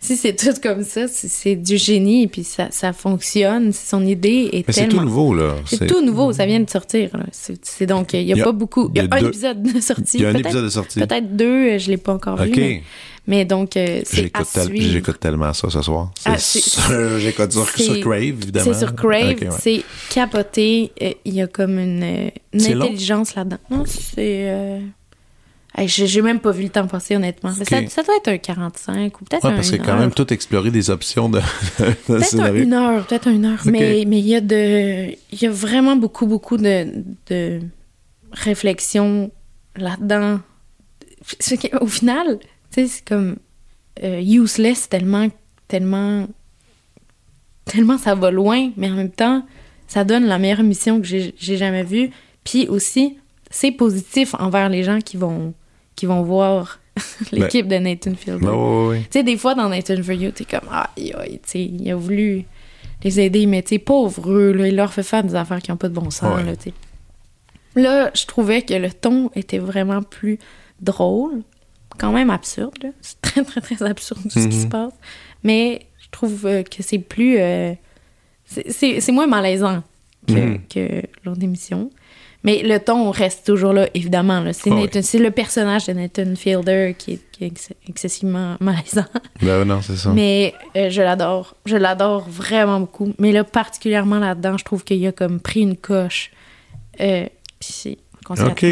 [0.00, 3.72] si c'est tout comme ça, c'est- du génie, puis ça, ça fonctionne.
[3.72, 5.54] Son idée est Mais c'est tout nouveau, là.
[5.66, 7.10] C'est tout nouveau, ça vient de sortir.
[7.32, 8.90] C'est donc, il n'y a, Il y a- pas beaucoup.
[8.94, 10.18] Il y a, a un deux- épisode de sortie.
[10.18, 11.00] Il y a un peut-être- épisode de sortie.
[11.00, 12.52] Peut-être deux, je ne l'ai pas encore vu.
[12.56, 12.82] Mais,
[13.26, 14.92] Mais donc, euh, c'est à J'écoute tel- suivre.
[14.92, 16.10] j'écoute tellement ça ce soir.
[16.16, 16.30] C'est
[16.88, 17.66] Ah, J'écoute sur,
[18.00, 18.72] Crave, évidemment.
[18.72, 19.48] C'est sur Crave, ouais.
[19.60, 20.90] c'est capoté.
[21.02, 23.58] euh, Il y a comme une, intelligence là-dedans.
[23.70, 24.16] Non, c'est.
[24.50, 24.80] euh,
[25.76, 27.52] hey, J'ai même pas vu le temps passer, honnêtement.
[27.52, 29.54] Ça, ça doit être un 45 ou peut-être Ouais, un.
[29.56, 29.98] parce que quand heure.
[30.00, 31.38] même, tout explorer des options de,
[31.78, 33.60] de Peut-être un- une heure, peut-être une heure.
[33.64, 33.70] Ok.
[33.70, 36.86] Mais mais il y a de, y a vraiment beaucoup beaucoup de,
[37.28, 37.60] de
[38.32, 39.30] réflexion
[39.76, 40.40] là-dedans.
[41.80, 42.38] Au final,
[42.72, 43.36] tu sais, c'est comme
[44.02, 45.28] euh, useless tellement
[45.68, 46.26] tellement
[47.64, 49.44] tellement ça va loin, mais en même temps,
[49.86, 52.10] ça donne la meilleure émission que j'ai jamais vue.
[52.44, 53.18] Puis aussi,
[53.50, 55.54] c'est positif envers les gens qui vont
[55.96, 56.80] qui vont voir
[57.32, 58.44] l'équipe de Nathan Fielder.
[58.46, 59.02] Ben.
[59.04, 61.62] Tu sais, des fois, dans Nathan for You, t'es comme, ah, aïe, aïe, tu sais,
[61.64, 62.44] il a voulu
[63.02, 65.70] les aider, mais tu sais, pauvres eux, là, il leur fait faire des affaires qui
[65.70, 66.44] n'ont pas de bon sens, Ouais.
[66.44, 66.74] là, tu sais.
[67.80, 70.38] Là, je trouvais que le ton était vraiment plus
[70.80, 71.42] drôle,
[72.00, 72.92] quand même absurde.
[73.02, 74.62] C'est très, très, très absurde ce qui Mhm.
[74.62, 74.92] se passe.
[75.44, 77.36] Mais je trouve euh, que c'est plus.
[77.38, 77.72] euh,
[78.46, 79.82] c'est- c'est c'est moins malaisant
[80.26, 80.58] que, Mhm.
[80.68, 81.90] que l'autre émission.
[82.42, 84.42] Mais le ton reste toujours là, évidemment.
[84.54, 84.80] C'est Ah oui.
[84.84, 89.04] Nathan- c'est le personnage de Nathan Fielder qui est, qui est ex- excessivement malaisant.
[89.42, 90.10] Ben, non, c'est ça.
[90.10, 91.54] Mais euh, je l'adore.
[91.66, 93.12] Je l'adore vraiment beaucoup.
[93.18, 96.30] Mais là, particulièrement là-dedans, je trouve qu'il a comme pris une coche.
[97.00, 97.26] Euh,
[97.60, 97.98] puis c'est
[98.30, 98.64] OK.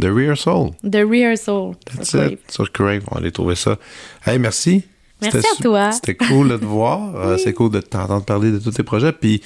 [0.00, 0.70] The Rehearsal.
[0.82, 1.74] The Rehearsal.
[1.84, 2.32] That's sur Crave.
[2.32, 2.50] it.
[2.50, 3.02] Sur Crave.
[3.10, 3.78] On va aller trouver ça.
[4.24, 4.84] Hey, merci.
[5.22, 5.92] Merci à toi.
[5.92, 7.14] C'était cool de voir.
[7.16, 9.12] Euh, C'est cool de t'entendre parler de tous tes projets.
[9.12, 9.42] Puis,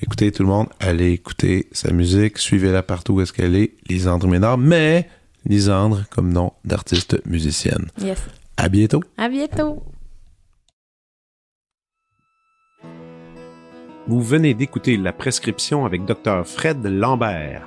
[0.00, 2.38] écoutez, tout le monde, allez écouter sa musique.
[2.38, 3.72] Suivez-la partout où est-ce qu'elle est.
[3.88, 4.58] Lisandre Ménard.
[4.58, 5.08] Mais,
[5.44, 7.86] Lisandre comme nom d'artiste musicienne.
[8.00, 8.18] Yes.
[8.56, 9.02] À bientôt.
[9.18, 9.82] À bientôt.
[14.08, 16.46] Vous venez d'écouter La Prescription avec Dr.
[16.46, 17.66] Fred Lambert.